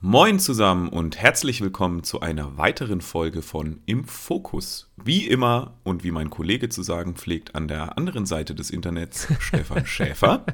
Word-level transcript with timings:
Moin 0.00 0.38
zusammen 0.38 0.90
und 0.90 1.18
herzlich 1.18 1.60
willkommen 1.60 2.04
zu 2.04 2.20
einer 2.20 2.56
weiteren 2.56 3.00
Folge 3.00 3.42
von 3.42 3.80
Im 3.84 4.04
Fokus. 4.04 4.88
Wie 4.96 5.26
immer 5.26 5.74
und 5.82 6.04
wie 6.04 6.12
mein 6.12 6.30
Kollege 6.30 6.68
zu 6.68 6.84
sagen 6.84 7.16
pflegt, 7.16 7.56
an 7.56 7.66
der 7.66 7.98
anderen 7.98 8.24
Seite 8.24 8.54
des 8.54 8.70
Internets 8.70 9.26
Stefan 9.40 9.86
Schäfer. 9.86 10.46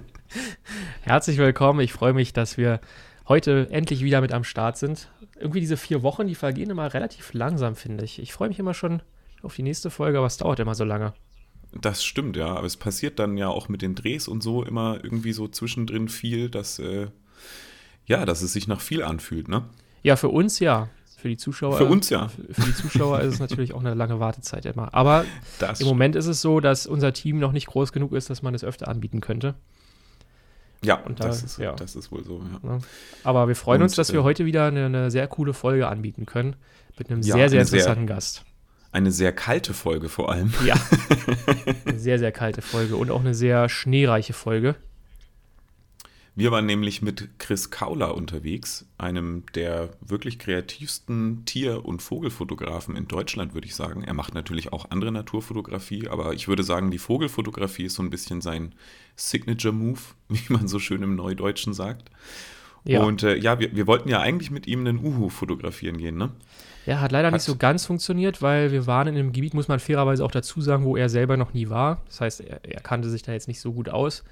Herzlich 1.02 1.36
willkommen. 1.36 1.80
Ich 1.80 1.92
freue 1.92 2.14
mich, 2.14 2.32
dass 2.32 2.56
wir 2.56 2.80
heute 3.28 3.68
endlich 3.70 4.02
wieder 4.02 4.22
mit 4.22 4.32
am 4.32 4.42
Start 4.42 4.78
sind. 4.78 5.10
Irgendwie 5.38 5.60
diese 5.60 5.76
vier 5.76 6.02
Wochen, 6.02 6.26
die 6.26 6.34
vergehen 6.34 6.70
immer 6.70 6.94
relativ 6.94 7.34
langsam, 7.34 7.76
finde 7.76 8.04
ich. 8.04 8.18
Ich 8.20 8.32
freue 8.32 8.48
mich 8.48 8.58
immer 8.58 8.72
schon 8.72 9.02
auf 9.42 9.54
die 9.54 9.64
nächste 9.64 9.90
Folge, 9.90 10.16
aber 10.16 10.28
es 10.28 10.38
dauert 10.38 10.60
immer 10.60 10.74
so 10.74 10.84
lange. 10.84 11.12
Das 11.78 12.02
stimmt, 12.02 12.38
ja. 12.38 12.54
Aber 12.54 12.66
es 12.66 12.78
passiert 12.78 13.18
dann 13.18 13.36
ja 13.36 13.48
auch 13.48 13.68
mit 13.68 13.82
den 13.82 13.94
Drehs 13.94 14.28
und 14.28 14.42
so 14.42 14.62
immer 14.64 14.98
irgendwie 15.02 15.34
so 15.34 15.46
zwischendrin 15.46 16.08
viel, 16.08 16.48
dass, 16.48 16.78
äh, 16.78 17.08
ja, 18.06 18.24
dass 18.24 18.42
es 18.42 18.52
sich 18.52 18.66
nach 18.68 18.80
viel 18.80 19.02
anfühlt, 19.02 19.48
ne? 19.48 19.64
Ja, 20.02 20.16
für 20.16 20.28
uns 20.28 20.58
ja. 20.60 20.88
Für 21.18 21.28
die 21.28 21.36
Zuschauer. 21.36 21.76
Für 21.78 21.86
uns 21.86 22.10
ja. 22.10 22.28
Für 22.28 22.62
die 22.62 22.74
Zuschauer 22.74 23.20
ist 23.20 23.34
es 23.34 23.40
natürlich 23.40 23.72
auch 23.74 23.80
eine 23.80 23.94
lange 23.94 24.20
Wartezeit 24.20 24.64
immer. 24.66 24.92
Aber 24.94 25.24
Das 25.58 25.80
im 25.80 25.86
Moment 25.88 26.14
ist 26.14 26.26
es 26.26 26.40
so, 26.42 26.60
dass 26.60 26.86
unser 26.86 27.12
Team 27.12 27.38
noch 27.38 27.52
nicht 27.52 27.66
groß 27.66 27.92
genug 27.92 28.12
ist, 28.12 28.28
dass 28.30 28.42
man 28.42 28.54
es 28.54 28.62
öfter 28.62 28.86
anbieten 28.88 29.20
könnte. 29.20 29.54
Ja, 30.84 30.96
Und 30.96 31.18
da- 31.20 31.26
das, 31.28 31.42
ist, 31.42 31.58
ja. 31.58 31.72
das 31.72 31.96
ist 31.96 32.12
wohl 32.12 32.22
so, 32.22 32.42
ja. 32.62 32.78
Aber 33.24 33.48
wir 33.48 33.56
freuen 33.56 33.80
Und, 33.80 33.84
uns, 33.86 33.96
dass 33.96 34.12
wir 34.12 34.20
äh, 34.20 34.24
heute 34.24 34.44
wieder 34.44 34.66
eine, 34.66 34.86
eine 34.86 35.10
sehr 35.10 35.26
coole 35.26 35.54
Folge 35.54 35.88
anbieten 35.88 36.26
können. 36.26 36.54
Mit 36.98 37.10
einem 37.10 37.22
Ja, 37.22 37.34
sehr, 37.34 37.48
sehr 37.48 37.60
eine 37.60 37.66
sehr- 37.66 37.78
interessanten 37.80 38.06
Gast. 38.06 38.44
Eine 38.92 39.10
sehr 39.10 39.32
kalte 39.32 39.74
Folge 39.74 40.08
vor 40.08 40.30
allem. 40.30 40.52
Ja. 40.64 40.74
eine 41.86 41.98
sehr, 41.98 42.18
sehr 42.18 42.30
kalte 42.32 42.62
Folge 42.62 42.96
und 42.96 43.10
auch 43.10 43.20
eine 43.20 43.34
sehr 43.34 43.68
schneereiche 43.68 44.32
Folge. 44.32 44.76
Wir 46.38 46.52
waren 46.52 46.66
nämlich 46.66 47.00
mit 47.00 47.30
Chris 47.38 47.70
Kauler 47.70 48.14
unterwegs, 48.14 48.84
einem 48.98 49.44
der 49.54 49.88
wirklich 50.02 50.38
kreativsten 50.38 51.46
Tier- 51.46 51.86
und 51.86 52.02
Vogelfotografen 52.02 52.94
in 52.94 53.08
Deutschland, 53.08 53.54
würde 53.54 53.66
ich 53.66 53.74
sagen. 53.74 54.04
Er 54.04 54.12
macht 54.12 54.34
natürlich 54.34 54.70
auch 54.70 54.90
andere 54.90 55.10
Naturfotografie, 55.12 56.08
aber 56.08 56.34
ich 56.34 56.46
würde 56.46 56.62
sagen, 56.62 56.90
die 56.90 56.98
Vogelfotografie 56.98 57.84
ist 57.86 57.94
so 57.94 58.02
ein 58.02 58.10
bisschen 58.10 58.42
sein 58.42 58.74
Signature-Move, 59.16 59.98
wie 60.28 60.52
man 60.52 60.68
so 60.68 60.78
schön 60.78 61.02
im 61.02 61.16
Neudeutschen 61.16 61.72
sagt. 61.72 62.10
Ja. 62.84 63.02
Und 63.02 63.22
äh, 63.22 63.36
ja, 63.36 63.58
wir, 63.58 63.74
wir 63.74 63.86
wollten 63.86 64.10
ja 64.10 64.20
eigentlich 64.20 64.50
mit 64.50 64.66
ihm 64.66 64.80
einen 64.80 64.98
Uhu 64.98 65.30
fotografieren 65.30 65.96
gehen, 65.96 66.18
ne? 66.18 66.30
Ja, 66.84 67.00
hat 67.00 67.12
leider 67.12 67.28
Hat- 67.28 67.32
nicht 67.34 67.44
so 67.44 67.56
ganz 67.56 67.86
funktioniert, 67.86 68.42
weil 68.42 68.72
wir 68.72 68.86
waren 68.86 69.08
in 69.08 69.14
einem 69.14 69.32
Gebiet, 69.32 69.54
muss 69.54 69.68
man 69.68 69.80
fairerweise 69.80 70.22
auch 70.22 70.30
dazu 70.30 70.60
sagen, 70.60 70.84
wo 70.84 70.98
er 70.98 71.08
selber 71.08 71.38
noch 71.38 71.54
nie 71.54 71.70
war. 71.70 72.02
Das 72.08 72.20
heißt, 72.20 72.40
er, 72.42 72.62
er 72.62 72.80
kannte 72.82 73.08
sich 73.08 73.22
da 73.22 73.32
jetzt 73.32 73.48
nicht 73.48 73.60
so 73.60 73.72
gut 73.72 73.88
aus. 73.88 74.22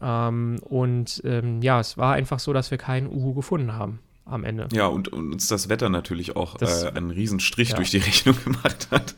Ähm, 0.00 0.58
und 0.62 1.20
ähm, 1.24 1.60
ja, 1.62 1.80
es 1.80 1.96
war 1.98 2.14
einfach 2.14 2.38
so, 2.38 2.52
dass 2.52 2.70
wir 2.70 2.78
keinen 2.78 3.08
Uhu 3.08 3.34
gefunden 3.34 3.72
haben 3.74 4.00
am 4.24 4.44
Ende. 4.44 4.68
Ja, 4.72 4.86
und, 4.86 5.08
und 5.08 5.32
uns 5.32 5.48
das 5.48 5.68
Wetter 5.68 5.88
natürlich 5.88 6.36
auch 6.36 6.56
Das- 6.56 6.84
äh, 6.84 6.88
einen 6.94 7.10
Riesenstrich 7.10 7.70
ja. 7.70 7.76
durch 7.76 7.90
die 7.90 7.98
Rechnung 7.98 8.36
gemacht 8.44 8.88
hat. 8.90 9.14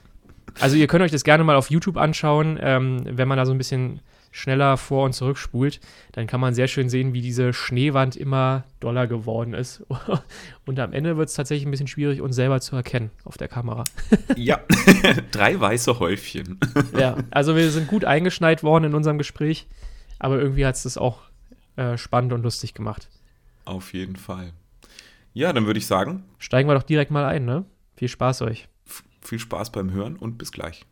Also 0.60 0.76
ihr 0.76 0.86
könnt 0.86 1.02
euch 1.02 1.12
das 1.12 1.24
gerne 1.24 1.44
mal 1.44 1.56
auf 1.56 1.70
YouTube 1.70 1.96
anschauen, 1.96 2.58
ähm, 2.60 3.02
wenn 3.04 3.28
man 3.28 3.38
da 3.38 3.46
so 3.46 3.52
ein 3.52 3.58
bisschen 3.58 4.00
schneller 4.32 4.76
vor 4.76 5.06
und 5.06 5.12
zurück 5.12 5.38
spult, 5.38 5.80
dann 6.12 6.28
kann 6.28 6.40
man 6.40 6.54
sehr 6.54 6.68
schön 6.68 6.88
sehen, 6.88 7.12
wie 7.12 7.20
diese 7.20 7.52
Schneewand 7.52 8.14
immer 8.14 8.62
doller 8.78 9.08
geworden 9.08 9.54
ist. 9.54 9.82
Und 10.66 10.78
am 10.78 10.92
Ende 10.92 11.16
wird 11.16 11.28
es 11.30 11.34
tatsächlich 11.34 11.66
ein 11.66 11.72
bisschen 11.72 11.88
schwierig, 11.88 12.20
uns 12.20 12.36
selber 12.36 12.60
zu 12.60 12.76
erkennen 12.76 13.10
auf 13.24 13.36
der 13.38 13.48
Kamera. 13.48 13.82
Ja, 14.36 14.60
drei 15.32 15.58
weiße 15.58 15.98
Häufchen. 15.98 16.60
Ja, 16.96 17.16
also 17.32 17.56
wir 17.56 17.68
sind 17.72 17.88
gut 17.88 18.04
eingeschneit 18.04 18.62
worden 18.62 18.84
in 18.84 18.94
unserem 18.94 19.18
Gespräch, 19.18 19.66
aber 20.20 20.38
irgendwie 20.40 20.64
hat 20.64 20.76
es 20.76 20.84
das 20.84 20.96
auch 20.96 21.22
äh, 21.74 21.98
spannend 21.98 22.32
und 22.32 22.42
lustig 22.42 22.74
gemacht. 22.74 23.08
Auf 23.64 23.92
jeden 23.92 24.16
Fall. 24.16 24.52
Ja, 25.32 25.52
dann 25.52 25.66
würde 25.66 25.78
ich 25.78 25.86
sagen, 25.86 26.24
Steigen 26.38 26.68
wir 26.68 26.74
doch 26.74 26.82
direkt 26.84 27.10
mal 27.10 27.24
ein, 27.24 27.44
ne? 27.44 27.64
Viel 27.96 28.08
Spaß 28.08 28.42
euch. 28.42 28.68
viel 29.20 29.38
Spaß 29.38 29.70
beim 29.72 29.90
Hören 29.90 30.16
und 30.16 30.38
bis 30.38 30.52
gleich. 30.52 30.86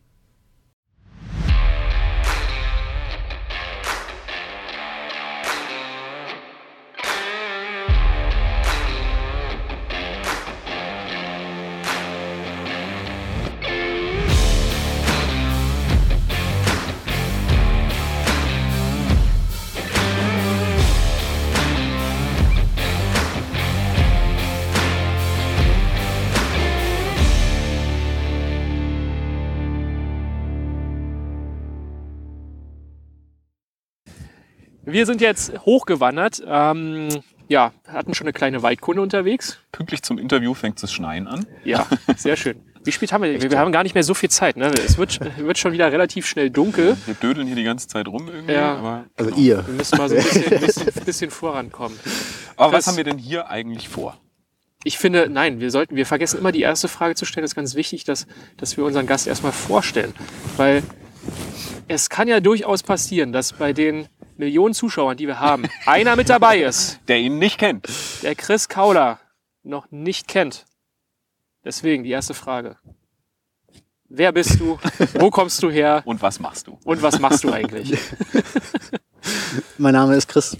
Wir 34.91 35.05
sind 35.05 35.21
jetzt 35.21 35.53
hochgewandert. 35.65 36.41
Ähm, 36.45 37.09
ja, 37.47 37.71
hatten 37.87 38.13
schon 38.13 38.25
eine 38.25 38.33
kleine 38.33 38.61
Waldkunde 38.61 39.01
unterwegs. 39.01 39.57
Pünktlich 39.71 40.03
zum 40.03 40.17
Interview 40.17 40.53
fängt 40.53 40.81
es 40.83 40.91
Schneien 40.91 41.27
an. 41.27 41.45
Ja, 41.63 41.87
sehr 42.15 42.35
schön. 42.35 42.59
Wie 42.83 42.91
spät 42.91 43.11
haben 43.11 43.23
wir? 43.23 43.41
Wir, 43.41 43.51
wir 43.51 43.59
haben 43.59 43.71
gar 43.71 43.83
nicht 43.83 43.93
mehr 43.93 44.03
so 44.03 44.13
viel 44.13 44.29
Zeit. 44.29 44.55
Ne? 44.55 44.67
Es 44.85 44.97
wird, 44.97 45.19
wird 45.37 45.57
schon 45.57 45.71
wieder 45.73 45.91
relativ 45.91 46.25
schnell 46.27 46.49
dunkel. 46.49 46.95
Wir 47.05 47.13
dödeln 47.15 47.45
hier 47.47 47.55
die 47.55 47.63
ganze 47.63 47.87
Zeit 47.87 48.07
rum 48.07 48.29
irgendwie. 48.33 48.53
Ja. 48.53 48.75
Aber, 48.77 49.05
Also 49.17 49.31
genau. 49.31 49.41
ihr. 49.41 49.67
Wir 49.67 49.73
müssen 49.73 49.97
mal 49.97 50.09
so 50.09 50.15
ein 50.15 50.23
bisschen, 50.23 50.59
bisschen, 50.61 50.93
bisschen 51.05 51.31
vorankommen. 51.31 51.99
aber 52.55 52.71
Chris- 52.71 52.77
was 52.77 52.87
haben 52.87 52.97
wir 52.97 53.03
denn 53.03 53.17
hier 53.17 53.49
eigentlich 53.49 53.89
vor? 53.89 54.17
Ich 54.85 54.97
finde, 54.97 55.27
nein, 55.29 55.59
wir 55.59 55.71
sollten, 55.71 55.97
wir 55.97 56.05
vergessen 56.05 56.39
immer 56.39 56.53
die 56.53 56.61
erste 56.61 56.87
Frage 56.87 57.13
zu 57.15 57.25
stellen. 57.25 57.43
Das 57.43 57.51
ist 57.51 57.55
ganz 57.55 57.75
wichtig, 57.75 58.05
dass, 58.05 58.27
dass 58.55 58.77
wir 58.77 58.85
unseren 58.85 59.07
Gast 59.07 59.27
erstmal 59.27 59.51
vorstellen. 59.51 60.13
Weil 60.55 60.83
es 61.89 62.09
kann 62.09 62.27
ja 62.27 62.39
durchaus 62.39 62.83
passieren, 62.83 63.33
dass 63.33 63.51
bei 63.53 63.73
den 63.73 64.07
Millionen 64.37 64.73
Zuschauern, 64.73 65.17
die 65.17 65.27
wir 65.27 65.39
haben, 65.39 65.65
einer 65.85 66.15
mit 66.15 66.29
dabei 66.29 66.59
ist, 66.61 66.99
Der 67.07 67.17
ihn 67.17 67.39
nicht 67.39 67.57
kennt. 67.57 67.87
der 68.23 68.35
Chris 68.35 68.69
Kauler 68.69 69.19
noch 69.63 69.91
nicht 69.91 70.27
kennt. 70.27 70.65
Deswegen 71.65 72.03
die 72.03 72.11
erste 72.11 72.33
Frage. 72.33 72.77
Wer 74.07 74.31
bist 74.31 74.59
du? 74.59 74.79
Wo 75.15 75.29
kommst 75.29 75.61
du 75.61 75.69
her? 75.69 76.01
Und 76.05 76.21
was 76.21 76.39
machst 76.39 76.67
du? 76.67 76.79
Und 76.85 77.01
was 77.01 77.19
machst 77.19 77.43
du 77.43 77.51
eigentlich? 77.51 77.99
Mein 79.77 79.93
Name 79.93 80.15
ist 80.15 80.27
Chris 80.29 80.57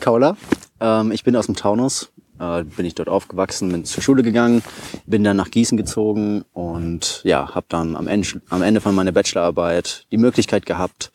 Kauler. 0.00 0.36
Ähm, 0.80 1.10
ich 1.10 1.24
bin 1.24 1.34
aus 1.34 1.46
dem 1.46 1.56
Taunus. 1.56 2.11
Äh, 2.42 2.64
bin 2.64 2.86
ich 2.86 2.96
dort 2.96 3.08
aufgewachsen, 3.08 3.70
bin 3.70 3.84
zur 3.84 4.02
Schule 4.02 4.24
gegangen, 4.24 4.64
bin 5.06 5.22
dann 5.22 5.36
nach 5.36 5.50
Gießen 5.50 5.78
gezogen 5.78 6.44
und 6.52 7.20
ja, 7.22 7.54
habe 7.54 7.66
dann 7.68 7.94
am 7.94 8.08
Ende, 8.08 8.42
am 8.48 8.62
Ende 8.62 8.80
von 8.80 8.96
meiner 8.96 9.12
Bachelorarbeit 9.12 10.06
die 10.10 10.16
Möglichkeit 10.16 10.66
gehabt, 10.66 11.12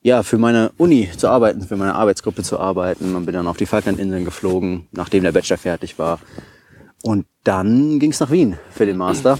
ja, 0.00 0.22
für 0.22 0.38
meine 0.38 0.72
Uni 0.78 1.10
zu 1.14 1.28
arbeiten, 1.28 1.60
für 1.60 1.76
meine 1.76 1.94
Arbeitsgruppe 1.94 2.42
zu 2.42 2.58
arbeiten 2.58 3.14
und 3.16 3.26
bin 3.26 3.34
dann 3.34 3.46
auf 3.46 3.58
die 3.58 3.66
Falklandinseln 3.66 4.24
geflogen, 4.24 4.88
nachdem 4.92 5.24
der 5.24 5.32
Bachelor 5.32 5.58
fertig 5.58 5.98
war. 5.98 6.20
Und 7.02 7.26
dann 7.44 7.98
ging 7.98 8.10
es 8.10 8.20
nach 8.20 8.30
Wien 8.30 8.56
für 8.70 8.86
den 8.86 8.96
Master. 8.96 9.38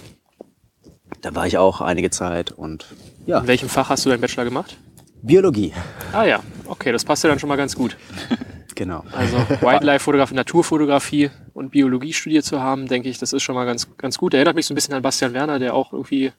Da 1.23 1.35
war 1.35 1.47
ich 1.47 1.57
auch 1.57 1.81
einige 1.81 2.11
Zeit 2.11 2.53
und 2.53 2.85
ja, 3.25 3.39
In 3.39 3.47
welchem 3.47 3.71
Fach 3.71 3.89
hast 3.89 4.05
du 4.05 4.11
deinen 4.11 4.21
Bachelor 4.21 4.45
gemacht? 4.45 4.77
Biologie, 5.23 5.73
Ah 6.13 6.25
ja, 6.25 6.41
okay, 6.67 6.93
das 6.93 7.07
passt 7.07 7.25
ja 7.25 7.31
dann 7.31 7.39
schon 7.39 7.49
mal 7.49 7.57
ganz 7.57 7.75
gut. 7.75 7.97
genau. 8.75 9.05
Also 9.13 9.37
Wildlife-Fotografie, 9.61 10.35
Naturfotografie 10.35 11.31
und 11.53 11.71
Biologie 11.71 12.13
studiert 12.13 12.45
zu 12.45 12.61
haben, 12.61 12.87
denke 12.87 13.09
ich, 13.09 13.19
das 13.19 13.33
ist 13.33 13.43
schon 13.43 13.55
mal 13.55 13.65
ganz, 13.65 13.89
ganz 13.97 14.19
gut. 14.19 14.35
Erinnert 14.35 14.57
mich 14.57 14.67
so 14.67 14.75
ein 14.75 14.77
bisschen 14.77 14.95
an 14.95 15.03
Bastian 15.03 15.35
Werner, 15.35 15.59
der 15.59 15.75
auch 15.75 15.93
irgendwie 15.93 16.33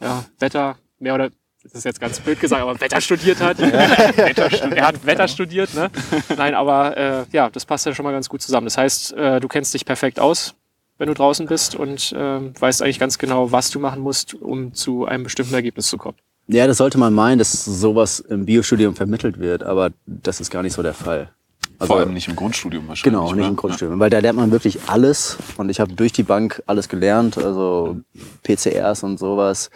ja, 0.00 0.24
Wetter, 0.38 0.76
mehr 0.98 1.14
oder 1.14 1.30
das 1.64 1.72
ist 1.74 1.84
jetzt 1.84 2.00
ganz 2.00 2.20
blöd 2.20 2.40
gesagt, 2.40 2.62
aber 2.62 2.80
Wetter 2.80 3.00
studiert 3.00 3.40
hat. 3.40 3.58
Er 3.60 4.86
hat 4.86 5.04
Wetter 5.04 5.26
studiert, 5.26 5.74
ne? 5.74 5.90
Nein, 6.36 6.54
aber 6.54 6.96
äh, 6.96 7.24
ja, 7.32 7.50
das 7.50 7.66
passt 7.66 7.84
ja 7.84 7.94
schon 7.94 8.04
mal 8.04 8.12
ganz 8.12 8.28
gut 8.28 8.40
zusammen. 8.40 8.66
Das 8.66 8.78
heißt, 8.78 9.12
äh, 9.14 9.40
du 9.40 9.48
kennst 9.48 9.74
dich 9.74 9.84
perfekt 9.84 10.20
aus, 10.20 10.54
wenn 10.98 11.08
du 11.08 11.14
draußen 11.14 11.46
bist 11.46 11.74
und 11.74 12.14
ähm, 12.16 12.52
weißt 12.58 12.80
eigentlich 12.80 13.00
ganz 13.00 13.18
genau, 13.18 13.50
was 13.50 13.70
du 13.70 13.80
machen 13.80 14.00
musst, 14.00 14.34
um 14.34 14.72
zu 14.72 15.04
einem 15.06 15.24
bestimmten 15.24 15.54
Ergebnis 15.54 15.88
zu 15.88 15.98
kommen. 15.98 16.16
Ja, 16.46 16.66
das 16.66 16.78
sollte 16.78 16.96
man 16.96 17.12
meinen, 17.12 17.38
dass 17.38 17.64
sowas 17.64 18.20
im 18.20 18.46
Biostudium 18.46 18.94
vermittelt 18.94 19.38
wird, 19.38 19.62
aber 19.62 19.90
das 20.06 20.40
ist 20.40 20.50
gar 20.50 20.62
nicht 20.62 20.72
so 20.72 20.82
der 20.82 20.94
Fall. 20.94 21.30
Also, 21.78 21.92
Vor 21.92 22.00
allem 22.00 22.12
nicht 22.12 22.26
im 22.28 22.34
Grundstudium 22.34 22.88
wahrscheinlich. 22.88 23.04
Genau, 23.20 23.32
nicht 23.32 23.40
oder? 23.40 23.48
im 23.48 23.56
Grundstudium, 23.56 24.00
weil 24.00 24.10
da 24.10 24.18
lernt 24.18 24.38
man 24.38 24.50
wirklich 24.50 24.80
alles 24.88 25.38
und 25.58 25.68
ich 25.70 25.78
habe 25.78 25.92
durch 25.92 26.12
die 26.12 26.24
Bank 26.24 26.60
alles 26.66 26.88
gelernt, 26.88 27.38
also 27.38 27.98
PCRs 28.42 29.04
und 29.04 29.18
sowas. 29.18 29.70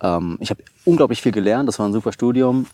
Ähm, 0.00 0.38
ich 0.40 0.50
habe 0.50 0.62
unglaublich 0.84 1.20
viel 1.20 1.32
gelernt, 1.32 1.68
das 1.68 1.78
war 1.80 1.86
ein 1.88 1.92
super 1.92 2.12
Studium, 2.12 2.66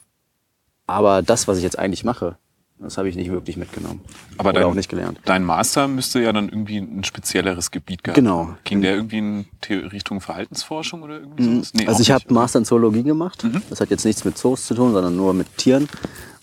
aber 0.87 1.23
das, 1.23 1.49
was 1.49 1.57
ich 1.57 1.65
jetzt 1.65 1.79
eigentlich 1.79 2.05
mache, 2.05 2.37
das 2.79 2.99
habe 2.99 3.09
ich 3.09 3.17
nicht 3.17 3.31
wirklich 3.31 3.57
mitgenommen. 3.57 4.01
Aber 4.37 4.51
Oder 4.51 4.61
dein, 4.61 4.69
auch 4.69 4.75
nicht 4.75 4.91
gelernt. 4.91 5.19
dein 5.25 5.45
Master 5.45 5.89
müsste 5.89 6.21
ja 6.21 6.33
dann 6.35 6.49
irgendwie 6.51 6.77
ein 6.79 7.05
spezielleres 7.05 7.71
Gebiet 7.71 8.05
gehabt 8.05 8.17
Genau. 8.17 8.55
Ging 8.65 8.83
der 8.83 8.97
irgendwie 8.97 9.19
in 9.19 9.47
Richtung 9.71 10.21
Verhaltensforschung 10.21 11.03
oder 11.03 11.21
irgendwie 11.21 11.45
sowas? 11.45 11.73
Nee, 11.73 11.87
also 11.87 12.03
ich 12.03 12.11
habe. 12.11 12.25
Mhm. 12.29 12.35
Master 12.35 12.59
in 12.59 12.65
Zoologie 12.67 13.05
gemacht. 13.05 13.47
Das 13.71 13.81
hat 13.81 13.91
jetzt 13.91 14.05
nichts 14.05 14.25
mit 14.25 14.37
Zoos 14.37 14.67
zu 14.67 14.75
tun, 14.75 14.93
sondern 14.93 15.17
nur 15.17 15.33
mit 15.33 15.57
Tieren. 15.57 15.89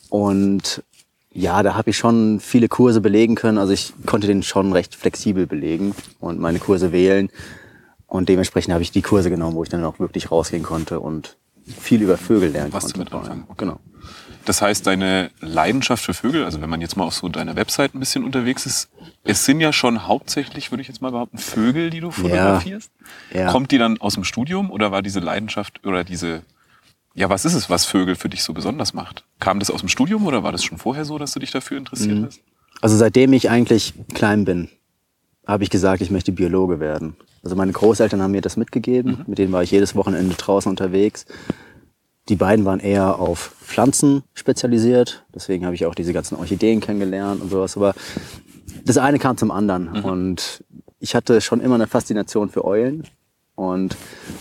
Und 0.09 0.83
Ja, 1.33 1.63
da 1.63 1.75
habe 1.75 1.91
ich 1.91 1.97
schon 1.97 2.39
viele 2.39 2.67
Kurse 2.67 2.99
belegen 2.99 3.35
können. 3.35 3.57
Also 3.57 3.71
ich 3.73 3.93
konnte 4.05 4.27
den 4.27 4.43
schon 4.43 4.73
recht 4.73 4.95
flexibel 4.95 5.47
belegen 5.47 5.95
und 6.19 6.39
meine 6.39 6.59
Kurse 6.59 6.91
wählen. 6.91 7.29
Und 8.07 8.27
dementsprechend 8.27 8.73
habe 8.73 8.83
ich 8.83 8.91
die 8.91 9.01
Kurse 9.01 9.29
genommen, 9.29 9.55
wo 9.55 9.63
ich 9.63 9.69
dann 9.69 9.85
auch 9.85 9.99
wirklich 9.99 10.31
rausgehen 10.31 10.63
konnte 10.63 10.99
und 10.99 11.37
viel 11.65 12.01
über 12.01 12.17
Vögel 12.17 12.49
lernen 12.49 12.73
Was 12.73 12.83
konnte. 12.93 13.09
damit 13.09 13.13
anfangen. 13.13 13.47
Genau. 13.55 13.79
Das 14.45 14.61
heißt, 14.61 14.87
deine 14.87 15.29
Leidenschaft 15.39 16.03
für 16.03 16.13
Vögel, 16.13 16.43
also 16.43 16.61
wenn 16.61 16.69
man 16.69 16.81
jetzt 16.81 16.97
mal 16.97 17.03
auf 17.03 17.13
so 17.13 17.29
deiner 17.29 17.55
Website 17.55 17.93
ein 17.93 17.99
bisschen 17.99 18.23
unterwegs 18.23 18.65
ist, 18.65 18.89
es 19.23 19.45
sind 19.45 19.61
ja 19.61 19.71
schon 19.71 20.07
hauptsächlich, 20.07 20.71
würde 20.71 20.81
ich 20.81 20.87
jetzt 20.87 21.01
mal 21.01 21.11
behaupten, 21.11 21.37
Vögel, 21.37 21.91
die 21.91 21.99
du 21.99 22.09
fotografierst. 22.09 22.91
Ja. 23.33 23.51
Kommt 23.51 23.71
die 23.71 23.77
dann 23.77 24.01
aus 24.01 24.15
dem 24.15 24.23
Studium 24.23 24.71
oder 24.71 24.91
war 24.91 25.03
diese 25.03 25.19
Leidenschaft 25.19 25.85
oder 25.85 26.03
diese, 26.03 26.41
ja, 27.13 27.29
was 27.29 27.45
ist 27.45 27.53
es, 27.53 27.69
was 27.69 27.85
Vögel 27.85 28.15
für 28.15 28.29
dich 28.29 28.43
so 28.43 28.53
besonders 28.53 28.93
macht? 28.93 29.25
Kam 29.39 29.59
das 29.59 29.69
aus 29.69 29.81
dem 29.81 29.89
Studium 29.89 30.25
oder 30.25 30.43
war 30.43 30.51
das 30.51 30.63
schon 30.63 30.77
vorher 30.77 31.05
so, 31.05 31.17
dass 31.17 31.33
du 31.33 31.39
dich 31.39 31.51
dafür 31.51 31.77
interessiert 31.77 32.17
Mhm. 32.19 32.25
hast? 32.25 32.39
Also 32.81 32.97
seitdem 32.97 33.33
ich 33.33 33.49
eigentlich 33.49 33.93
klein 34.13 34.45
bin, 34.45 34.69
habe 35.45 35.63
ich 35.63 35.69
gesagt, 35.69 36.01
ich 36.01 36.09
möchte 36.11 36.31
Biologe 36.31 36.79
werden. 36.79 37.15
Also 37.43 37.55
meine 37.55 37.71
Großeltern 37.71 38.21
haben 38.21 38.31
mir 38.31 38.41
das 38.41 38.57
mitgegeben. 38.57 39.23
Mit 39.27 39.37
denen 39.39 39.51
war 39.51 39.63
ich 39.63 39.71
jedes 39.71 39.95
Wochenende 39.95 40.35
draußen 40.35 40.69
unterwegs. 40.69 41.25
Die 42.29 42.35
beiden 42.35 42.65
waren 42.65 42.79
eher 42.79 43.19
auf 43.19 43.55
Pflanzen 43.61 44.23
spezialisiert. 44.33 45.25
Deswegen 45.33 45.65
habe 45.65 45.75
ich 45.75 45.85
auch 45.85 45.95
diese 45.95 46.13
ganzen 46.13 46.35
Orchideen 46.35 46.79
kennengelernt 46.79 47.41
und 47.41 47.49
sowas. 47.49 47.75
Aber 47.75 47.93
das 48.85 48.97
eine 48.97 49.17
kam 49.19 49.37
zum 49.37 49.49
anderen. 49.51 49.87
Und 50.03 50.63
ich 50.99 51.15
hatte 51.15 51.41
schon 51.41 51.61
immer 51.61 51.75
eine 51.75 51.87
Faszination 51.87 52.49
für 52.49 52.63
Eulen. 52.63 53.03
Und 53.55 53.95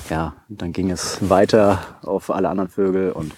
ja, 0.08 0.34
dann 0.48 0.72
ging 0.72 0.90
es 0.90 1.18
weiter 1.28 1.78
auf 2.02 2.30
alle 2.30 2.48
anderen 2.48 2.70
Vögel. 2.70 3.12
Und 3.12 3.32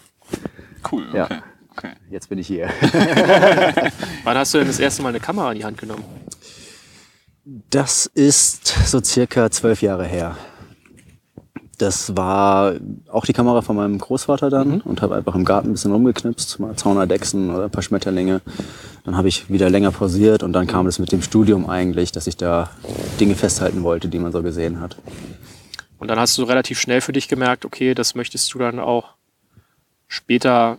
Cool, 0.90 1.04
Ja. 1.12 1.24
okay. 1.24 1.40
okay. 1.76 1.92
jetzt 2.10 2.28
bin 2.28 2.38
ich 2.38 2.46
hier. 2.46 2.68
Wann 4.24 4.36
hast 4.36 4.54
du 4.54 4.58
denn 4.58 4.66
das 4.66 4.78
erste 4.78 5.02
Mal 5.02 5.10
eine 5.10 5.20
Kamera 5.20 5.52
in 5.52 5.58
die 5.58 5.64
Hand 5.64 5.78
genommen? 5.78 6.04
Das 7.70 8.06
ist 8.06 8.66
so 8.86 9.02
circa 9.02 9.50
zwölf 9.50 9.82
Jahre 9.82 10.04
her. 10.04 10.36
Das 11.78 12.16
war 12.16 12.74
auch 13.10 13.24
die 13.24 13.32
Kamera 13.32 13.60
von 13.62 13.74
meinem 13.74 13.98
Großvater 13.98 14.50
dann 14.50 14.80
und 14.82 15.02
habe 15.02 15.16
einfach 15.16 15.34
im 15.34 15.44
Garten 15.44 15.70
ein 15.70 15.72
bisschen 15.72 15.90
rumgeknipst, 15.90 16.60
mal 16.60 16.76
Zaunerdechsen 16.76 17.50
oder 17.52 17.64
ein 17.64 17.70
paar 17.70 17.82
Schmetterlinge. 17.82 18.40
Dann 19.04 19.16
habe 19.16 19.26
ich 19.26 19.50
wieder 19.50 19.68
länger 19.68 19.90
pausiert 19.90 20.44
und 20.44 20.52
dann 20.52 20.68
kam 20.68 20.86
es 20.86 21.00
mit 21.00 21.10
dem 21.10 21.22
Studium 21.22 21.68
eigentlich, 21.68 22.12
dass 22.12 22.28
ich 22.28 22.36
da 22.36 22.70
Dinge 23.18 23.34
festhalten 23.34 23.82
wollte, 23.82 24.06
die 24.06 24.20
man 24.20 24.30
so 24.30 24.42
gesehen 24.42 24.78
hat. 24.80 24.96
Und 26.02 26.08
dann 26.08 26.18
hast 26.18 26.36
du 26.36 26.42
relativ 26.42 26.80
schnell 26.80 27.00
für 27.00 27.12
dich 27.12 27.28
gemerkt, 27.28 27.64
okay, 27.64 27.94
das 27.94 28.16
möchtest 28.16 28.52
du 28.52 28.58
dann 28.58 28.80
auch 28.80 29.10
später, 30.08 30.78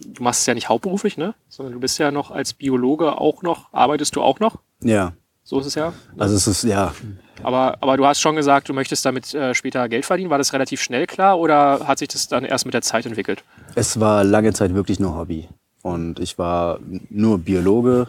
du 0.00 0.22
machst 0.22 0.40
es 0.40 0.46
ja 0.46 0.54
nicht 0.54 0.70
hauptberuflich, 0.70 1.18
ne? 1.18 1.34
Sondern 1.50 1.74
du 1.74 1.80
bist 1.80 1.98
ja 1.98 2.10
noch 2.10 2.30
als 2.30 2.54
Biologe 2.54 3.18
auch 3.20 3.42
noch, 3.42 3.70
arbeitest 3.74 4.16
du 4.16 4.22
auch 4.22 4.40
noch? 4.40 4.58
Ja, 4.82 5.12
So 5.44 5.60
ist 5.60 5.66
es 5.66 5.74
ja. 5.74 5.92
also 6.16 6.34
es 6.34 6.46
ist 6.46 6.64
ja 6.64 6.94
Aber, 7.42 7.76
aber 7.82 7.98
du 7.98 8.06
hast 8.06 8.22
schon 8.22 8.36
gesagt, 8.36 8.70
du 8.70 8.72
möchtest 8.72 9.04
damit 9.04 9.34
äh, 9.34 9.54
später 9.54 9.86
Geld 9.90 10.06
verdienen. 10.06 10.30
War 10.30 10.38
das 10.38 10.54
relativ 10.54 10.80
schnell 10.80 11.06
klar 11.06 11.38
oder 11.38 11.86
hat 11.86 11.98
sich 11.98 12.08
das 12.08 12.26
dann 12.28 12.46
erst 12.46 12.64
mit 12.64 12.72
der 12.72 12.80
Zeit 12.80 13.04
entwickelt? 13.04 13.44
Es 13.74 14.00
war 14.00 14.24
lange 14.24 14.54
Zeit 14.54 14.72
wirklich 14.72 14.98
nur 14.98 15.14
Hobby. 15.14 15.46
Und 15.82 16.20
ich 16.20 16.38
war 16.38 16.78
nur 17.10 17.36
Biologe 17.36 18.06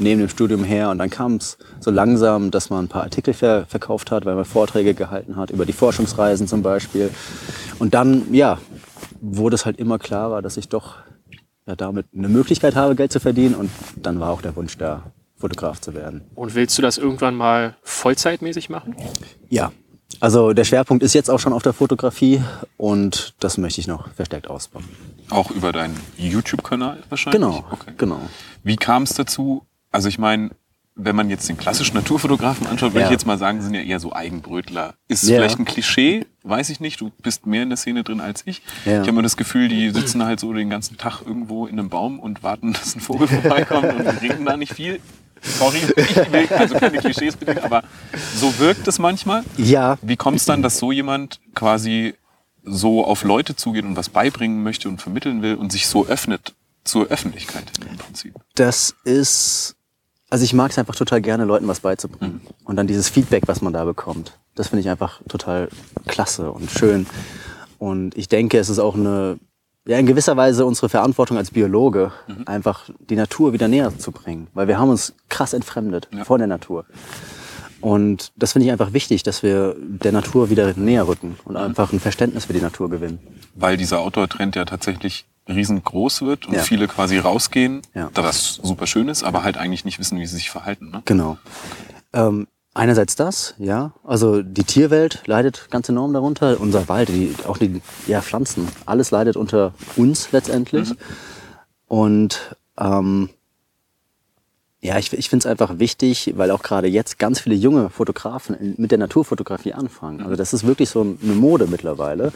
neben 0.00 0.20
dem 0.20 0.28
Studium 0.28 0.64
her. 0.64 0.90
Und 0.90 0.98
dann 0.98 1.10
kam 1.10 1.36
es 1.36 1.58
so 1.80 1.90
langsam, 1.90 2.50
dass 2.50 2.70
man 2.70 2.86
ein 2.86 2.88
paar 2.88 3.02
Artikel 3.02 3.34
ver 3.34 3.66
verkauft 3.66 4.10
hat, 4.10 4.24
weil 4.24 4.34
man 4.34 4.44
Vorträge 4.44 4.94
gehalten 4.94 5.36
hat, 5.36 5.50
über 5.50 5.66
die 5.66 5.72
Forschungsreisen 5.72 6.46
zum 6.46 6.62
Beispiel. 6.62 7.10
Und 7.78 7.94
dann, 7.94 8.32
ja, 8.32 8.58
wurde 9.20 9.54
es 9.54 9.64
halt 9.64 9.78
immer 9.78 9.98
klarer, 9.98 10.42
dass 10.42 10.56
ich 10.56 10.68
doch 10.68 10.96
ja, 11.66 11.76
damit 11.76 12.06
eine 12.16 12.28
Möglichkeit 12.28 12.76
habe, 12.76 12.94
Geld 12.94 13.12
zu 13.12 13.20
verdienen. 13.20 13.54
Und 13.54 13.70
dann 13.96 14.20
war 14.20 14.30
auch 14.30 14.42
der 14.42 14.54
Wunsch 14.56 14.76
da, 14.76 15.12
Fotograf 15.36 15.80
zu 15.80 15.94
werden. 15.94 16.22
Und 16.34 16.54
willst 16.54 16.78
du 16.78 16.82
das 16.82 16.96
irgendwann 16.96 17.34
mal 17.34 17.76
vollzeitmäßig 17.82 18.70
machen? 18.70 18.96
Ja, 19.48 19.72
also 20.20 20.52
der 20.52 20.64
Schwerpunkt 20.64 21.02
ist 21.02 21.14
jetzt 21.14 21.30
auch 21.30 21.38
schon 21.40 21.52
auf 21.52 21.62
der 21.62 21.72
Fotografie 21.72 22.42
und 22.76 23.34
das 23.40 23.58
möchte 23.58 23.80
ich 23.80 23.86
noch 23.86 24.08
verstärkt 24.14 24.48
ausbauen. 24.48 24.84
Auch 25.30 25.50
über 25.50 25.72
deinen 25.72 25.98
YouTube-Kanal 26.16 27.02
wahrscheinlich? 27.08 27.40
Genau, 27.40 27.64
Okay. 27.70 27.92
genau. 27.96 28.20
Wie 28.62 28.76
kam 28.76 29.04
es 29.04 29.14
dazu? 29.14 29.64
Also 29.90 30.08
ich 30.08 30.18
meine, 30.18 30.50
wenn 30.96 31.16
man 31.16 31.28
jetzt 31.28 31.48
den 31.48 31.56
klassischen 31.56 31.96
Naturfotografen 31.96 32.66
anschaut, 32.68 32.92
würde 32.92 33.00
Ja. 33.00 33.06
ich 33.06 33.12
jetzt 33.12 33.26
mal 33.26 33.36
sagen, 33.38 33.60
sind 33.62 33.74
ja 33.74 33.80
eher 33.80 33.98
so 33.98 34.12
Eigenbrötler. 34.12 34.94
Ist 35.08 35.24
es 35.24 35.28
Ja. 35.30 35.36
vielleicht 35.38 35.58
ein 35.58 35.64
Klischee? 35.64 36.24
Weiß 36.44 36.70
ich 36.70 36.78
nicht. 36.78 37.00
Du 37.00 37.10
bist 37.22 37.46
mehr 37.46 37.62
in 37.64 37.70
der 37.70 37.76
Szene 37.78 38.04
drin 38.04 38.20
als 38.20 38.42
ich. 38.46 38.62
Ja. 38.84 38.92
Ich 38.92 38.98
habe 39.00 39.08
immer 39.08 39.22
das 39.22 39.36
Gefühl, 39.36 39.68
die 39.68 39.90
sitzen 39.90 40.24
halt 40.24 40.38
so 40.38 40.52
den 40.52 40.70
ganzen 40.70 40.96
Tag 40.96 41.22
irgendwo 41.26 41.66
in 41.66 41.78
einem 41.78 41.88
Baum 41.88 42.20
und 42.20 42.42
warten, 42.44 42.72
dass 42.74 42.94
ein 42.94 43.00
Vogel 43.00 43.26
vorbeikommt 43.26 43.92
und 43.92 44.04
die 44.22 44.26
reden 44.28 44.44
da 44.44 44.56
nicht 44.56 44.74
viel. 44.74 45.00
Sorry, 45.42 45.78
ich 45.96 46.16
will 46.32 46.48
also 46.50 46.74
keine 46.76 46.98
Klischees 46.98 47.36
bedienen, 47.36 47.58
aber 47.58 47.82
so 48.34 48.58
wirkt 48.58 48.88
es 48.88 48.98
manchmal. 48.98 49.44
Ja, 49.56 49.98
Wie 50.02 50.16
kommt 50.16 50.38
es 50.38 50.44
dann, 50.44 50.62
dass 50.62 50.78
so 50.78 50.92
jemand 50.92 51.40
quasi 51.54 52.14
so 52.62 53.04
auf 53.04 53.24
Leute 53.24 53.56
zugeht 53.56 53.84
und 53.84 53.96
was 53.96 54.08
beibringen 54.08 54.62
möchte 54.62 54.88
und 54.88 55.00
vermitteln 55.02 55.42
will 55.42 55.54
und 55.56 55.70
sich 55.70 55.86
so 55.86 56.06
öffnet 56.06 56.54
zur 56.82 57.06
Öffentlichkeit 57.08 57.64
im 57.90 57.98
Prinzip? 57.98 58.34
Das 58.54 58.94
ist, 59.04 59.76
also 60.30 60.44
ich 60.44 60.54
mag 60.54 60.70
es 60.70 60.78
einfach 60.78 60.96
total 60.96 61.20
gerne, 61.20 61.44
Leuten 61.44 61.68
was 61.68 61.80
beizubringen. 61.80 62.40
Und 62.64 62.76
dann 62.76 62.86
dieses 62.86 63.08
Feedback, 63.08 63.44
was 63.46 63.60
man 63.60 63.72
da 63.72 63.84
bekommt, 63.84 64.38
das 64.54 64.68
finde 64.68 64.80
ich 64.80 64.88
einfach 64.88 65.20
total 65.28 65.68
klasse 66.06 66.50
und 66.50 66.70
schön. 66.70 67.06
Und 67.78 68.16
ich 68.16 68.28
denke, 68.28 68.58
es 68.58 68.68
ist 68.68 68.78
auch 68.78 68.94
eine, 68.94 69.38
ja, 69.86 69.98
in 69.98 70.06
gewisser 70.06 70.36
Weise 70.36 70.64
unsere 70.64 70.88
Verantwortung 70.88 71.36
als 71.36 71.50
Biologe, 71.50 72.12
einfach 72.46 72.88
die 73.10 73.16
Natur 73.16 73.52
wieder 73.52 73.68
näher 73.68 73.96
zu 73.98 74.12
bringen. 74.12 74.48
Weil 74.54 74.68
wir 74.68 74.78
haben 74.78 74.88
uns 74.90 75.14
krass 75.28 75.52
entfremdet 75.52 76.08
Ja. 76.12 76.24
von 76.24 76.38
der 76.38 76.46
Natur. 76.48 76.84
Und 77.80 78.32
das 78.36 78.52
finde 78.52 78.66
ich 78.66 78.72
einfach 78.72 78.94
wichtig, 78.94 79.22
dass 79.24 79.42
wir 79.42 79.76
der 79.78 80.12
Natur 80.12 80.48
wieder 80.48 80.72
näher 80.74 81.06
rücken 81.06 81.36
und 81.44 81.56
einfach 81.58 81.92
ein 81.92 82.00
Verständnis 82.00 82.46
für 82.46 82.52
die 82.54 82.60
Natur 82.62 82.88
gewinnen. 82.90 83.18
weil 83.56 83.76
dieser 83.76 84.00
Outdoor-Trend 84.00 84.56
ja 84.56 84.64
tatsächlich 84.64 85.26
riesengroß 85.48 86.22
wird 86.22 86.46
und 86.48 86.54
Ja. 86.54 86.62
viele 86.62 86.88
quasi 86.88 87.18
rausgehen, 87.18 87.82
Ja. 87.94 88.10
da 88.14 88.22
das 88.22 88.54
super 88.62 88.86
schön 88.88 89.06
ist, 89.08 89.22
aber 89.22 89.44
halt 89.44 89.58
eigentlich 89.58 89.84
nicht 89.84 89.98
wissen, 90.00 90.18
wie 90.18 90.26
sie 90.26 90.34
sich 90.36 90.50
verhalten. 90.50 90.90
Ne? 90.90 91.02
Genau. 91.04 91.36
Ähm, 92.14 92.48
einerseits 92.74 93.16
das, 93.16 93.54
ja. 93.58 93.92
Also 94.04 94.42
die 94.42 94.64
Tierwelt 94.64 95.22
leidet 95.26 95.68
ganz 95.70 95.88
enorm 95.88 96.12
darunter. 96.12 96.60
Unser 96.60 96.88
Wald, 96.88 97.08
die, 97.08 97.34
auch 97.46 97.56
die 97.56 97.80
ja, 98.06 98.20
Pflanzen, 98.20 98.68
alles 98.84 99.10
leidet 99.10 99.36
unter 99.36 99.72
uns 99.96 100.32
letztendlich. 100.32 100.92
Und 101.86 102.56
ähm, 102.78 103.30
ja, 104.80 104.98
ich, 104.98 105.12
ich 105.14 105.30
finde 105.30 105.44
es 105.44 105.50
einfach 105.50 105.78
wichtig, 105.78 106.34
weil 106.36 106.50
auch 106.50 106.62
gerade 106.62 106.88
jetzt 106.88 107.18
ganz 107.18 107.40
viele 107.40 107.54
junge 107.54 107.88
Fotografen 107.88 108.74
mit 108.76 108.90
der 108.90 108.98
Naturfotografie 108.98 109.72
anfangen. 109.72 110.20
Also 110.20 110.36
das 110.36 110.52
ist 110.52 110.66
wirklich 110.66 110.90
so 110.90 111.00
eine 111.00 111.32
Mode 111.32 111.66
mittlerweile, 111.68 112.32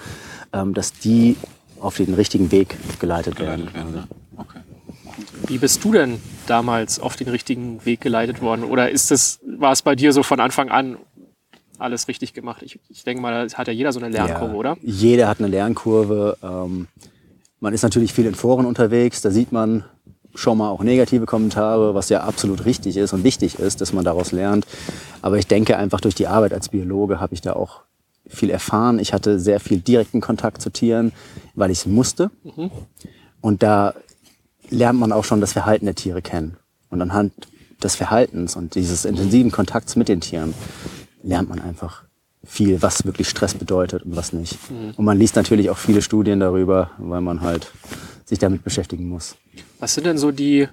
ähm, 0.54 0.72
dass 0.72 0.92
die 0.94 1.36
auf 1.80 1.96
den 1.96 2.14
richtigen 2.14 2.50
Weg 2.50 2.76
geleitet, 3.00 3.36
Geleitet 3.36 3.74
werden. 3.74 3.92
werden. 3.92 4.08
Okay. 4.36 4.60
Wie 5.46 5.58
bist 5.58 5.82
du 5.84 5.92
denn 5.92 6.20
damals 6.46 7.00
auf 7.00 7.16
den 7.16 7.28
richtigen 7.28 7.84
Weg 7.84 8.00
geleitet 8.00 8.40
worden? 8.40 8.64
Oder 8.64 8.90
ist 8.90 9.10
es, 9.10 9.40
war 9.46 9.72
es 9.72 9.82
bei 9.82 9.94
dir 9.94 10.12
so 10.12 10.22
von 10.22 10.40
Anfang 10.40 10.68
an 10.70 10.96
alles 11.78 12.08
richtig 12.08 12.34
gemacht? 12.34 12.62
Ich, 12.62 12.78
ich 12.88 13.04
denke 13.04 13.22
mal, 13.22 13.48
da 13.48 13.56
hat 13.58 13.66
ja 13.68 13.72
jeder 13.72 13.92
so 13.92 14.00
eine 14.00 14.08
Lernkurve, 14.08 14.52
Ja, 14.52 14.58
oder? 14.58 14.76
Jeder 14.82 15.28
hat 15.28 15.38
eine 15.38 15.48
Lernkurve. 15.48 16.36
Ähm, 16.42 16.88
man 17.60 17.74
ist 17.74 17.82
natürlich 17.82 18.12
viel 18.12 18.26
in 18.26 18.34
Foren 18.34 18.66
unterwegs. 18.66 19.20
Da 19.20 19.30
sieht 19.30 19.52
man 19.52 19.84
schon 20.34 20.58
mal 20.58 20.68
auch 20.68 20.82
negative 20.82 21.26
Kommentare, 21.26 21.94
was 21.94 22.08
ja 22.10 22.22
absolut 22.22 22.64
richtig 22.64 22.96
ist 22.96 23.12
und 23.12 23.24
wichtig 23.24 23.58
ist, 23.58 23.80
dass 23.80 23.92
man 23.92 24.04
daraus 24.04 24.30
lernt. 24.32 24.66
Aber 25.22 25.38
ich 25.38 25.46
denke 25.46 25.76
einfach 25.76 26.00
durch 26.00 26.14
die 26.14 26.28
Arbeit 26.28 26.52
als 26.52 26.68
Biologe 26.68 27.20
habe 27.20 27.34
ich 27.34 27.40
da 27.40 27.54
auch 27.54 27.80
viel 28.28 28.50
erfahren. 28.50 28.98
Ich 28.98 29.12
hatte 29.12 29.40
sehr 29.40 29.58
viel 29.58 29.80
direkten 29.80 30.20
Kontakt 30.20 30.60
zu 30.62 30.70
Tieren, 30.70 31.12
weil 31.54 31.70
ich 31.70 31.78
es 31.78 31.86
musste. 31.86 32.30
Und 33.40 33.62
da 33.62 33.94
lernt 34.70 34.98
man 34.98 35.12
auch 35.12 35.24
schon 35.24 35.40
das 35.40 35.52
Verhalten 35.52 35.86
der 35.86 35.94
Tiere 35.94 36.22
kennen. 36.22 36.56
Und 36.90 37.02
anhand 37.02 37.32
des 37.82 37.94
Verhaltens 37.94 38.56
und 38.56 38.74
dieses 38.74 39.04
intensiven 39.04 39.50
Kontakts 39.50 39.96
mit 39.96 40.08
den 40.08 40.20
Tieren 40.20 40.54
lernt 41.22 41.48
man 41.48 41.60
einfach 41.60 42.04
viel, 42.44 42.80
was 42.82 43.04
wirklich 43.04 43.28
Stress 43.28 43.54
bedeutet 43.54 44.02
und 44.04 44.16
was 44.16 44.32
nicht. 44.32 44.58
Und 44.96 45.04
man 45.04 45.18
liest 45.18 45.36
natürlich 45.36 45.70
auch 45.70 45.78
viele 45.78 46.02
Studien 46.02 46.40
darüber, 46.40 46.90
weil 46.98 47.20
man 47.20 47.40
halt 47.40 47.70
sich 48.24 48.38
damit 48.38 48.64
beschäftigen 48.64 49.08
muss. 49.08 49.36
Was 49.80 49.94
sind 49.94 50.06
denn 50.06 50.18
so 50.18 50.30
die, 50.30 50.68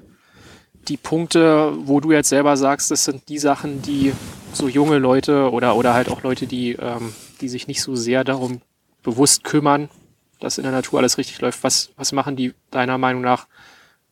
die 0.88 0.98
Punkte, 0.98 1.74
wo 1.80 2.00
du 2.00 2.12
jetzt 2.12 2.30
selber 2.30 2.58
sagst, 2.58 2.92
das 2.92 3.06
sind 3.06 3.28
die 3.30 3.40
Sachen, 3.40 3.82
die 3.82 4.14
so 4.54 4.68
junge 4.68 5.00
Leute 5.00 5.52
oder, 5.52 5.76
oder 5.76 5.94
halt 5.94 6.10
auch 6.10 6.24
Leute, 6.24 6.48
die, 6.48 6.74
ähm, 6.74 7.14
die 7.42 7.50
sich 7.50 7.68
nicht 7.68 7.82
so 7.82 7.96
sehr 7.96 8.24
darum 8.24 8.62
bewusst 9.04 9.44
kümmern, 9.44 9.90
dass 10.40 10.58
in 10.58 10.64
der 10.64 10.72
Natur 10.72 11.00
alles 11.00 11.18
richtig 11.18 11.40
läuft, 11.42 11.64
was, 11.64 11.92
was 11.98 12.12
machen 12.12 12.36
die 12.36 12.54
deiner 12.72 12.98
Meinung 12.98 13.22
nach 13.22 13.48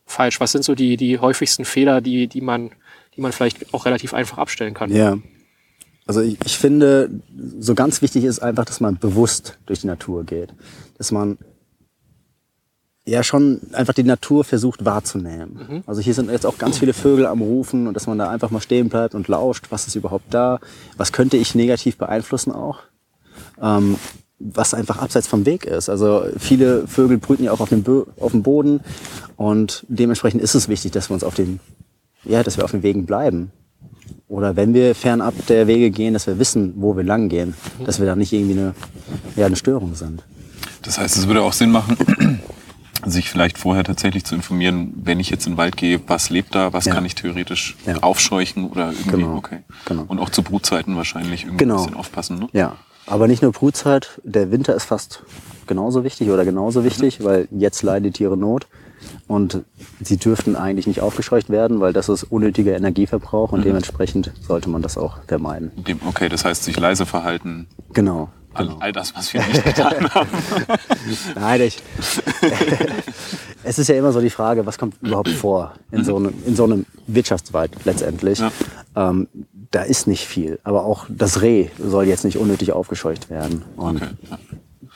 falsch? 0.04 0.40
Was 0.40 0.52
sind 0.52 0.64
so 0.64 0.74
die, 0.74 0.96
die 0.96 1.18
häufigsten 1.18 1.64
Fehler, 1.64 2.00
die, 2.00 2.26
die, 2.26 2.40
man, 2.40 2.70
die 3.16 3.20
man 3.20 3.32
vielleicht 3.32 3.72
auch 3.74 3.86
relativ 3.86 4.14
einfach 4.14 4.38
abstellen 4.38 4.74
kann? 4.74 4.90
Ja. 4.90 5.18
Also 6.06 6.20
ich, 6.20 6.38
ich 6.44 6.58
finde, 6.58 7.10
so 7.58 7.74
ganz 7.74 8.02
wichtig 8.02 8.24
ist 8.24 8.40
einfach, 8.40 8.64
dass 8.64 8.80
man 8.80 8.98
bewusst 8.98 9.58
durch 9.66 9.80
die 9.80 9.86
Natur 9.86 10.24
geht. 10.24 10.54
Dass 10.98 11.12
man 11.12 11.38
ja 13.06 13.22
schon 13.22 13.60
einfach 13.72 13.94
die 13.94 14.02
Natur 14.02 14.44
versucht 14.44 14.84
wahrzunehmen. 14.84 15.82
Also 15.86 16.00
hier 16.00 16.14
sind 16.14 16.30
jetzt 16.30 16.46
auch 16.46 16.56
ganz 16.58 16.78
viele 16.78 16.94
Vögel 16.94 17.26
am 17.26 17.42
Rufen 17.42 17.86
und 17.86 17.94
dass 17.94 18.06
man 18.06 18.18
da 18.18 18.30
einfach 18.30 18.50
mal 18.50 18.60
stehen 18.60 18.88
bleibt 18.88 19.14
und 19.14 19.28
lauscht, 19.28 19.66
was 19.70 19.86
ist 19.86 19.94
überhaupt 19.94 20.32
da, 20.32 20.58
was 20.96 21.12
könnte 21.12 21.36
ich 21.36 21.54
negativ 21.54 21.98
beeinflussen 21.98 22.52
auch, 22.52 22.80
ähm, 23.60 23.96
was 24.38 24.74
einfach 24.74 24.98
abseits 24.98 25.26
vom 25.26 25.46
Weg 25.46 25.64
ist. 25.64 25.88
Also 25.88 26.24
viele 26.38 26.86
Vögel 26.88 27.18
brüten 27.18 27.44
ja 27.44 27.52
auch 27.52 27.60
auf 27.60 27.68
dem, 27.68 27.82
Bö 27.82 28.04
auf 28.20 28.32
dem 28.32 28.42
Boden 28.42 28.80
und 29.36 29.84
dementsprechend 29.88 30.42
ist 30.42 30.54
es 30.54 30.68
wichtig, 30.68 30.92
dass 30.92 31.08
wir 31.10 31.14
uns 31.14 31.24
auf 31.24 31.34
den, 31.34 31.60
ja, 32.24 32.42
dass 32.42 32.56
wir 32.56 32.64
auf 32.64 32.72
den 32.72 32.82
Wegen 32.82 33.06
bleiben. 33.06 33.50
Oder 34.28 34.56
wenn 34.56 34.74
wir 34.74 34.94
fernab 34.94 35.34
der 35.46 35.66
Wege 35.66 35.90
gehen, 35.90 36.14
dass 36.14 36.26
wir 36.26 36.38
wissen, 36.38 36.74
wo 36.76 36.96
wir 36.96 37.04
lang 37.04 37.28
gehen, 37.28 37.54
dass 37.84 38.00
wir 38.00 38.06
da 38.06 38.16
nicht 38.16 38.32
irgendwie 38.32 38.58
eine, 38.58 38.74
ja, 39.36 39.46
eine 39.46 39.56
Störung 39.56 39.94
sind. 39.94 40.22
Das 40.82 40.98
heißt, 40.98 41.16
es 41.16 41.26
würde 41.26 41.42
auch 41.42 41.52
Sinn 41.52 41.70
machen, 41.70 41.96
sich 43.06 43.30
vielleicht 43.30 43.58
vorher 43.58 43.84
tatsächlich 43.84 44.24
zu 44.24 44.34
informieren, 44.34 44.92
wenn 44.96 45.20
ich 45.20 45.30
jetzt 45.30 45.46
in 45.46 45.52
den 45.52 45.58
Wald 45.58 45.76
gehe, 45.76 46.00
was 46.06 46.30
lebt 46.30 46.54
da, 46.54 46.72
was 46.72 46.86
Ja. 46.86 46.94
kann 46.94 47.04
ich 47.04 47.14
theoretisch 47.14 47.76
Ja. 47.86 47.98
aufscheuchen 48.02 48.66
oder 48.68 48.88
irgendwie, 48.92 49.10
Genau, 49.10 49.36
okay. 49.36 49.58
genau. 49.84 50.04
Und 50.08 50.18
auch 50.18 50.30
zu 50.30 50.42
Brutzeiten 50.42 50.96
wahrscheinlich 50.96 51.42
irgendwie 51.44 51.58
Genau. 51.64 51.76
ein 51.76 51.82
bisschen 51.84 51.96
aufpassen, 51.96 52.38
ne? 52.38 52.48
Ja, 52.52 52.76
aber 53.06 53.26
nicht 53.28 53.42
nur 53.42 53.52
Brutzeit, 53.52 54.20
der 54.24 54.50
Winter 54.50 54.74
ist 54.74 54.84
fast 54.84 55.22
genauso 55.66 56.04
wichtig 56.04 56.30
oder 56.30 56.44
genauso 56.44 56.84
wichtig, 56.84 57.24
weil 57.24 57.48
jetzt 57.50 57.82
leiden 57.82 58.04
die 58.04 58.10
Tiere 58.10 58.36
Not 58.36 58.66
und 59.28 59.62
sie 60.02 60.16
dürften 60.16 60.56
eigentlich 60.56 60.86
nicht 60.86 61.00
aufgescheucht 61.00 61.50
werden, 61.50 61.80
weil 61.80 61.92
das 61.92 62.08
ist 62.08 62.24
unnötiger 62.24 62.76
Energieverbrauch 62.76 63.52
und 63.52 63.64
dementsprechend 63.64 64.32
sollte 64.46 64.68
man 64.68 64.82
das 64.82 64.96
auch 64.98 65.18
vermeiden. 65.26 65.70
Okay, 66.06 66.28
das 66.28 66.44
heißt, 66.44 66.64
sich 66.64 66.78
leise 66.78 67.06
verhalten, 67.06 67.66
Genau. 67.92 68.28
all, 68.54 68.66
genau. 68.66 68.78
all 68.80 68.92
das, 68.92 69.14
was 69.14 69.32
wir 69.34 69.42
nicht 69.46 69.64
getan 69.64 70.08
haben. 70.14 70.28
Nein, 71.34 71.60
ich, 71.62 71.82
es 73.64 73.78
ist 73.78 73.88
ja 73.88 73.96
immer 73.96 74.12
so 74.12 74.20
die 74.20 74.30
Frage, 74.30 74.66
was 74.66 74.78
kommt 74.78 74.96
überhaupt 75.02 75.30
vor 75.30 75.74
in 75.90 76.04
so 76.04 76.16
einem, 76.16 76.34
in 76.46 76.56
so 76.56 76.64
einem 76.64 76.86
Wirtschaftswald 77.06 77.72
letztendlich. 77.84 78.38
Ja. 78.38 78.50
Ähm, 78.96 79.28
da 79.74 79.82
ist 79.82 80.06
nicht 80.06 80.26
viel, 80.26 80.58
aber 80.64 80.84
auch 80.84 81.06
das 81.08 81.42
Reh 81.42 81.68
soll 81.78 82.06
jetzt 82.06 82.24
nicht 82.24 82.38
unnötig 82.38 82.72
aufgescheucht 82.72 83.30
werden 83.30 83.62
und 83.76 83.96
Okay. 83.96 84.08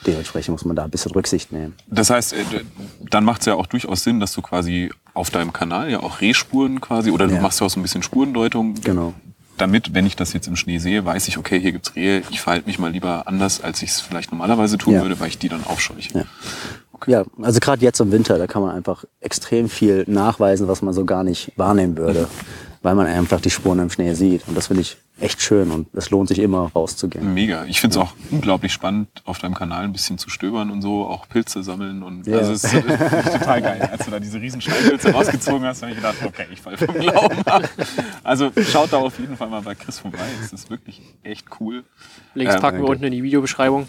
dementsprechend 0.05 0.53
muss 0.53 0.65
man 0.65 0.75
da 0.75 0.83
ein 0.85 0.89
bisschen 0.89 1.11
Rücksicht 1.11 1.51
nehmen. 1.51 1.75
Das 1.87 2.09
heißt, 2.09 2.33
äh, 2.33 2.37
dann 3.09 3.23
macht 3.25 3.41
es 3.41 3.47
ja 3.47 3.55
auch 3.55 3.65
durchaus 3.65 4.03
Sinn, 4.03 4.19
dass 4.19 4.33
du 4.33 4.41
quasi 4.41 4.91
auf 5.13 5.29
deinem 5.29 5.51
Kanal 5.51 5.89
ja 5.91 5.99
auch 6.01 6.21
Rehspuren 6.21 6.79
quasi, 6.79 7.11
oder 7.11 7.27
du 7.27 7.33
Ja. 7.35 7.41
machst 7.41 7.59
ja 7.59 7.65
auch 7.65 7.69
so 7.69 7.79
ein 7.79 7.83
bisschen 7.83 8.03
Spurendeutung. 8.03 8.75
Genau. 8.83 9.13
Damit, 9.57 9.93
wenn 9.93 10.05
ich 10.05 10.15
das 10.15 10.31
jetzt 10.31 10.47
im 10.47 10.55
Schnee 10.55 10.77
sehe, 10.77 11.03
weiß 11.03 11.27
ich, 11.27 11.37
okay, 11.37 11.59
hier 11.59 11.73
gibt's 11.73 11.93
Rehe, 11.95 12.23
ich 12.29 12.39
verhalte 12.39 12.65
mich 12.67 12.79
mal 12.79 12.91
lieber 12.91 13.27
anders, 13.27 13.61
als 13.61 13.81
ich 13.81 13.89
es 13.89 13.99
vielleicht 13.99 14.31
normalerweise 14.31 14.77
tun 14.77 14.93
Ja. 14.93 15.01
würde, 15.01 15.19
weil 15.19 15.27
ich 15.27 15.37
die 15.37 15.49
dann 15.49 15.65
aufscheuche. 15.65 16.09
Ja. 16.19 16.23
Ja, 17.07 17.23
also 17.41 17.59
gerade 17.61 17.81
jetzt 17.81 17.99
im 18.01 18.11
Winter, 18.11 18.37
da 18.37 18.45
kann 18.45 18.61
man 18.61 18.75
einfach 18.75 19.05
extrem 19.21 19.69
viel 19.69 20.03
nachweisen, 20.07 20.67
was 20.67 20.81
man 20.81 20.93
so 20.93 21.05
gar 21.05 21.23
nicht 21.23 21.51
wahrnehmen 21.55 21.95
würde, 21.97 22.27
weil 22.81 22.95
man 22.95 23.07
einfach 23.07 23.41
die 23.41 23.49
Spuren 23.49 23.79
im 23.79 23.89
Schnee 23.89 24.13
sieht. 24.13 24.47
Und 24.47 24.55
das 24.55 24.67
finde 24.67 24.81
ich 24.81 24.97
echt 25.21 25.41
schön 25.41 25.71
und 25.71 25.87
es 25.93 26.09
lohnt 26.09 26.29
sich 26.29 26.39
immer 26.39 26.71
rauszugehen. 26.75 27.33
Mega. 27.33 27.65
Ich 27.65 27.79
finde 27.81 27.97
es 27.97 28.01
auch 28.01 28.13
unglaublich 28.31 28.71
spannend, 28.73 29.09
auf 29.25 29.39
deinem 29.39 29.53
Kanal 29.53 29.83
ein 29.83 29.91
bisschen 29.91 30.17
zu 30.17 30.29
stöbern 30.29 30.71
und 30.71 30.81
so, 30.81 31.05
auch 31.05 31.27
Pilze 31.27 31.63
sammeln. 31.63 32.03
Und 32.03 32.25
Ja. 32.27 32.37
also 32.37 32.53
es 32.53 32.63
ist, 32.63 32.73
total 32.73 33.61
geil. 33.61 33.89
Als 33.91 34.05
du 34.05 34.11
da 34.11 34.19
diese 34.19 34.39
riesen 34.39 34.61
Steinpilze 34.61 35.11
rausgezogen 35.11 35.63
hast, 35.65 35.81
habe 35.81 35.91
ich 35.91 35.97
gedacht, 35.97 36.15
okay, 36.25 36.45
ich 36.51 36.61
falle 36.61 36.77
vom 36.77 36.93
Glauben 36.95 37.41
ab. 37.45 37.69
Also 38.23 38.51
schaut 38.71 38.93
da 38.93 38.97
auf 38.97 39.19
jeden 39.19 39.35
Fall 39.37 39.49
mal 39.49 39.61
bei 39.61 39.75
Chris 39.75 39.99
vorbei. 39.99 40.19
Es 40.43 40.53
ist 40.53 40.69
wirklich 40.69 41.01
echt 41.23 41.45
cool. 41.59 41.83
Links 42.35 42.55
Ähm, 42.55 42.61
packen 42.61 42.77
wir 42.79 42.87
unten 42.89 43.03
in 43.03 43.11
die 43.11 43.23
Videobeschreibung. 43.23 43.87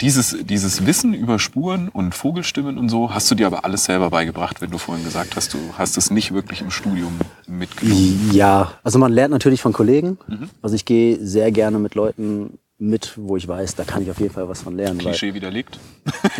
Dieses, 0.00 0.36
dieses 0.44 0.84
Wissen 0.84 1.14
über 1.14 1.38
Spuren 1.38 1.88
und 1.88 2.14
Vogelstimmen 2.14 2.76
und 2.76 2.90
so, 2.90 3.14
hast 3.14 3.30
du 3.30 3.34
dir 3.34 3.46
aber 3.46 3.64
alles 3.64 3.84
selber 3.86 4.10
beigebracht, 4.10 4.60
wenn 4.60 4.70
du 4.70 4.76
vorhin 4.76 5.04
gesagt 5.04 5.36
hast, 5.36 5.54
du 5.54 5.58
hast 5.78 5.96
es 5.96 6.10
nicht 6.10 6.34
wirklich 6.34 6.60
im 6.60 6.70
Studium 6.70 7.12
mitgenommen. 7.48 8.30
Ja, 8.32 8.72
also 8.84 8.98
man 8.98 9.10
lernt 9.12 9.32
natürlich 9.32 9.62
von 9.62 9.72
Kollegen. 9.72 10.18
Also 10.62 10.76
ich 10.76 10.84
gehe 10.84 11.18
sehr 11.24 11.50
gerne 11.50 11.78
mit 11.78 11.94
Leuten 11.94 12.58
mit, 12.78 13.14
wo 13.16 13.36
ich 13.36 13.48
weiß, 13.48 13.74
da 13.74 13.84
kann 13.84 14.02
ich 14.02 14.10
auf 14.10 14.20
jeden 14.20 14.34
Fall 14.34 14.48
was 14.48 14.62
von 14.62 14.76
lernen. 14.76 14.98
Klischee 14.98 15.34
widerlegt. 15.34 15.78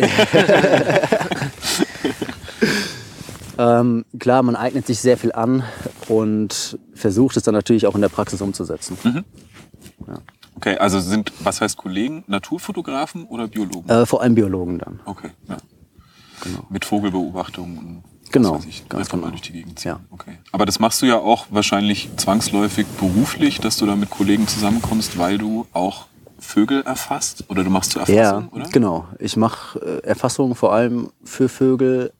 ähm, 3.57 4.05
klar, 4.19 4.43
man 4.43 4.55
eignet 4.55 4.85
sich 4.85 4.99
sehr 4.99 5.17
viel 5.17 5.31
an 5.31 5.63
und 6.07 6.77
versucht 6.93 7.37
es 7.37 7.43
dann 7.43 7.55
natürlich 7.55 7.87
auch 7.87 7.95
in 7.95 8.01
der 8.01 8.09
Praxis 8.09 8.41
umzusetzen. 8.41 9.25
Okay, 10.55 10.77
also 10.77 10.99
sind, 10.99 11.31
was 11.43 11.61
heißt 11.61 11.77
Kollegen? 11.77 12.23
Naturfotografen 12.27 13.25
oder 13.25 13.47
Biologen? 13.47 13.89
Äh, 13.89 14.05
vor 14.05 14.21
allem 14.21 14.35
Biologen 14.35 14.79
dann. 14.79 14.99
Okay, 15.05 15.29
ja. 15.47 15.57
Mit 16.69 16.85
Vogelbeobachtung 16.85 17.77
und 17.77 18.03
was 18.11 18.16
Genau, 18.31 18.59
ich, 18.67 18.87
ganz 18.89 19.09
genau. 19.09 19.27
durch 19.29 19.41
die 19.41 19.53
Gegend 19.53 19.79
ziehen. 19.79 19.91
Ja. 19.91 19.99
Okay. 20.09 20.37
Aber 20.51 20.65
das 20.65 20.79
machst 20.79 21.01
du 21.01 21.05
ja 21.05 21.17
auch 21.17 21.47
wahrscheinlich 21.49 22.09
zwangsläufig 22.17 22.85
beruflich, 22.99 23.59
dass 23.59 23.77
du 23.77 23.85
da 23.85 23.95
mit 23.95 24.09
Kollegen 24.09 24.47
zusammenkommst, 24.47 25.17
weil 25.17 25.37
du 25.37 25.65
auch 25.73 26.07
Vögel 26.39 26.81
erfasst 26.83 27.45
oder 27.49 27.63
du 27.63 27.69
machst 27.69 27.91
zur 27.91 28.01
Erfassung, 28.01 28.17
Ja, 28.43 28.47
oder? 28.51 28.69
genau. 28.69 29.07
Ich 29.19 29.37
mache 29.37 29.79
äh, 29.79 30.07
Erfassungen 30.07 30.55
vor 30.55 30.73
allem 30.73 31.09
für 31.23 31.49
Vögel 31.49 32.13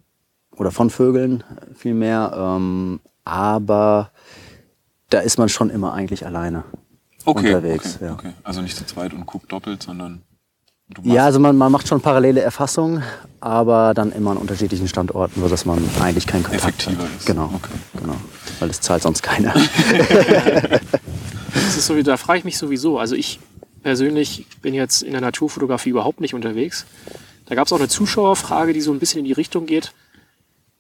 oder 0.55 0.71
von 0.71 0.89
Vögeln 0.89 1.43
vielmehr. 1.75 2.31
Ähm, 2.35 2.99
aber 3.25 4.11
da 5.09 5.19
ist 5.19 5.37
man 5.37 5.49
schon 5.49 5.69
immer 5.69 5.93
eigentlich 5.93 6.25
alleine 6.25 6.63
Okay, 7.25 7.53
unterwegs. 7.53 7.95
okay, 7.97 8.05
ja. 8.05 8.13
okay. 8.13 8.33
Also 8.43 8.61
nicht 8.61 8.75
zu 8.77 8.85
zweit 8.85 9.13
und 9.13 9.25
guckt 9.25 9.51
doppelt, 9.51 9.83
sondern 9.83 10.21
du 10.26 10.26
Ja, 11.03 11.25
also 11.25 11.39
man, 11.39 11.58
man 11.58 11.72
macht 11.72 11.88
schon 11.88 12.00
parallele 12.01 12.41
Erfassungen, 12.41 13.03
aber 13.41 13.94
dann 13.94 14.12
immer 14.13 14.32
an 14.32 14.38
unterschiedlichen 14.38 14.88
Standorten, 14.88 15.41
sodass 15.41 15.65
man 15.65 15.84
eigentlich 16.01 16.25
keinen 16.27 16.44
Kontakt 16.44 16.63
Effektiver 16.84 17.03
hat. 17.03 17.10
ist. 17.17 17.25
Genau, 17.25 17.51
Okay. 17.56 17.74
genau. 18.00 18.15
Weil 18.60 18.70
das 18.70 18.82
zahlt 18.82 19.03
sonst 19.03 19.22
keiner. 19.22 19.53
Das 21.53 21.75
ist 21.77 21.88
so, 21.88 22.00
da 22.03 22.17
frage 22.17 22.39
ich 22.39 22.46
mich 22.46 22.58
sowieso. 22.58 23.00
Also 23.00 23.15
ich 23.15 23.39
persönlich 23.82 24.46
bin 24.62 24.74
jetzt 24.74 25.01
in 25.01 25.12
der 25.13 25.22
Naturfotografie 25.22 25.89
überhaupt 25.89 26.22
nicht 26.22 26.34
unterwegs. 26.34 26.86
Da 27.46 27.56
gab 27.56 27.65
es 27.67 27.74
auch 27.74 27.79
eine 27.79 27.88
Zuschauerfrage, 27.88 28.74
die 28.74 28.82
so 28.82 28.91
ein 28.91 29.00
bisschen 29.00 29.20
in 29.20 29.25
die 29.25 29.32
Richtung 29.34 29.65
geht. 29.65 29.94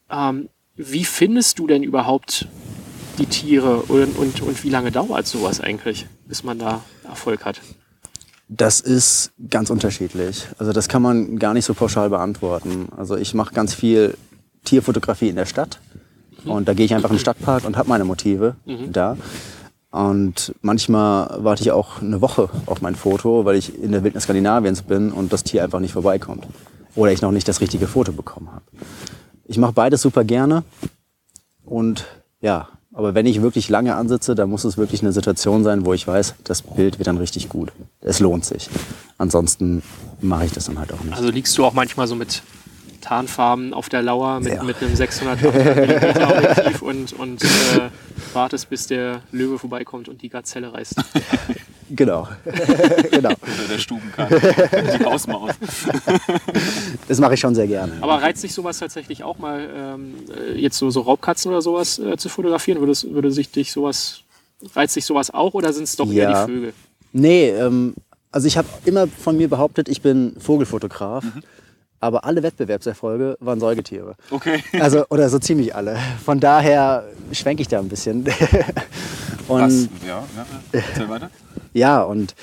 Ähm, 0.09 0.49
wie 0.75 1.05
findest 1.05 1.57
du 1.59 1.67
denn 1.67 1.83
überhaupt 1.83 2.47
die 3.17 3.25
Tiere 3.25 3.77
und, 3.83 4.17
und, 4.17 4.41
und 4.41 4.63
wie 4.63 4.69
lange 4.69 4.91
dauert 4.91 5.25
sowas 5.25 5.61
eigentlich, 5.61 6.05
bis 6.27 6.43
man 6.43 6.59
da 6.59 6.81
Erfolg 7.07 7.45
hat? 7.45 7.61
Das 8.49 8.79
ist 8.79 9.31
ganz 9.49 9.69
unterschiedlich. 9.69 10.47
Also 10.57 10.71
das 10.71 10.87
kann 10.87 11.01
man 11.01 11.37
gar 11.37 11.53
nicht 11.53 11.65
so 11.65 11.73
pauschal 11.73 12.09
beantworten. 12.09 12.87
Also 12.95 13.17
ich 13.17 13.33
mache 13.33 13.53
ganz 13.53 13.73
viel 13.73 14.17
Tierfotografie 14.63 15.29
in 15.29 15.35
der 15.35 15.45
Stadt 15.45 15.79
und 16.45 16.67
da 16.67 16.73
gehe 16.73 16.85
ich 16.85 16.93
einfach 16.93 17.09
in 17.09 17.17
den 17.17 17.21
Stadtpark 17.21 17.65
und 17.65 17.77
habe 17.77 17.89
meine 17.89 18.05
Motive 18.05 18.55
da. 18.89 19.17
Und 19.91 20.53
manchmal 20.61 21.43
warte 21.43 21.63
ich 21.63 21.71
auch 21.71 22.01
eine 22.01 22.21
Woche 22.21 22.49
auf 22.65 22.81
mein 22.81 22.95
Foto, 22.95 23.45
weil 23.45 23.55
ich 23.55 23.81
in 23.81 23.91
der 23.91 24.03
Wildnis 24.03 24.23
Skandinaviens 24.23 24.81
bin 24.81 25.11
und 25.11 25.33
das 25.33 25.43
Tier 25.43 25.63
einfach 25.63 25.79
nicht 25.79 25.93
vorbeikommt. 25.93 26.45
Oder 26.95 27.11
ich 27.11 27.21
noch 27.21 27.31
nicht 27.31 27.47
das 27.47 27.61
richtige 27.61 27.87
Foto 27.87 28.11
bekommen 28.11 28.51
habe. 28.51 28.65
Ich 29.45 29.57
mache 29.57 29.73
beides 29.73 30.01
super 30.01 30.23
gerne 30.23 30.63
und 31.65 32.05
ja, 32.41 32.69
aber 32.97 33.13
wenn 33.13 33.27
ich 33.27 33.43
wirklich 33.43 33.69
lange 33.69 33.95
ansitze, 33.95 34.33
dann 34.33 34.49
muss 34.49 34.63
es 34.63 34.75
wirklich 34.75 35.03
eine 35.03 35.11
Situation 35.11 35.63
sein, 35.63 35.85
wo 35.85 35.93
ich 35.93 36.07
weiß, 36.07 36.33
das 36.43 36.63
Bild 36.63 36.97
wird 36.97 37.05
dann 37.07 37.17
richtig 37.17 37.47
gut. 37.47 37.71
Es 38.01 38.19
lohnt 38.19 38.43
sich. 38.43 38.69
Ansonsten 39.19 39.83
mache 40.19 40.45
ich 40.45 40.51
das 40.51 40.65
dann 40.65 40.79
halt 40.79 40.91
auch 40.91 41.03
nicht. 41.03 41.15
Also 41.15 41.29
liegst 41.29 41.55
du 41.59 41.63
auch 41.63 41.73
manchmal 41.73 42.07
so 42.07 42.15
mit 42.15 42.41
Tarnfarben 43.01 43.75
auf 43.75 43.87
der 43.87 44.01
Lauer 44.01 44.39
mit, 44.39 44.51
Ja. 44.53 44.63
mit 44.63 44.81
einem 44.81 44.95
600 44.95 45.39
mm 45.41 46.21
Objektiv 46.23 46.81
und, 46.81 47.13
und 47.13 47.43
äh, 47.43 47.47
wartest, 48.33 48.67
bis 48.71 48.87
der 48.87 49.21
Löwe 49.31 49.59
vorbeikommt 49.59 50.09
und 50.09 50.23
die 50.23 50.29
Gazelle 50.29 50.73
reißt. 50.73 50.95
Genau. 51.89 52.27
genau. 53.11 53.29
Oder 53.29 53.67
der 53.69 53.77
Stubenkarte, 53.77 54.39
die 54.99 55.05
Hausmaus. 55.05 55.51
Das 57.07 57.19
mache 57.19 57.35
ich 57.35 57.39
schon 57.39 57.55
sehr 57.55 57.67
gerne. 57.67 57.93
Aber 58.01 58.21
reizt 58.21 58.41
sich 58.41 58.53
sowas 58.53 58.79
tatsächlich 58.79 59.23
auch 59.23 59.37
mal, 59.39 59.69
ähm, 59.73 60.15
äh, 60.35 60.59
jetzt 60.59 60.77
so, 60.77 60.89
so 60.89 61.01
Raubkatzen 61.01 61.49
oder 61.51 61.61
sowas 61.61 61.99
äh, 61.99 62.17
zu 62.17 62.27
fotografieren? 62.29 62.79
Würde, 62.79 62.93
würde 63.11 63.31
sich 63.31 63.49
dich 63.51 63.71
sowas, 63.71 64.21
reizt 64.75 64.93
sich 64.93 65.05
sowas 65.05 65.31
auch 65.33 65.53
oder 65.53 65.71
sind 65.71 65.83
es 65.85 65.95
doch 65.95 66.11
eher 66.11 66.29
Ja. 66.29 66.45
die 66.45 66.51
Vögel? 66.51 66.73
Nee, 67.13 67.49
ähm, 67.49 67.93
also 68.31 68.47
ich 68.47 68.57
habe 68.57 68.67
immer 68.85 69.07
von 69.07 69.37
mir 69.37 69.47
behauptet, 69.49 69.87
ich 69.87 70.01
bin 70.01 70.35
Vogelfotograf. 70.39 71.23
Aber 71.99 72.25
alle 72.25 72.43
Wettbewerbserfolge 72.43 73.37
waren 73.39 73.59
Säugetiere. 73.59 74.15
Okay. 74.29 74.63
Also, 74.79 75.05
oder 75.09 75.29
so 75.29 75.39
ziemlich 75.39 75.73
alle. 75.73 75.97
Von 76.23 76.39
daher 76.39 77.05
schwenke 77.31 77.63
ich 77.63 77.67
da 77.69 77.79
ein 77.79 77.89
bisschen. 77.89 78.23
Und 79.47 79.61
Was? 79.61 79.89
Ja, 80.05 80.23
ja, 80.35 80.45
ja. 80.73 80.79
Erzähl 80.89 81.09
weiter. 81.09 81.31
Ja, 81.73 82.01
und 82.01 82.35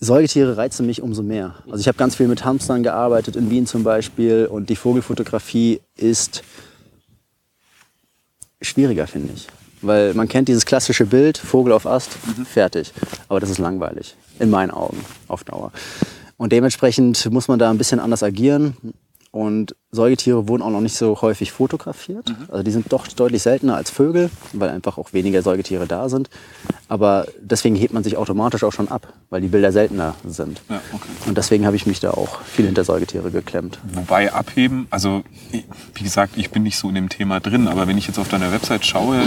Säugetiere 0.00 0.56
reizen 0.56 0.86
mich 0.86 1.02
umso 1.02 1.22
mehr. 1.22 1.54
Also 1.66 1.78
ich 1.78 1.88
habe 1.88 1.96
ganz 1.98 2.16
viel 2.16 2.28
mit 2.28 2.44
Hamstern 2.44 2.82
gearbeitet, 2.82 3.36
in 3.36 3.50
Wien 3.50 3.66
zum 3.66 3.84
Beispiel. 3.84 4.46
Und 4.46 4.68
die 4.70 4.76
Vogelfotografie 4.76 5.80
ist 5.96 6.42
schwieriger, 8.60 9.06
finde 9.06 9.32
ich. 9.34 9.46
Weil 9.82 10.14
man 10.14 10.28
kennt 10.28 10.48
dieses 10.48 10.64
klassische 10.64 11.06
Bild, 11.06 11.38
Vogel 11.38 11.72
auf 11.72 11.86
Ast, 11.86 12.10
fertig. 12.44 12.92
Aber 13.28 13.40
das 13.40 13.50
ist 13.50 13.58
langweilig, 13.58 14.16
in 14.38 14.50
meinen 14.50 14.70
Augen, 14.70 15.04
auf 15.28 15.44
Dauer. 15.44 15.72
Und 16.36 16.52
dementsprechend 16.52 17.30
muss 17.30 17.48
man 17.48 17.58
da 17.58 17.70
ein 17.70 17.78
bisschen 17.78 18.00
anders 18.00 18.22
agieren. 18.22 18.76
Und 19.34 19.74
Säugetiere 19.90 20.46
wurden 20.46 20.62
auch 20.62 20.70
noch 20.70 20.80
nicht 20.80 20.94
so 20.94 21.20
häufig 21.20 21.50
fotografiert. 21.50 22.32
Also 22.50 22.62
die 22.62 22.70
sind 22.70 22.92
doch 22.92 23.08
deutlich 23.08 23.42
seltener 23.42 23.74
als 23.74 23.90
Vögel, 23.90 24.30
weil 24.52 24.70
einfach 24.70 24.96
auch 24.96 25.12
weniger 25.12 25.42
Säugetiere 25.42 25.88
da 25.88 26.08
sind. 26.08 26.30
Aber 26.86 27.26
deswegen 27.40 27.74
hebt 27.74 27.92
man 27.92 28.04
sich 28.04 28.16
automatisch 28.16 28.62
auch 28.62 28.72
schon 28.72 28.86
ab, 28.86 29.12
weil 29.30 29.40
die 29.40 29.48
Bilder 29.48 29.72
seltener 29.72 30.14
sind. 30.24 30.62
Ja, 30.68 30.80
okay. 30.92 31.08
Und 31.26 31.36
deswegen 31.36 31.66
habe 31.66 31.74
ich 31.74 31.84
mich 31.84 31.98
da 31.98 32.12
auch 32.12 32.42
viel 32.42 32.66
hinter 32.66 32.84
Säugetiere 32.84 33.32
geklemmt. 33.32 33.80
Wobei 33.92 34.32
abheben, 34.32 34.86
also 34.90 35.24
wie 35.50 36.04
gesagt, 36.04 36.34
ich 36.36 36.50
bin 36.52 36.62
nicht 36.62 36.78
so 36.78 36.88
in 36.88 36.94
dem 36.94 37.08
Thema 37.08 37.40
drin, 37.40 37.66
aber 37.66 37.88
wenn 37.88 37.98
ich 37.98 38.06
jetzt 38.06 38.20
auf 38.20 38.28
deiner 38.28 38.52
Website 38.52 38.86
schaue, 38.86 39.20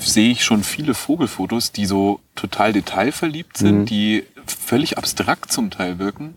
sehe 0.00 0.32
ich 0.32 0.42
schon 0.42 0.64
viele 0.64 0.94
Vogelfotos, 0.94 1.70
die 1.70 1.86
so 1.86 2.18
total 2.34 2.72
detailverliebt 2.72 3.58
sind, 3.58 3.90
die 3.90 4.24
völlig 4.44 4.98
abstrakt 4.98 5.52
zum 5.52 5.70
Teil 5.70 6.00
wirken. 6.00 6.34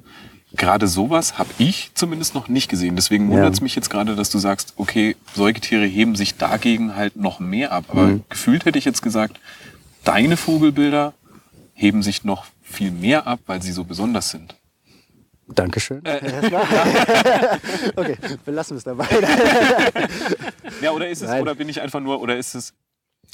Gerade 0.55 0.87
sowas 0.87 1.37
habe 1.37 1.49
ich 1.57 1.91
zumindest 1.95 2.33
noch 2.35 2.47
nicht 2.47 2.69
gesehen. 2.69 2.95
Deswegen 2.95 3.29
Ja. 3.29 3.35
wundert 3.37 3.53
es 3.53 3.61
mich 3.61 3.75
jetzt 3.75 3.89
gerade, 3.89 4.15
dass 4.15 4.29
du 4.29 4.37
sagst, 4.39 4.73
okay, 4.77 5.15
Säugetiere 5.35 5.85
heben 5.85 6.15
sich 6.15 6.37
dagegen 6.37 6.95
halt 6.95 7.15
noch 7.15 7.39
mehr 7.39 7.71
ab. 7.71 7.85
Aber 7.89 8.19
gefühlt 8.29 8.65
hätte 8.65 8.77
ich 8.79 8.85
jetzt 8.85 9.01
gesagt, 9.01 9.39
deine 10.03 10.37
Vogelbilder 10.37 11.13
heben 11.73 12.03
sich 12.03 12.23
noch 12.23 12.45
viel 12.63 12.91
mehr 12.91 13.27
ab, 13.27 13.39
weil 13.47 13.61
sie 13.61 13.71
so 13.71 13.83
besonders 13.83 14.29
sind. 14.29 14.55
Dankeschön. 15.47 15.99
okay, 17.95 18.17
wir 18.45 18.53
lassen 18.53 18.77
es 18.77 18.83
dabei. 18.83 19.07
Ja, 20.81 20.91
oder 20.91 21.07
ist 21.07 21.21
es, 21.21 21.29
Nein. 21.29 21.41
oder 21.41 21.55
bin 21.55 21.69
ich 21.69 21.79
einfach 21.81 22.01
nur, 22.01 22.19
oder 22.21 22.35
ist 22.37 22.53
es. 22.53 22.73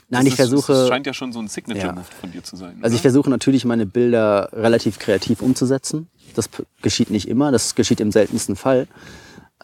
Nein, 0.10 0.28
ich 0.28 0.36
versuche. 0.36 0.74
Es 0.74 0.88
scheint 0.90 1.08
ja 1.08 1.14
schon 1.14 1.32
so 1.32 1.40
ein 1.40 1.48
Signature-Move 1.48 2.06
Ja. 2.10 2.20
von 2.20 2.32
dir 2.32 2.44
zu 2.44 2.56
sein. 2.56 2.80
Also 2.82 2.94
ich 2.96 3.00
oder? 3.02 3.12
versuche 3.12 3.30
natürlich 3.30 3.64
meine 3.66 3.86
Bilder 3.86 4.50
relativ 4.54 5.00
kreativ 5.00 5.42
umzusetzen. 5.42 6.08
Das 6.36 6.50
geschieht 6.82 7.10
nicht 7.10 7.28
immer, 7.28 7.52
das 7.52 7.76
geschieht 7.76 8.00
im 8.02 8.12
seltensten 8.12 8.56
Fall. 8.56 8.88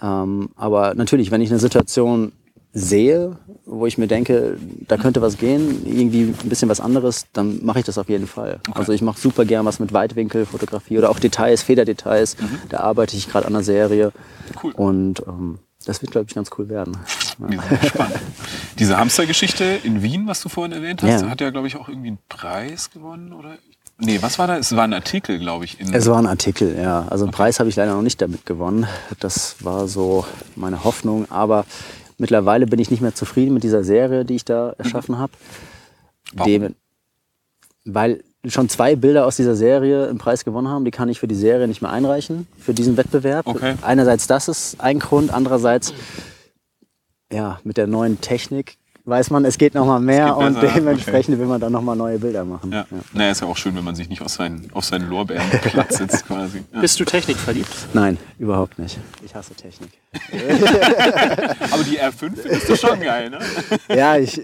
Ähm, 0.02 0.50
aber 0.56 0.94
natürlich, 0.96 1.32
wenn 1.32 1.42
ich 1.42 1.50
eine 1.50 1.60
Situation 1.60 2.32
sehe, 2.74 3.38
wo 3.66 3.86
ich 3.88 3.98
mir 3.98 4.08
denke, 4.08 4.58
da 4.88 4.98
könnte 4.98 5.22
was 5.22 5.38
gehen, 5.38 5.82
irgendwie 5.86 6.34
ein 6.44 6.50
bisschen 6.50 6.70
was 6.70 6.80
anderes, 6.80 7.26
dann 7.34 7.66
mache 7.66 7.80
ich 7.80 7.86
das 7.86 7.98
auf 7.98 8.08
jeden 8.08 8.28
Fall. 8.28 8.60
Also 8.74 8.92
ich 8.94 9.02
mache 9.02 9.20
super 9.20 9.46
gern 9.46 9.66
was 9.66 9.80
mit 9.80 9.94
Weitwinkelfotografie 9.94 10.98
oder 10.98 11.10
auch 11.10 11.20
Details, 11.20 11.64
Federdetails. 11.64 12.38
Da 12.70 12.82
arbeite 12.82 13.18
ich 13.18 13.30
gerade 13.30 13.48
an 13.48 13.56
einer 13.56 13.64
Serie. 13.64 14.12
Cool. 14.62 14.72
Und 14.74 15.24
ähm, 15.28 15.60
das 15.88 16.02
wird, 16.02 16.12
glaube 16.12 16.28
ich, 16.30 16.36
ganz 16.36 16.50
cool 16.58 16.70
werden. 16.70 16.98
Sind 17.40 17.82
gespannt. 17.82 18.14
Diese 18.80 18.98
Hamstergeschichte 18.98 19.64
in 19.84 20.02
Wien, 20.02 20.28
was 20.28 20.42
du 20.42 20.50
vorhin 20.50 20.74
erwähnt 20.74 21.02
hast, 21.04 21.22
Ja. 21.24 21.30
hat 21.30 21.42
ja, 21.42 21.50
glaube 21.50 21.68
ich, 21.68 21.76
auch 21.76 21.88
irgendwie 21.90 22.10
einen 22.10 22.20
Preis 22.30 22.90
gewonnen, 22.92 23.34
oder? 23.34 23.58
Nee, 24.00 24.22
was 24.22 24.38
war 24.38 24.46
da? 24.48 24.58
Es 24.58 24.76
war 24.76 24.84
ein 24.84 24.94
Artikel, 24.94 25.40
glaube 25.40 25.66
ich. 25.66 25.80
In, 25.80 25.94
Es 25.94 26.06
war 26.08 26.20
ein 26.20 26.28
Artikel, 26.28 26.78
ja. 26.78 27.08
Also 27.10 27.26
einen 27.26 27.32
Preis 27.32 27.60
habe 27.60 27.70
ich 27.70 27.76
leider 27.76 27.94
noch 27.96 28.04
nicht 28.04 28.22
damit 28.22 28.46
gewonnen. 28.46 28.86
Das 29.20 29.64
war 29.64 29.88
so 29.88 30.26
meine 30.56 30.84
Hoffnung. 30.84 31.26
Aber 31.32 31.66
mittlerweile 32.20 32.68
bin 32.68 32.80
ich 32.80 32.92
nicht 32.92 33.02
mehr 33.02 33.16
zufrieden 33.16 33.56
mit 33.56 33.64
dieser 33.64 33.84
Serie, 33.84 34.24
die 34.24 34.36
ich 34.36 34.46
da 34.46 34.72
erschaffen 34.78 35.18
habe. 35.18 35.34
Warum? 36.34 36.52
Dem, 36.52 36.76
weil 37.86 38.24
schon 38.50 38.70
zwei 38.70 38.96
Bilder 38.96 39.26
aus 39.26 39.36
dieser 39.36 39.56
Serie 39.56 40.08
einen 40.08 40.18
Preis 40.18 40.46
gewonnen 40.46 40.68
haben. 40.68 40.86
Die 40.86 40.92
kann 40.92 41.10
ich 41.10 41.20
für 41.20 41.28
die 41.28 41.36
Serie 41.36 41.68
nicht 41.68 41.82
mehr 41.82 41.92
einreichen, 41.92 42.48
für 42.60 42.74
diesen 42.74 42.98
Wettbewerb. 42.98 43.48
Okay. 43.48 43.76
Einerseits 43.82 44.28
das 44.28 44.48
ist 44.48 44.82
ein 44.82 45.00
Grund, 45.00 45.34
andererseits 45.34 45.94
ja, 47.32 47.60
mit 47.64 47.78
der 47.78 47.88
neuen 47.88 48.22
Technik 48.22 48.78
weiß 49.08 49.30
man, 49.30 49.46
es 49.46 49.58
geht 49.58 49.74
noch 49.74 49.86
mal 49.86 50.00
mehr 50.00 50.36
und 50.36 50.60
besser, 50.60 50.74
dementsprechend 50.76 51.40
will 51.40 51.46
man 51.46 51.62
dann 51.62 51.72
noch 51.72 51.82
mal 51.82 51.96
neue 51.96 52.20
Bilder 52.20 52.44
machen. 52.44 52.72
ja. 52.72 52.86
Naja, 53.14 53.32
ist 53.32 53.42
ja 53.42 53.48
auch 53.48 53.56
schön, 53.56 53.74
wenn 53.76 53.84
man 53.84 53.96
sich 53.96 54.10
nicht 54.10 54.22
auf 54.22 54.28
seinen, 54.30 54.70
auf 54.74 54.84
seinen 54.84 55.10
Lorbeeren 55.10 55.50
Platz 55.50 55.98
sitzt, 55.98 56.26
quasi. 56.28 56.64
Ja. 56.74 56.82
Bist 56.82 57.00
du 57.00 57.06
technikverliebt? 57.06 57.72
Nein, 57.94 58.18
überhaupt 58.38 58.78
nicht. 58.78 59.00
Ich 59.24 59.34
hasse 59.34 59.56
Technik. 59.56 59.92
Aber 61.72 61.84
die 61.84 62.00
R5 62.00 62.36
findest 62.36 62.70
du 62.70 62.76
schon 62.76 63.00
geil, 63.00 63.30
ne? 63.30 63.40
Ja, 63.96 64.18
ich. 64.18 64.42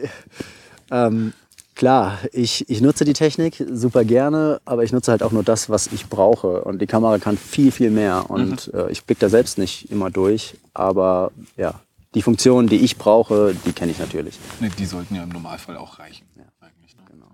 Ähm, 0.92 1.34
klar, 1.76 2.20
ich, 2.32 2.70
ich 2.70 2.82
nutze 2.82 3.06
die 3.06 3.14
Technik 3.14 3.64
super 3.72 4.06
gerne, 4.06 4.62
aber 4.66 4.84
ich 4.84 4.92
nutze 4.92 5.12
halt 5.12 5.24
auch 5.24 5.32
nur 5.32 5.44
das, 5.44 5.70
was 5.70 5.88
ich 5.88 6.08
brauche. 6.08 6.64
Und 6.64 6.82
die 6.82 6.88
Kamera 6.88 7.18
kann 7.18 7.38
viel, 7.38 7.72
viel 7.72 7.90
mehr. 7.90 8.30
Und 8.30 8.74
äh, 8.74 8.90
ich 8.92 9.04
blicke 9.04 9.22
da 9.22 9.30
selbst 9.30 9.58
nicht 9.58 9.92
immer 9.92 10.10
durch. 10.10 10.56
Aber 10.74 11.32
ja, 11.58 11.80
die 12.14 12.22
Funktionen, 12.22 12.68
die 12.68 12.78
ich 12.78 12.98
brauche, 12.98 13.56
die 13.66 13.74
kenne 13.74 13.92
ich 13.92 14.00
natürlich. 14.00 14.40
Nee, 14.60 14.72
die 14.78 14.86
sollten 14.86 15.16
ja 15.16 15.24
im 15.24 15.30
Normalfall 15.30 15.78
auch 15.78 16.00
reichen. 16.00 16.26
Eigentlich, 16.62 16.96
ne? 16.96 17.04
Genau. 17.12 17.28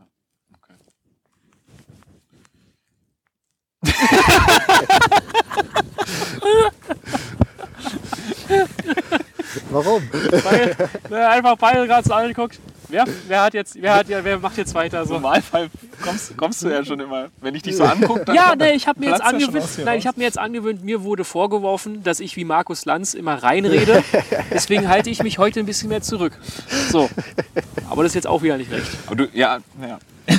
Okay. 0.56 0.74
Warum? 9.72 10.04
Weil, 10.12 10.76
weil 11.10 11.24
einfach 11.24 11.58
beide 11.58 11.88
gerade 11.88 12.08
so 12.08 12.14
angeguckt. 12.14 12.60
Wer, 12.92 13.06
wer 13.28 13.44
hat 13.44 13.54
jetzt, 13.54 13.80
wer 13.80 13.94
hat 13.96 14.10
ja, 14.10 14.24
wer 14.24 14.40
macht 14.40 14.58
jetzt 14.58 14.74
weiter 14.74 15.02
Im 15.02 15.08
so? 15.08 15.14
Normalfall 15.14 15.70
kommst, 16.04 16.36
kommst 16.36 16.64
du 16.64 16.70
ja 16.70 16.84
schon 16.84 17.00
immer, 17.00 17.28
wenn 17.40 17.54
ich 17.54 17.62
dich 17.62 17.78
so 17.78 17.84
angucke, 17.84 18.26
dann 18.26 18.36
Ja, 18.36 18.56
nee, 18.58 18.72
ich 18.72 18.88
habe 18.88 19.00
mir 19.00 19.10
jetzt 19.12 19.22
angewöhnt, 19.22 19.64
nein, 19.86 20.00
ich 20.00 20.08
habe 20.08 20.18
mir 20.20 20.24
jetzt 20.26 20.40
angewöhnt, 20.40 20.84
mir 20.84 21.04
wurde 21.04 21.24
vorgeworfen, 21.24 22.02
dass 22.04 22.20
ich 22.20 22.36
wie 22.36 22.46
Markus 22.46 22.86
Lanz 22.86 23.14
immer 23.14 23.36
reinrede. 23.44 24.04
Deswegen 24.52 24.90
halte 24.90 25.12
ich 25.12 25.22
mich 25.22 25.38
heute 25.38 25.60
ein 25.60 25.68
bisschen 25.68 25.90
mehr 25.90 26.02
zurück. 26.02 26.34
So. 26.92 27.10
Aber 27.92 28.02
das 28.04 28.12
ist 28.12 28.16
jetzt 28.16 28.28
auch 28.28 28.42
wieder 28.42 28.58
nicht 28.58 28.72
recht. 28.72 28.90
Aber 29.06 29.16
du, 29.16 29.28
ja, 29.34 29.60
ja. 29.82 30.00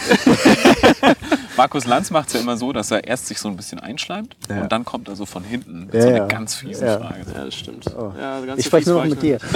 Markus 1.56 1.84
Lanz 1.84 2.10
macht 2.10 2.28
es 2.28 2.34
ja 2.34 2.40
immer 2.40 2.56
so, 2.56 2.72
dass 2.72 2.90
er 2.90 3.04
erst 3.04 3.26
sich 3.26 3.38
so 3.38 3.48
ein 3.48 3.56
bisschen 3.56 3.78
einschleimt 3.80 4.36
Ja. 4.48 4.62
und 4.62 4.72
dann 4.72 4.84
kommt 4.84 5.08
er 5.08 5.16
so 5.16 5.26
von 5.26 5.42
hinten 5.44 5.86
mit 5.86 5.94
Ja, 5.94 6.02
so 6.02 6.08
einer 6.08 6.16
ja. 6.18 6.26
ganz 6.26 6.54
fiesen 6.56 6.86
Ja. 6.86 6.98
Frage. 6.98 7.26
Ja, 7.34 7.44
das 7.44 7.54
stimmt. 7.54 7.84
Ja, 7.86 8.40
ganz 8.40 8.58
Ich 8.60 8.66
spreche 8.66 8.90
nur 8.90 9.02
noch 9.04 9.10
mit 9.10 9.22
dir. 9.22 9.38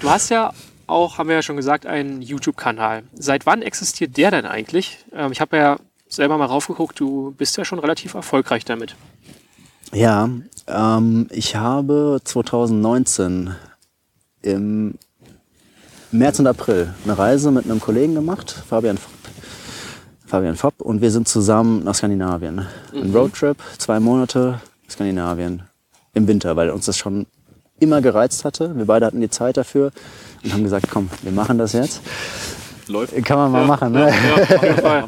Du 0.00 0.01
hast 0.12 0.28
ja 0.28 0.52
auch, 0.86 1.18
haben 1.18 1.28
wir 1.28 1.36
ja 1.36 1.42
schon 1.42 1.56
gesagt, 1.56 1.86
einen 1.86 2.22
YouTube-Kanal. 2.22 3.04
Seit 3.14 3.46
wann 3.46 3.62
existiert 3.62 4.16
der 4.16 4.30
denn 4.30 4.46
eigentlich? 4.46 4.98
Ähm, 5.12 5.32
ich 5.32 5.40
habe 5.40 5.56
ja 5.56 5.78
selber 6.08 6.36
mal 6.36 6.46
raufgeguckt, 6.46 7.00
du 7.00 7.34
bist 7.36 7.56
ja 7.56 7.64
schon 7.64 7.78
relativ 7.78 8.14
erfolgreich 8.14 8.64
damit. 8.64 8.94
Ja, 9.92 10.28
ähm, 10.66 11.28
ich 11.30 11.56
habe 11.56 12.20
2019 12.22 13.54
im 14.42 14.94
März 16.10 16.38
und 16.38 16.46
April 16.46 16.94
eine 17.04 17.16
Reise 17.16 17.50
mit 17.50 17.64
einem 17.64 17.80
Kollegen 17.80 18.14
gemacht, 18.14 18.50
Fabian 18.68 18.98
Fopp. 18.98 19.12
Fabian 20.26 20.56
Fopp 20.56 20.80
und 20.80 21.00
wir 21.00 21.10
sind 21.10 21.28
zusammen 21.28 21.84
nach 21.84 21.94
Skandinavien. 21.94 22.66
Ein 22.94 23.14
Roadtrip, 23.14 23.58
zwei 23.78 24.00
Monate 24.00 24.60
Skandinavien 24.88 25.62
im 26.14 26.26
Winter, 26.26 26.56
weil 26.56 26.70
uns 26.70 26.86
das 26.86 26.98
schon 26.98 27.26
immer 27.82 28.00
gereizt 28.00 28.44
hatte. 28.44 28.76
Wir 28.76 28.86
beide 28.86 29.06
hatten 29.06 29.20
die 29.20 29.30
Zeit 29.30 29.56
dafür 29.56 29.92
und 30.42 30.52
haben 30.52 30.62
gesagt, 30.62 30.86
komm, 30.90 31.10
wir 31.22 31.32
machen 31.32 31.58
das 31.58 31.72
jetzt. 31.72 32.00
Läuft. 32.88 33.14
Kann 33.24 33.38
man 33.38 33.52
mal 33.52 33.66
machen, 33.66 33.92
ne? 33.92 34.10
Ja, 34.10 34.74
Fall. 34.74 35.04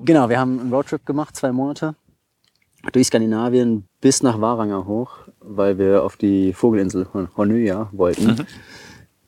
Genau, 0.00 0.28
wir 0.28 0.38
haben 0.38 0.60
einen 0.60 0.72
Roadtrip 0.72 1.04
gemacht, 1.06 1.34
zwei 1.36 1.52
Monate, 1.52 1.94
durch 2.92 3.06
Skandinavien 3.06 3.88
bis 4.00 4.22
nach 4.22 4.40
Varanger 4.40 4.86
hoch, 4.86 5.10
weil 5.40 5.78
wir 5.78 6.04
auf 6.04 6.16
die 6.16 6.52
Vogelinsel 6.52 7.06
Hornøya 7.36 7.88
wollten 7.92 8.46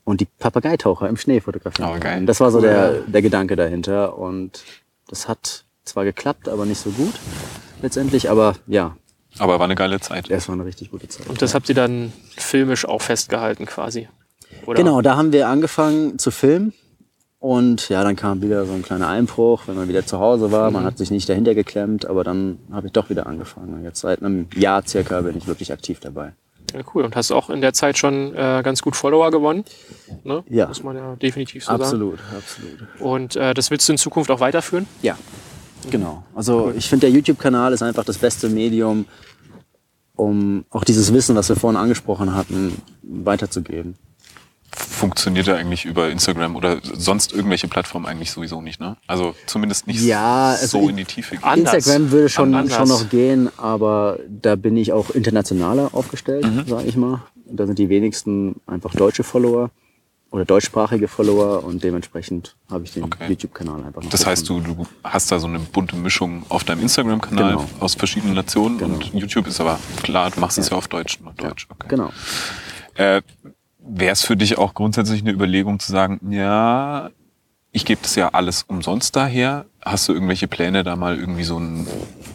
und 0.03 0.21
die 0.21 0.25
Papageitaucher 0.25 1.09
im 1.09 1.17
Schnee 1.17 1.41
fotografieren. 1.41 1.89
Aber 1.89 1.99
geil. 1.99 2.25
Das 2.25 2.39
war 2.39 2.51
so 2.51 2.61
der, 2.61 3.01
der 3.07 3.21
Gedanke 3.21 3.55
dahinter 3.55 4.17
und 4.17 4.63
das 5.07 5.27
hat 5.27 5.65
zwar 5.83 6.03
geklappt, 6.03 6.47
aber 6.47 6.65
nicht 6.65 6.79
so 6.79 6.91
gut 6.91 7.13
letztendlich, 7.81 8.29
aber 8.29 8.55
ja, 8.67 8.95
Aber 9.37 9.59
war 9.59 9.65
eine 9.65 9.75
geile 9.75 9.99
Zeit. 9.99 10.29
es 10.29 10.47
war 10.47 10.55
eine 10.55 10.65
richtig 10.65 10.91
gute 10.91 11.07
Zeit. 11.07 11.27
Und 11.27 11.41
das 11.41 11.53
habt 11.53 11.69
ihr 11.69 11.75
dann 11.75 12.11
filmisch 12.35 12.85
auch 12.85 13.01
festgehalten 13.01 13.65
quasi. 13.65 14.07
Oder? 14.65 14.77
Genau, 14.77 15.01
da 15.01 15.15
haben 15.15 15.31
wir 15.31 15.47
angefangen 15.47 16.17
zu 16.19 16.31
filmen. 16.31 16.73
Und 17.39 17.87
ja, 17.87 18.03
dann 18.03 18.17
kam 18.17 18.41
wieder 18.41 18.65
so 18.65 18.73
ein 18.73 18.81
kleiner 18.81 19.07
Einbruch, 19.07 19.63
wenn 19.67 19.75
man 19.75 19.87
wieder 19.87 20.05
zu 20.05 20.19
Hause 20.19 20.51
war. 20.51 20.71
Man 20.71 20.83
hat 20.83 20.97
sich 20.97 21.09
nicht 21.09 21.29
dahinter 21.29 21.55
geklemmt, 21.55 22.05
aber 22.05 22.25
dann 22.25 22.59
habe 22.71 22.87
ich 22.87 22.93
doch 22.93 23.09
wieder 23.09 23.27
angefangen. 23.27 23.73
Und 23.75 23.83
jetzt 23.83 24.01
seit 24.01 24.21
einem 24.21 24.47
Jahr 24.55 24.85
circa 24.85 25.21
bin 25.21 25.37
ich 25.37 25.47
wirklich 25.47 25.71
aktiv 25.71 26.01
dabei. 26.01 26.33
Ja, 26.73 26.81
cool. 26.93 27.05
Und 27.05 27.15
hast 27.15 27.31
auch 27.31 27.49
in 27.49 27.61
der 27.61 27.73
Zeit 27.73 27.97
schon 27.97 28.35
äh, 28.35 28.61
ganz 28.63 28.81
gut 28.81 28.97
Follower 28.97 29.31
gewonnen. 29.31 29.63
Ne? 30.25 30.43
Ja. 30.49 30.67
Muss 30.67 30.83
man 30.83 30.97
ja 30.97 31.15
definitiv 31.15 31.63
so 31.63 31.71
sagen. 31.71 31.83
absolut, 31.83 32.19
absolut. 32.35 32.79
Und 32.99 33.35
äh, 33.37 33.53
das 33.53 33.71
willst 33.71 33.87
du 33.87 33.93
in 33.93 33.97
Zukunft 33.97 34.29
auch 34.31 34.41
weiterführen? 34.41 34.85
Ja, 35.01 35.17
genau. 35.89 36.23
Also 36.35 36.71
ich 36.75 36.89
finde, 36.89 37.07
der 37.07 37.15
YouTube-Kanal 37.15 37.73
ist 37.73 37.81
einfach 37.81 38.03
das 38.03 38.17
beste 38.17 38.49
Medium, 38.49 39.05
um 40.15 40.65
auch 40.69 40.83
dieses 40.83 41.13
Wissen, 41.13 41.35
was 41.35 41.49
wir 41.49 41.55
vorhin 41.55 41.79
angesprochen 41.79 42.35
hatten, 42.35 42.81
weiterzugeben. 43.03 43.95
Funktioniert 44.71 45.47
ja 45.47 45.55
eigentlich 45.55 45.85
über 45.85 46.09
Instagram 46.09 46.55
oder 46.55 46.79
sonst 46.83 47.33
irgendwelche 47.33 47.67
Plattformen 47.67 48.05
eigentlich 48.05 48.31
sowieso 48.31 48.61
nicht, 48.61 48.79
ne? 48.79 48.97
Also 49.07 49.33
zumindest 49.45 49.87
nicht 49.87 50.01
Ja, 50.01 50.51
also 50.51 50.81
so 50.81 50.89
in 50.89 50.97
die 50.97 51.05
Tiefe 51.05 51.37
gehen. 51.37 51.57
Instagram 51.57 52.11
würde 52.11 52.29
schon, 52.29 52.53
Anders. 52.53 52.75
schon 52.75 52.87
noch 52.87 53.09
gehen, 53.09 53.49
aber 53.57 54.19
da 54.27 54.55
bin 54.55 54.77
ich 54.77 54.93
auch 54.93 55.09
internationaler 55.09 55.89
aufgestellt, 55.93 56.45
sage 56.67 56.87
ich 56.87 56.95
mal. 56.95 57.23
Da 57.45 57.65
sind 57.65 57.79
die 57.79 57.89
wenigsten 57.89 58.57
einfach 58.67 58.93
deutsche 58.93 59.23
Follower. 59.23 59.71
Oder 60.31 60.45
deutschsprachige 60.45 61.07
Follower 61.07 61.63
und 61.63 61.83
dementsprechend 61.83 62.55
habe 62.69 62.83
ich 62.83 62.91
den 62.93 63.03
Okay. 63.03 63.27
YouTube-Kanal 63.29 63.83
einfach 63.83 64.03
noch 64.03 64.09
Das 64.11 64.25
heißt, 64.25 64.47
du, 64.47 64.59
du 64.59 64.85
hast 65.03 65.31
da 65.31 65.39
so 65.39 65.47
eine 65.47 65.59
bunte 65.59 65.95
Mischung 65.95 66.43
auf 66.49 66.63
deinem 66.63 66.81
Instagram-Kanal 66.81 67.53
Genau. 67.53 67.65
aus 67.79 67.95
verschiedenen 67.95 68.35
Nationen 68.35 68.77
Genau. 68.77 68.93
und 68.95 69.05
YouTube 69.13 69.47
ist 69.47 69.59
aber 69.59 69.79
klar, 70.03 70.29
du 70.29 70.39
machst 70.39 70.57
es 70.59 70.67
Ja. 70.67 70.73
ja 70.73 70.77
auf 70.77 70.87
Deutsch. 70.87 71.19
Auf 71.25 71.33
Deutsch. 71.35 71.67
Okay. 71.69 71.87
Genau. 71.89 72.11
Äh, 72.95 73.21
Wäre 73.91 74.11
es 74.11 74.21
für 74.21 74.37
dich 74.37 74.57
auch 74.59 74.75
grundsätzlich 74.75 75.21
eine 75.21 75.31
Überlegung 75.31 75.79
zu 75.79 75.91
sagen, 75.91 76.19
ja, 76.31 77.09
ich 77.71 77.85
gebe 77.85 78.01
das 78.03 78.13
ja 78.15 78.29
alles 78.29 78.63
umsonst 78.63 79.15
daher. 79.15 79.65
Hast 79.83 80.07
du 80.09 80.13
irgendwelche 80.13 80.47
Pläne, 80.47 80.83
da 80.83 80.95
mal 80.95 81.17
irgendwie 81.17 81.43
so 81.43 81.57
ein 81.57 81.87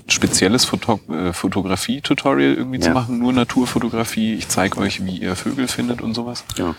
spezielles 0.09 0.65
Foto 0.65 1.01
äh, 1.11 1.33
Fotografie-Tutorial 1.33 2.55
irgendwie 2.55 2.79
zu 2.81 2.89
Ja. 2.89 2.95
machen? 2.95 3.19
Nur 3.19 3.33
Naturfotografie, 3.33 4.35
ich 4.35 4.49
zeige 4.49 4.79
euch, 4.79 5.05
wie 5.05 5.19
ihr 5.19 5.35
Vögel 5.37 5.67
findet 5.69 6.01
und 6.03 6.15
sowas? 6.15 6.45
Genau. 6.57 6.75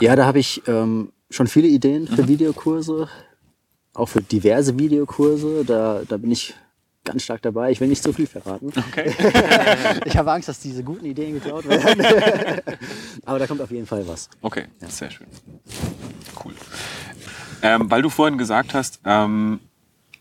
Ja, 0.00 0.14
da 0.16 0.26
habe 0.26 0.38
ich 0.38 0.62
ähm, 0.68 1.12
schon 1.30 1.46
viele 1.48 1.68
Ideen 1.68 2.06
für 2.06 2.22
Mhm. 2.22 2.28
Videokurse, 2.28 3.08
auch 3.94 4.06
für 4.08 4.22
diverse 4.22 4.78
Videokurse. 4.78 5.64
Da, 5.64 6.02
da 6.08 6.16
bin 6.18 6.30
ich 6.30 6.54
ganz 7.04 7.22
stark 7.24 7.42
dabei. 7.42 7.70
Ich 7.72 7.80
will 7.80 7.88
nicht 7.88 8.02
zu 8.02 8.12
viel 8.12 8.26
verraten. 8.26 8.72
Okay. 8.90 9.12
Ich 10.04 10.16
habe 10.16 10.30
Angst, 10.32 10.48
dass 10.48 10.60
diese 10.60 10.82
guten 10.84 11.04
Ideen 11.06 11.34
geklaut 11.34 11.66
werden. 11.68 12.04
Aber 13.24 13.38
da 13.38 13.46
kommt 13.46 13.60
auf 13.60 13.70
jeden 13.70 13.86
Fall 13.86 14.06
was. 14.06 14.28
Okay, 14.42 14.66
sehr 14.88 15.10
schön. 15.10 15.26
Cool. 16.44 16.54
Ähm, 17.62 17.90
weil 17.90 18.02
du 18.02 18.08
vorhin 18.10 18.38
gesagt 18.38 18.72
hast, 18.74 19.00
ähm, 19.04 19.58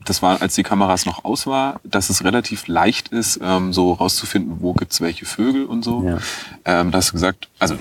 das 0.09 0.21
war, 0.21 0.41
als 0.41 0.55
die 0.55 0.63
Kameras 0.63 1.05
noch 1.05 1.25
aus 1.25 1.45
war, 1.47 1.79
dass 1.83 2.09
es 2.09 2.23
relativ 2.23 2.67
leicht 2.67 3.09
ist, 3.09 3.39
ähm, 3.43 3.73
so 3.73 3.93
rauszufinden, 3.93 4.57
wo 4.61 4.73
gibt's 4.73 5.01
welche 5.01 5.25
Vögel 5.25 5.65
und 5.65 5.83
so. 5.83 6.03
Ja. 6.03 6.17
Ähm, 6.65 6.91
da 6.91 6.97
hast 6.97 7.09
du 7.09 7.13
gesagt, 7.13 7.49
also 7.59 7.75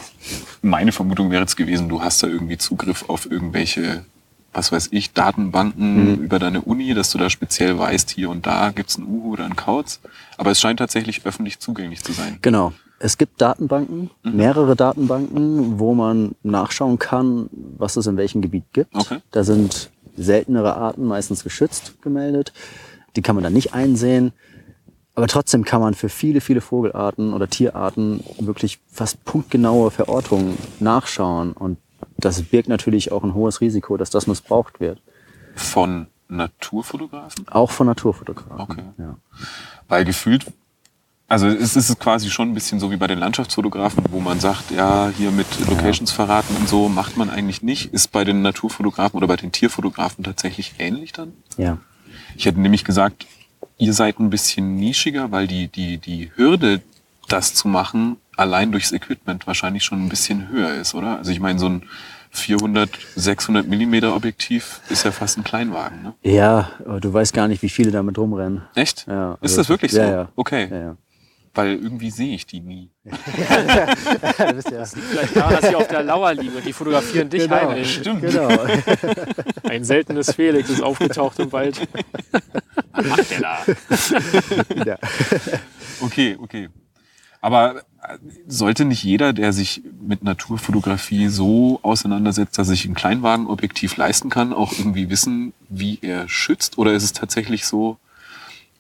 meine 0.63 0.93
Vermutung 0.93 1.31
wäre 1.31 1.43
jetzt 1.43 1.57
gewesen, 1.57 1.89
du 1.89 2.03
hast 2.03 2.23
da 2.23 2.27
irgendwie 2.27 2.59
Zugriff 2.59 3.05
auf 3.09 3.31
irgendwelche, 3.31 4.05
was 4.53 4.73
weiß 4.73 4.89
ich, 4.91 5.13
Datenbanken 5.13 6.19
über 6.23 6.39
deine 6.39 6.63
Uni, 6.63 6.95
dass 6.95 7.11
du 7.11 7.19
da 7.19 7.31
speziell 7.31 7.79
weißt, 7.79 8.11
hier 8.11 8.31
und 8.31 8.47
da 8.47 8.71
gibt's 8.71 8.97
einen 8.97 9.07
Uhu 9.07 9.33
oder 9.33 9.45
einen 9.45 9.57
Kauz. 9.57 10.01
Aber 10.39 10.51
es 10.51 10.61
scheint 10.61 10.79
tatsächlich 10.79 11.25
öffentlich 11.25 11.59
zugänglich 11.61 12.03
zu 12.03 12.13
sein. 12.13 12.39
Genau. 12.43 12.73
Es 12.99 13.19
gibt 13.19 13.43
Datenbanken, 13.43 14.11
Mhm. 14.23 14.37
mehrere 14.37 14.75
Datenbanken, 14.75 15.79
wo 15.79 15.95
man 15.95 16.35
nachschauen 16.43 16.99
kann, 16.99 17.51
was 17.77 17.97
es 17.97 18.07
in 18.07 18.17
welchem 18.17 18.41
Gebiet 18.41 18.65
gibt. 18.73 18.95
Okay. 18.95 19.19
Da 19.33 19.45
sind 19.45 19.91
seltenere 20.17 20.77
Arten 20.77 21.05
meistens 21.05 21.45
geschützt 21.45 22.01
gemeldet. 22.03 22.53
Die 23.17 23.23
kann 23.23 23.35
man 23.35 23.45
dann 23.45 23.53
nicht 23.53 23.75
einsehen. 23.75 24.33
Aber 25.15 25.29
trotzdem 25.29 25.65
kann 25.65 25.81
man 25.81 25.95
für 25.95 26.11
viele, 26.11 26.43
viele 26.43 26.61
Vogelarten 26.61 27.33
oder 27.33 27.49
Tierarten 27.49 28.23
wirklich 28.39 28.79
fast 28.87 29.25
punktgenaue 29.25 29.91
Verortungen 29.91 30.59
nachschauen. 30.79 31.53
Und 31.53 31.79
das 32.19 32.43
birgt 32.43 32.69
natürlich 32.69 33.13
auch 33.13 33.25
ein 33.25 33.33
hohes 33.33 33.63
Risiko, 33.63 33.97
dass 33.97 34.11
das 34.11 34.27
missbraucht 34.27 34.79
wird. 34.79 35.01
Von 35.55 36.09
Naturfotografen? 36.29 37.49
Auch 37.49 37.71
von 37.71 37.87
Naturfotografen. 37.87 38.61
Okay. 38.61 38.85
Ja. 38.99 39.17
Weil 39.89 40.05
gefühlt, 40.05 40.45
also 41.29 41.49
es 41.49 41.77
ist 41.77 41.99
quasi 41.99 42.31
schon 42.31 42.51
ein 42.51 42.55
bisschen 42.55 42.79
so 42.79 42.91
wie 42.91 42.97
bei 42.97 43.07
den 43.07 43.19
Landschaftsfotografen, 43.19 44.05
wo 44.11 44.21
man 44.21 44.39
sagt, 44.41 44.71
ja, 44.71 45.11
hier 45.17 45.31
mit 45.31 45.47
Locations 45.69 46.13
verraten 46.13 46.55
und 46.57 46.69
so 46.69 46.89
macht 46.89 47.17
man 47.17 47.31
eigentlich 47.31 47.63
nicht. 47.63 47.93
Ist 47.93 48.13
bei 48.13 48.25
den 48.25 48.43
Naturfotografen 48.43 49.17
oder 49.17 49.27
bei 49.27 49.37
den 49.37 49.53
Tierfotografen 49.53 50.25
tatsächlich 50.25 50.75
ähnlich 50.79 51.13
dann? 51.13 51.33
ja. 51.57 51.79
Ich 52.39 52.45
hätte 52.45 52.61
nämlich 52.61 52.85
gesagt, 52.85 53.27
ihr 53.79 53.95
seid 53.95 54.19
ein 54.21 54.29
bisschen 54.29 54.77
nischiger, 54.77 55.33
weil 55.33 55.47
die, 55.47 55.69
die, 55.69 55.97
die 55.97 56.31
Hürde, 56.37 56.83
das 57.29 57.55
zu 57.55 57.67
machen, 57.67 58.17
allein 58.37 58.73
durchs 58.73 58.93
Equipment 58.93 59.47
wahrscheinlich 59.47 59.85
schon 59.85 60.05
ein 60.05 60.09
bisschen 60.11 60.49
höher 60.51 60.75
ist, 60.75 60.95
oder? 60.95 61.17
Also 61.17 61.31
ich 61.33 61.41
meine, 61.41 61.59
so 61.59 61.69
ein 61.69 61.83
400, 62.31 62.91
600 63.15 63.67
Millimeter 63.67 64.15
Objektiv 64.15 64.81
ist 64.91 65.05
ja 65.05 65.13
fast 65.13 65.39
ein 65.39 65.45
Kleinwagen, 65.45 66.03
ne? 66.03 66.15
Ja, 66.23 66.71
aber 66.85 67.01
du 67.01 67.13
weißt 67.13 67.33
gar 67.33 67.49
nicht, 67.49 67.63
wie 67.63 67.71
viele 67.71 67.91
damit 67.91 68.19
rumrennen. 68.19 68.63
Echt? 68.75 69.07
Ja, 69.09 69.35
ist 69.35 69.43
also- 69.43 69.57
das 69.57 69.69
wirklich 69.71 69.93
so? 69.93 70.01
Ja, 70.01 70.11
ja. 70.11 70.29
Okay. 70.37 70.69
Ja, 70.71 70.77
ja. 70.79 70.97
Weil 71.57 71.75
irgendwie 71.77 72.11
sehe 72.11 72.35
ich 72.35 72.47
die 72.47 72.61
nie. 72.61 72.91
Du 73.05 74.55
bist 74.55 74.71
ja 74.71 74.85
Vielleicht 74.85 75.35
daran, 75.37 75.55
dass 75.57 75.69
sie 75.71 75.75
auf 75.75 75.89
der 75.89 76.03
Lauer 76.03 76.35
liegen 76.35 76.55
und 76.55 76.65
die 76.67 76.73
fotografieren 76.73 77.29
dich 77.31 77.43
Genau. 77.45 77.57
heimlich. 77.57 77.95
Stimmt. 77.95 78.21
genau. 78.21 78.49
Ein 79.65 79.83
seltenes 79.85 80.33
Felix 80.35 80.69
ist 80.71 80.83
aufgetaucht 80.83 81.39
im 81.39 81.51
Wald. 81.53 81.81
Was 82.93 83.07
macht 83.07 83.31
der 83.31 83.41
da? 83.41 83.59
ja. 84.85 84.99
Okay, 86.01 86.37
okay. 86.41 86.69
Aber 87.41 87.77
äh, 88.03 88.19
sollte 88.47 88.85
nicht 88.85 89.03
jeder, 89.03 89.33
der 89.33 89.53
sich 89.53 89.83
mit 90.01 90.23
Naturfotografie 90.25 91.29
so 91.29 91.81
auseinandersetzt, 91.83 92.59
dass 92.59 92.69
er 92.69 92.75
sich 92.75 92.85
ein 92.85 92.95
Kleinwagenobjektiv 92.95 93.97
leisten 93.97 94.29
kann, 94.31 94.53
auch 94.53 94.73
irgendwie 94.79 95.09
wissen, 95.11 95.53
wie 95.69 95.99
er 96.03 96.29
schützt? 96.29 96.77
Oder 96.79 96.93
ist 96.93 97.05
es 97.05 97.13
tatsächlich 97.13 97.65
so, 97.67 97.99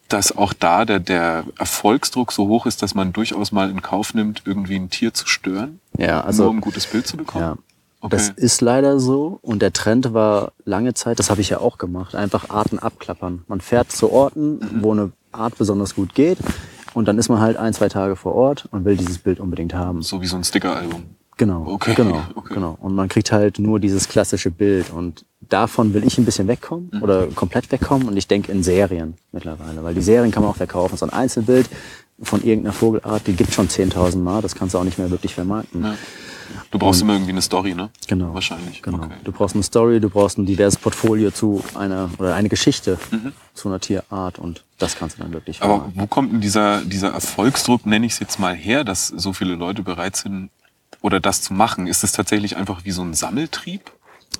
dass 0.09 0.37
auch 0.37 0.53
da 0.53 0.85
der, 0.85 1.01
der 1.01 1.45
Erfolgsdruck 1.59 2.33
so 2.33 2.49
hoch 2.49 2.67
ist, 2.67 2.83
dass 2.83 2.95
man 2.95 3.13
durchaus 3.13 3.53
mal 3.53 3.71
in 3.71 3.83
Kauf 3.83 4.15
nimmt, 4.15 4.43
irgendwie 4.45 4.77
ein 4.77 4.91
Tier 4.91 5.13
zu 5.15 5.27
stören, 5.27 5.81
ja, 5.99 6.17
nur 6.17 6.25
also 6.25 6.49
um 6.49 6.59
ein 6.59 6.61
gutes 6.61 6.87
Bild 6.87 7.07
zu 7.07 7.17
bekommen? 7.17 7.45
ja, 7.45 7.57
Okay. 8.03 8.15
das 8.17 8.29
ist 8.29 8.61
leider 8.61 9.01
so. 9.01 9.39
Und 9.43 9.63
der 9.63 9.73
Trend 9.73 10.13
war 10.13 10.53
lange 10.65 10.93
Zeit, 10.95 11.19
das 11.19 11.31
habe 11.31 11.41
ich 11.41 11.49
ja 11.49 11.59
auch 11.59 11.79
gemacht, 11.79 12.15
einfach 12.15 12.51
Arten 12.51 12.79
abklappern. 12.79 13.43
Man 13.49 13.61
fährt 13.63 13.91
zu 13.91 14.13
Orten, 14.13 14.59
Mhm. 14.59 14.83
wo 14.83 14.93
eine 14.93 15.13
Art 15.33 15.57
besonders 15.59 15.95
gut 15.95 16.15
geht. 16.15 16.39
Und 16.95 17.09
dann 17.09 17.19
ist 17.19 17.29
man 17.31 17.41
halt 17.41 17.57
ein, 17.57 17.73
zwei 17.75 17.89
Tage 17.89 18.15
vor 18.15 18.35
Ort 18.35 18.69
und 18.71 18.85
will 18.85 18.97
dieses 18.97 19.19
Bild 19.19 19.41
unbedingt 19.41 19.75
haben. 19.75 20.03
so 20.03 20.21
wie 20.21 20.27
so 20.27 20.37
ein 20.37 20.45
Stickeralbum. 20.45 21.03
Genau, 21.39 21.67
Okay, 21.67 21.95
genau, 21.95 22.23
okay. 22.35 22.55
genau. 22.55 22.79
Und 22.81 22.95
man 22.95 23.09
kriegt 23.09 23.31
halt 23.31 23.59
nur 23.59 23.79
dieses 23.79 24.09
klassische 24.09 24.51
Bild. 24.51 24.91
Und 24.91 25.25
davon 25.41 25.93
will 25.93 26.05
ich 26.05 26.17
ein 26.19 26.25
bisschen 26.25 26.49
wegkommen 26.49 26.91
Mhm. 26.95 27.03
oder 27.03 27.27
komplett 27.27 27.71
wegkommen. 27.71 28.09
Und 28.09 28.17
ich 28.17 28.27
denke 28.27 28.51
in 28.53 28.63
Serien 28.63 29.15
mittlerweile, 29.33 29.85
weil 29.85 29.95
die 29.95 30.01
Serien 30.03 30.31
kann 30.33 30.43
man 30.43 30.53
auch 30.53 30.57
verkaufen. 30.57 30.97
So 30.97 31.05
ein 31.05 31.13
Einzelbild 31.13 31.69
von 32.23 32.43
irgendeiner 32.43 32.73
Vogelart, 32.73 33.27
die 33.27 33.35
gibt 33.35 33.53
schon 33.53 33.69
10.000 33.69 34.23
Mal. 34.23 34.41
Das 34.41 34.55
kannst 34.55 34.75
du 34.75 34.79
auch 34.79 34.85
nicht 34.85 34.99
mehr 34.99 35.11
wirklich 35.11 35.35
vermarkten. 35.35 35.85
Ja. 35.85 35.95
Du 36.71 36.79
brauchst 36.79 37.03
immer 37.03 37.13
irgendwie 37.15 37.33
eine 37.33 37.43
Story, 37.43 37.75
ne? 37.75 37.91
Genau. 38.07 38.33
Wahrscheinlich. 38.33 38.81
Genau. 38.81 38.99
Okay. 38.99 39.15
Du 39.25 39.33
brauchst 39.33 39.55
eine 39.57 39.65
Story, 39.65 40.01
du 40.01 40.09
brauchst 40.09 40.39
ein 40.39 40.47
diverses 40.47 40.79
Portfolio 40.79 41.33
zu 41.33 41.63
einer 41.75 42.09
oder 42.19 42.35
eine 42.35 42.49
Geschichte 42.49 42.99
Mhm. 43.11 43.33
zu 43.53 43.69
einer 43.69 43.81
Tierart 43.81 44.39
und 44.39 44.65
das 44.79 44.97
kannst 44.97 45.19
du 45.19 45.23
dann 45.23 45.33
wirklich 45.33 45.61
Aber 45.61 45.75
vermarkten. 45.75 46.01
wo 46.03 46.07
kommt 46.07 46.33
denn 46.33 46.41
dieser, 46.41 46.83
dieser 46.83 47.09
Erfolgsdruck, 47.13 47.85
nenne 47.85 48.07
ich 48.07 48.13
es 48.13 48.21
jetzt 48.21 48.39
mal 48.39 48.55
her, 48.55 48.85
dass 48.85 49.09
so 49.09 49.33
viele 49.33 49.55
Leute 49.57 49.83
bereit 49.83 50.17
sind 50.17 50.51
oder 51.07 51.21
das 51.21 51.41
zu 51.41 51.55
machen? 51.55 51.87
Ist 51.87 52.03
es 52.03 52.11
tatsächlich 52.11 52.57
einfach 52.57 52.85
wie 52.85 52.91
so 52.91 53.01
ein 53.03 53.15
Sammeltrieb? 53.15 53.93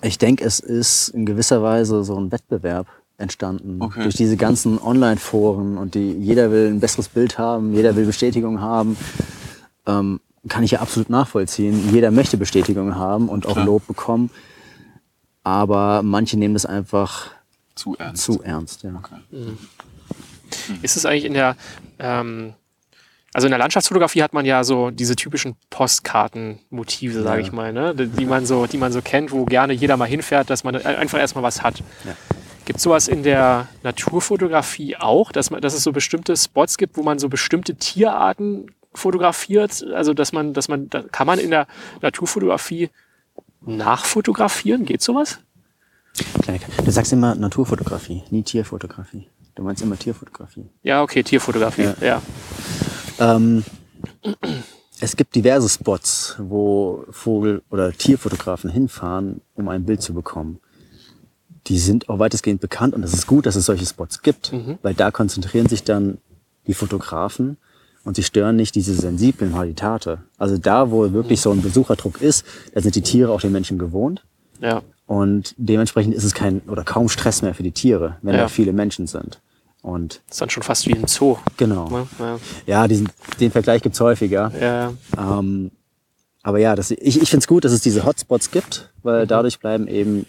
Ich 0.03 0.19
denke, 0.19 0.45
es 0.45 0.59
ist 0.59 1.09
in 1.11 1.25
gewisser 1.25 1.63
Weise 1.63 2.03
so 2.03 2.19
ein 2.19 2.33
Wettbewerb 2.33 2.89
entstanden. 3.19 3.81
Okay. 3.81 4.03
Durch 4.03 4.17
diese 4.17 4.37
ganzen 4.37 4.81
Online-Foren 4.83 5.79
und 5.79 5.95
die, 5.95 6.11
jeder 6.11 6.51
will 6.51 6.67
ein 6.69 6.81
besseres 6.81 7.09
Bild 7.09 7.39
haben, 7.39 7.73
jeder 7.73 7.95
will 7.95 8.05
Bestätigung 8.05 8.61
haben. 8.61 8.97
Ähm, 9.87 10.21
kann 10.49 10.65
ich 10.65 10.73
ja 10.73 10.81
absolut 10.81 11.09
nachvollziehen. 11.09 11.93
Jeder 11.93 12.11
möchte 12.11 12.37
Bestätigung 12.37 12.97
haben 12.97 13.29
und 13.29 13.47
auch 13.47 13.53
Klar. 13.53 13.65
Lob 13.65 13.87
bekommen. 13.87 14.31
Aber 15.45 16.03
manche 16.03 16.37
nehmen 16.37 16.55
das 16.55 16.67
einfach 16.67 17.31
Zu 17.77 17.97
ernst. 17.97 18.25
zu 18.25 18.43
ernst. 18.43 18.83
Ja. 18.83 18.91
Okay. 18.97 19.55
Ist 20.83 20.97
es 20.97 21.07
eigentlich 21.07 21.25
in 21.27 21.35
der, 21.35 21.57
ähm, 22.01 22.55
also 23.33 23.47
in 23.47 23.51
der 23.51 23.59
Landschaftsfotografie 23.59 24.23
hat 24.23 24.33
man 24.33 24.47
ja 24.47 24.65
so 24.65 24.91
diese 24.91 25.15
typischen 25.17 25.57
Postkartenmotive, 25.71 27.23
sage 27.23 27.41
Ja. 27.41 27.47
ich 27.47 27.53
mal, 27.53 27.73
ne? 27.73 27.95
die, 27.95 28.25
man 28.25 28.47
so, 28.47 28.67
die 28.67 28.79
man 28.79 28.93
so 28.93 29.03
kennt, 29.03 29.33
wo 29.33 29.45
gerne 29.45 29.73
jeder 29.73 29.97
mal 29.97 30.07
hinfährt, 30.07 30.49
dass 30.51 30.65
man 30.65 30.77
einfach 30.77 31.19
erstmal 31.19 31.45
was 31.45 31.63
hat. 31.63 31.81
Ja. 32.05 32.15
Gibt 32.65 32.79
es 32.79 32.83
sowas 32.83 33.09
in 33.09 33.23
der 33.23 33.69
Naturfotografie 33.83 34.97
auch, 34.97 35.31
dass, 35.33 35.51
man, 35.51 35.61
dass 35.61 35.75
es 35.75 35.83
so 35.83 35.93
bestimmte 35.93 36.37
Spots 36.37 36.79
gibt, 36.79 36.97
wo 36.97 37.03
man 37.03 37.19
so 37.19 37.29
bestimmte 37.29 37.75
Tierarten 37.77 38.73
fotografiert? 38.95 39.85
Also 39.95 40.15
dass 40.15 40.33
man, 40.33 40.53
dass 40.53 40.69
man, 40.69 40.89
da, 40.89 41.03
kann 41.03 41.27
man 41.27 41.39
in 41.39 41.51
der 41.51 41.67
Naturfotografie 42.03 42.91
nachfotografieren? 43.65 44.85
Geht 44.85 45.03
sowas? 45.03 45.39
Du 46.85 46.91
sagst 46.91 47.13
immer 47.13 47.35
Naturfotografie, 47.35 48.23
nie 48.31 48.43
Tierfotografie. 48.43 49.29
Du 49.55 49.63
meinst 49.63 49.83
immer 49.83 49.99
Tierfotografie. 49.99 50.67
Ja, 50.83 51.03
okay, 51.03 51.23
Tierfotografie. 51.23 51.83
Ja. 51.83 51.95
Ja. 52.01 52.23
Ähm, 53.19 53.65
es 55.01 55.17
gibt 55.17 55.35
diverse 55.35 55.69
Spots, 55.69 56.37
wo 56.39 57.05
Vogel- 57.11 57.63
oder 57.71 57.93
Tierfotografen 57.93 58.71
hinfahren, 58.71 59.41
um 59.55 59.69
ein 59.69 59.85
Bild 59.85 60.03
zu 60.03 60.15
bekommen. 60.15 60.59
Die 61.67 61.79
sind 61.79 62.09
auch 62.09 62.19
weitestgehend 62.19 62.61
bekannt 62.61 62.95
und 62.95 63.03
es 63.03 63.13
ist 63.13 63.27
gut, 63.27 63.45
dass 63.47 63.57
es 63.57 63.67
solche 63.67 63.87
Spots 63.87 64.23
gibt, 64.23 64.53
weil 64.83 64.95
da 64.95 65.11
konzentrieren 65.11 65.69
sich 65.69 65.83
dann 65.83 66.19
die 66.67 66.75
Fotografen 66.75 67.57
und 68.05 68.15
sie 68.15 68.23
stören 68.23 68.55
nicht 68.55 68.75
diese 68.77 68.95
sensiblen 68.95 69.55
Habitate. 69.57 70.19
Also 70.39 70.59
da, 70.59 70.91
wo 70.93 71.13
wirklich 71.13 71.41
so 71.41 71.51
ein 71.51 71.63
Besucherdruck 71.63 72.23
ist, 72.23 72.45
da 72.73 72.81
sind 72.81 72.95
die 72.95 73.03
Tiere 73.03 73.33
auch 73.33 73.41
den 73.41 73.51
Menschen 73.53 73.79
gewohnt 73.79 74.25
ja. 74.61 74.83
und 75.07 75.55
dementsprechend 75.59 76.15
ist 76.15 76.23
es 76.25 76.35
kein 76.35 76.61
oder 76.69 76.85
kaum 76.85 77.09
Stress 77.09 77.43
mehr 77.43 77.55
für 77.55 77.65
die 77.65 77.73
Tiere, 77.73 78.17
wenn 78.23 78.35
Ja. 78.35 78.43
da 78.43 78.49
viele 78.49 78.73
Menschen 78.73 79.09
sind. 79.09 79.41
Und 79.87 80.21
Das 80.27 80.35
ist 80.35 80.41
dann 80.41 80.51
schon 80.51 80.65
fast 80.65 80.87
wie 80.89 80.95
ein 80.95 81.07
Zoo. 81.07 81.37
genau. 81.57 81.89
Ne? 81.89 82.09
Ja. 82.19 82.39
Ja, 82.67 82.89
diesen, 82.89 83.09
den 83.39 83.53
Vergleich 83.53 83.83
gibt's 83.83 84.01
häufiger. 84.01 84.51
Ja. 84.61 84.93
Ähm, 85.17 85.71
aber 86.43 86.59
ja, 86.59 86.75
das, 86.75 86.91
ich, 86.91 87.23
ich 87.23 87.31
finde 87.31 87.45
es 87.45 87.47
gut, 87.47 87.65
dass 87.65 87.71
es 87.71 87.83
diese 87.83 88.05
Hotspots 88.05 88.51
gibt, 88.51 88.93
weil 89.05 89.23
Mhm. 89.23 89.29
dadurch 89.29 89.61
bleiben 89.61 89.87
eben 89.87 90.27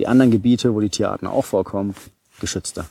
die 0.00 0.08
anderen 0.08 0.32
Gebiete, 0.32 0.74
wo 0.74 0.80
die 0.80 0.90
Tierarten 0.90 1.28
auch 1.28 1.44
vorkommen, 1.44 1.94
geschützter. 2.40 2.86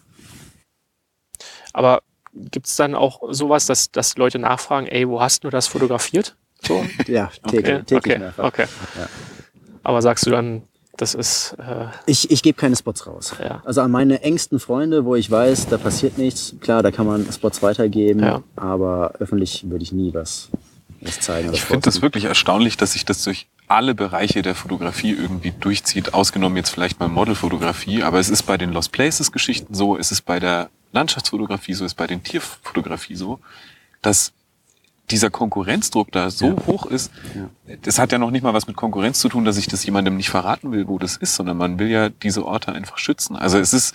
Aber 1.74 2.02
gibt 2.34 2.68
es 2.68 2.78
dann 2.78 2.96
auch 2.96 3.22
sowas, 3.32 3.66
dass, 3.66 3.92
dass 3.92 4.16
Leute 4.18 4.40
nachfragen, 4.40 4.88
ey, 4.88 5.08
wo 5.10 5.20
hast 5.20 5.44
du 5.44 5.50
das 5.50 5.68
fotografiert? 5.68 6.36
So? 6.66 6.86
Ja, 7.08 7.30
täglich, 7.50 7.76
Okay, 7.76 7.84
täglich 7.86 8.16
okay, 8.18 8.32
okay. 8.38 8.66
Ja. 8.98 9.08
Aber 9.84 10.02
sagst 10.02 10.26
du 10.26 10.32
dann, 10.32 10.64
das 10.98 11.14
ist, 11.14 11.56
äh, 11.60 11.88
Ich, 12.06 12.32
ich 12.32 12.42
gebe 12.44 12.58
keine 12.60 12.76
Spots 12.76 13.06
raus. 13.08 13.34
Ja. 13.42 13.62
Also 13.66 13.82
an 13.82 13.92
meine 13.92 14.22
engsten 14.24 14.60
Freunde, 14.60 15.06
wo 15.06 15.16
ich 15.16 15.30
weiß, 15.30 15.68
da 15.68 15.78
passiert 15.78 16.18
nichts, 16.18 16.56
klar, 16.62 16.84
da 16.84 16.92
kann 16.92 17.06
man 17.06 17.32
Spots 17.32 17.62
weitergeben, 17.62 18.22
Ja. 18.22 18.44
aber 18.56 19.14
öffentlich 19.20 19.70
würde 19.70 19.84
ich 19.84 19.92
nie 19.92 20.14
was, 20.14 20.50
was 21.02 21.20
zeigen. 21.20 21.50
oder 21.50 21.58
Ich 21.58 21.64
finde 21.64 21.82
das 21.86 22.02
wirklich 22.02 22.26
erstaunlich, 22.26 22.78
dass 22.78 22.94
sich 22.94 23.06
das 23.06 23.24
durch 23.24 23.48
alle 23.68 23.96
Bereiche 23.96 24.42
der 24.44 24.54
Fotografie 24.56 25.12
irgendwie 25.12 25.52
durchzieht, 25.60 26.14
ausgenommen 26.14 26.56
jetzt 26.58 26.70
vielleicht 26.70 27.00
mal 27.00 27.08
Modelfotografie, 27.10 28.04
aber 28.04 28.20
es 28.20 28.30
ist 28.30 28.44
bei 28.44 28.58
den 28.58 28.72
Lost 28.72 28.92
Places 28.92 29.32
Geschichten 29.32 29.74
so, 29.74 29.98
es 29.98 30.12
ist 30.12 30.22
bei 30.22 30.40
der 30.40 30.70
Landschaftsfotografie 30.92 31.74
so, 31.74 31.84
es 31.84 31.92
ist 31.94 31.96
bei 31.98 32.08
den 32.08 32.24
Tierfotografie 32.24 33.16
so, 33.16 33.40
dass 34.02 34.34
dieser 35.12 35.30
Konkurrenzdruck 35.30 36.12
da 36.12 36.30
so 36.32 36.56
hoch 36.66 36.86
ist, 36.88 37.12
das 37.84 38.00
hat 38.00 38.12
ja 38.12 38.18
noch 38.18 38.32
nicht 38.32 38.42
mal 38.44 38.54
was 38.54 38.68
mit 38.68 38.76
Konkurrenz 38.76 39.20
zu 39.20 39.30
tun, 39.30 39.46
dass 39.46 39.58
ich 39.58 39.68
das 39.68 39.86
jemandem 39.86 40.18
nicht 40.18 40.30
verraten 40.30 40.72
will, 40.72 40.88
wo 40.88 40.98
das 40.98 41.16
ist, 41.18 41.36
sondern 41.36 41.58
man 41.58 41.78
will 41.80 41.88
ja 41.90 42.10
diese 42.10 42.46
Orte 42.46 42.72
einfach 42.74 42.98
schützen. 42.98 43.36
Also 43.36 43.60
es 43.60 43.74
ist, 43.74 43.94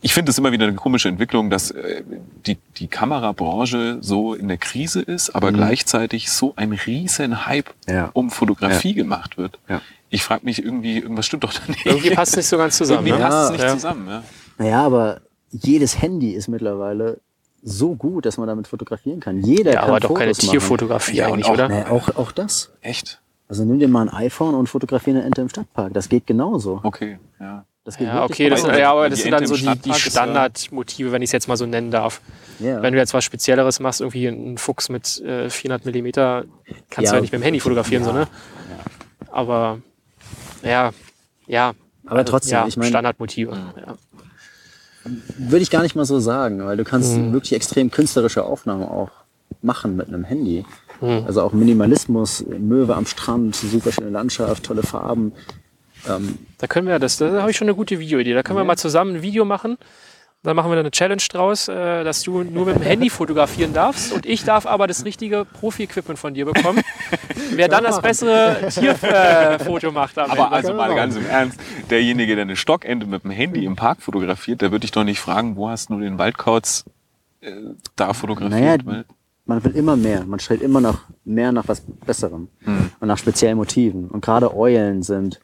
ich 0.00 0.14
finde 0.14 0.30
es 0.30 0.38
immer 0.38 0.52
wieder 0.52 0.66
eine 0.66 0.76
komische 0.76 1.08
Entwicklung, 1.08 1.50
dass 1.50 1.70
äh, 1.72 2.02
die, 2.46 2.56
die 2.78 2.86
Kamerabranche 2.86 3.98
so 4.00 4.32
in 4.34 4.48
der 4.48 4.56
Krise 4.58 5.00
ist, 5.02 5.30
aber 5.34 5.52
gleichzeitig 5.52 6.30
so 6.30 6.54
ein 6.56 6.72
riesen 6.72 7.46
Hype 7.46 7.70
Ja. 7.86 8.10
um 8.14 8.30
Fotografie 8.30 8.94
gemacht 8.94 9.36
wird. 9.38 9.58
Ja. 9.68 9.82
Ich 10.10 10.22
frage 10.22 10.44
mich 10.46 10.62
irgendwie, 10.64 10.98
irgendwas 10.98 11.26
stimmt 11.26 11.44
doch 11.44 11.52
da 11.52 11.60
nicht. 11.68 11.84
irgendwie 11.84 12.10
passt 12.10 12.36
nicht 12.36 12.46
so 12.46 12.56
ganz 12.56 12.76
zusammen. 12.78 13.06
Irgendwie 13.06 13.22
ne? 13.22 13.28
passt 13.28 13.44
es 13.46 13.50
nicht 13.58 13.64
Ja. 13.64 13.74
zusammen. 13.74 14.08
Ja. 14.08 14.22
Naja, 14.56 14.82
aber 14.86 15.20
jedes 15.50 16.00
Handy 16.00 16.30
ist 16.30 16.48
mittlerweile 16.48 17.20
so 17.62 17.94
gut, 17.94 18.24
dass 18.26 18.38
man 18.38 18.46
damit 18.48 18.66
fotografieren 18.68 19.20
kann. 19.20 19.40
Jeder 19.42 19.72
Ja, 19.72 19.80
kann 19.80 19.90
aber 19.90 20.00
doch 20.00 20.14
keine 20.14 20.30
Fotos 20.34 20.46
machen. 20.46 20.50
Tierfotografie 20.58 21.16
Ja, 21.16 21.26
eigentlich, 21.26 21.46
auch- 21.46 21.52
oder? 21.54 21.68
Naja, 21.68 21.90
auch, 21.90 22.14
auch 22.16 22.32
das. 22.32 22.70
Echt? 22.80 23.20
Also 23.48 23.64
nimm 23.64 23.78
dir 23.78 23.88
mal 23.88 24.08
ein 24.08 24.14
iPhone 24.14 24.54
und 24.54 24.68
fotografiere 24.68 25.16
eine 25.18 25.26
Ente 25.26 25.40
im 25.40 25.48
Stadtpark. 25.48 25.92
Das 25.94 26.08
geht 26.08 26.26
genauso. 26.26 26.80
Okay, 26.82 27.18
ja. 27.40 27.64
Das 27.84 27.96
geht 27.96 28.06
Ja, 28.08 28.22
okay, 28.24 28.50
das, 28.50 28.60
genauso. 28.62 28.78
ja, 28.78 28.92
aber 28.92 29.08
das 29.08 29.20
sind 29.22 29.30
dann 29.30 29.46
so 29.46 29.56
die, 29.56 29.66
die 29.78 29.88
ja- 29.88 29.94
Standardmotive, 29.94 31.10
wenn 31.10 31.22
ich 31.22 31.28
es 31.28 31.32
jetzt 31.32 31.48
mal 31.48 31.56
so 31.56 31.64
nennen 31.64 31.90
darf. 31.90 32.20
ja. 32.58 32.82
Wenn 32.82 32.92
du 32.92 32.98
jetzt 32.98 33.14
was 33.14 33.24
Spezielleres 33.24 33.80
machst, 33.80 34.02
irgendwie 34.02 34.28
einen 34.28 34.58
Fuchs 34.58 34.90
mit 34.90 35.20
äh, 35.22 35.48
400 35.48 35.86
Millimeter, 35.86 36.44
kannst 36.90 37.06
Ja. 37.06 37.12
du 37.12 37.16
ja 37.16 37.20
nicht 37.22 37.32
mit 37.32 37.40
dem 37.40 37.44
Handy 37.44 37.60
fotografieren, 37.60 38.04
so, 38.04 38.10
Ja. 38.10 38.16
ne? 38.16 38.28
Aber, 39.30 39.78
ja, 40.62 40.90
ja. 41.46 41.72
Aber 42.06 42.24
trotzdem, 42.24 42.52
ja, 42.52 42.66
ich 42.66 42.76
meine- 42.76 42.88
Standardmotive. 42.90 43.52
Ja. 43.52 43.94
Würde 45.38 45.62
ich 45.62 45.70
gar 45.70 45.82
nicht 45.82 45.94
mal 45.96 46.04
so 46.04 46.18
sagen, 46.20 46.64
weil 46.64 46.76
du 46.76 46.84
kannst 46.84 47.16
Mhm. 47.16 47.32
wirklich 47.32 47.52
extrem 47.54 47.90
künstlerische 47.90 48.44
Aufnahmen 48.44 48.82
auch 48.84 49.10
machen 49.62 49.96
mit 49.96 50.08
einem 50.08 50.24
Handy. 50.24 50.64
Mhm. 51.00 51.24
Also 51.26 51.42
auch 51.42 51.52
Minimalismus, 51.52 52.44
Möwe 52.46 52.94
am 52.96 53.06
Strand, 53.06 53.56
super 53.56 53.92
schöne 53.92 54.10
Landschaft, 54.10 54.64
tolle 54.64 54.82
Farben. 54.82 55.32
Ähm, 56.08 56.38
Da 56.58 56.66
können 56.66 56.86
wir, 56.88 56.98
das, 56.98 57.16
da 57.16 57.40
habe 57.40 57.50
ich 57.50 57.56
schon 57.56 57.68
eine 57.68 57.74
gute 57.76 57.98
Videoidee. 57.98 58.34
Da 58.34 58.42
können 58.42 58.58
wir 58.58 58.64
mal 58.64 58.76
zusammen 58.76 59.16
ein 59.16 59.22
Video 59.22 59.44
machen. 59.44 59.78
Dann 60.44 60.54
machen 60.54 60.70
wir 60.70 60.76
da 60.76 60.80
eine 60.80 60.92
Challenge 60.92 61.22
draus, 61.30 61.66
äh, 61.66 62.04
dass 62.04 62.22
du 62.22 62.42
nur 62.44 62.66
mit 62.66 62.76
dem 62.76 62.82
Handy 62.82 63.10
fotografieren 63.10 63.72
darfst 63.72 64.12
und 64.12 64.24
ich 64.24 64.44
darf 64.44 64.66
aber 64.66 64.86
das 64.86 65.04
richtige 65.04 65.44
Profi-Equipment 65.44 66.16
von 66.18 66.32
dir 66.32 66.44
bekommen. 66.46 66.80
Wer 67.52 67.66
dann 67.68 67.82
das 67.82 68.00
bessere 68.00 68.68
Tierfoto 68.70 69.90
macht 69.90 70.16
am 70.16 70.30
Aber 70.30 70.44
Ende. 70.44 70.52
also 70.56 70.74
mal 70.74 70.86
machen. 70.88 70.96
ganz 70.96 71.16
im 71.16 71.26
Ernst, 71.26 71.58
derjenige, 71.90 72.36
der 72.36 72.42
eine 72.42 72.54
Stockente 72.54 73.06
mit 73.06 73.24
dem 73.24 73.32
Handy 73.32 73.64
im 73.64 73.74
Park 73.74 74.00
fotografiert, 74.00 74.60
der 74.62 74.70
würde 74.70 74.82
dich 74.82 74.92
doch 74.92 75.02
nicht 75.02 75.18
fragen, 75.18 75.56
wo 75.56 75.68
hast 75.68 75.90
du 75.90 75.98
den 75.98 76.18
Waldkauz 76.18 76.84
äh, 77.40 77.50
da 77.96 78.12
fotografiert? 78.14 78.84
Naja, 78.86 79.04
man 79.44 79.64
will 79.64 79.72
immer 79.72 79.96
mehr. 79.96 80.24
Man 80.24 80.38
stellt 80.38 80.62
immer 80.62 80.80
noch 80.80 81.00
mehr 81.24 81.50
nach 81.50 81.66
was 81.66 81.80
Besserem 82.06 82.48
Hm. 82.64 82.90
und 83.00 83.08
nach 83.08 83.18
speziellen 83.18 83.56
Motiven. 83.56 84.06
Und 84.08 84.20
gerade 84.24 84.54
Eulen 84.54 85.02
sind 85.02 85.40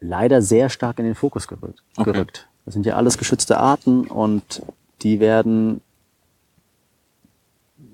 leider 0.00 0.42
sehr 0.42 0.68
stark 0.68 0.98
in 0.98 1.04
den 1.06 1.14
Fokus 1.14 1.46
gerückt. 1.48 1.82
Okay. 1.96 2.12
gerückt. 2.12 2.48
Das 2.64 2.74
sind 2.74 2.86
ja 2.86 2.96
alles 2.96 3.18
geschützte 3.18 3.58
Arten 3.58 4.06
und 4.06 4.62
die 5.02 5.18
werden 5.20 5.80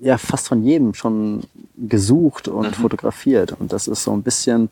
ja 0.01 0.17
fast 0.17 0.47
von 0.47 0.63
jedem 0.63 0.93
schon 0.93 1.41
gesucht 1.77 2.47
und 2.47 2.77
Mhm. 2.77 2.81
fotografiert. 2.81 3.55
Und 3.59 3.73
das 3.73 3.87
ist 3.87 4.03
so 4.03 4.11
ein 4.13 4.21
bisschen. 4.23 4.69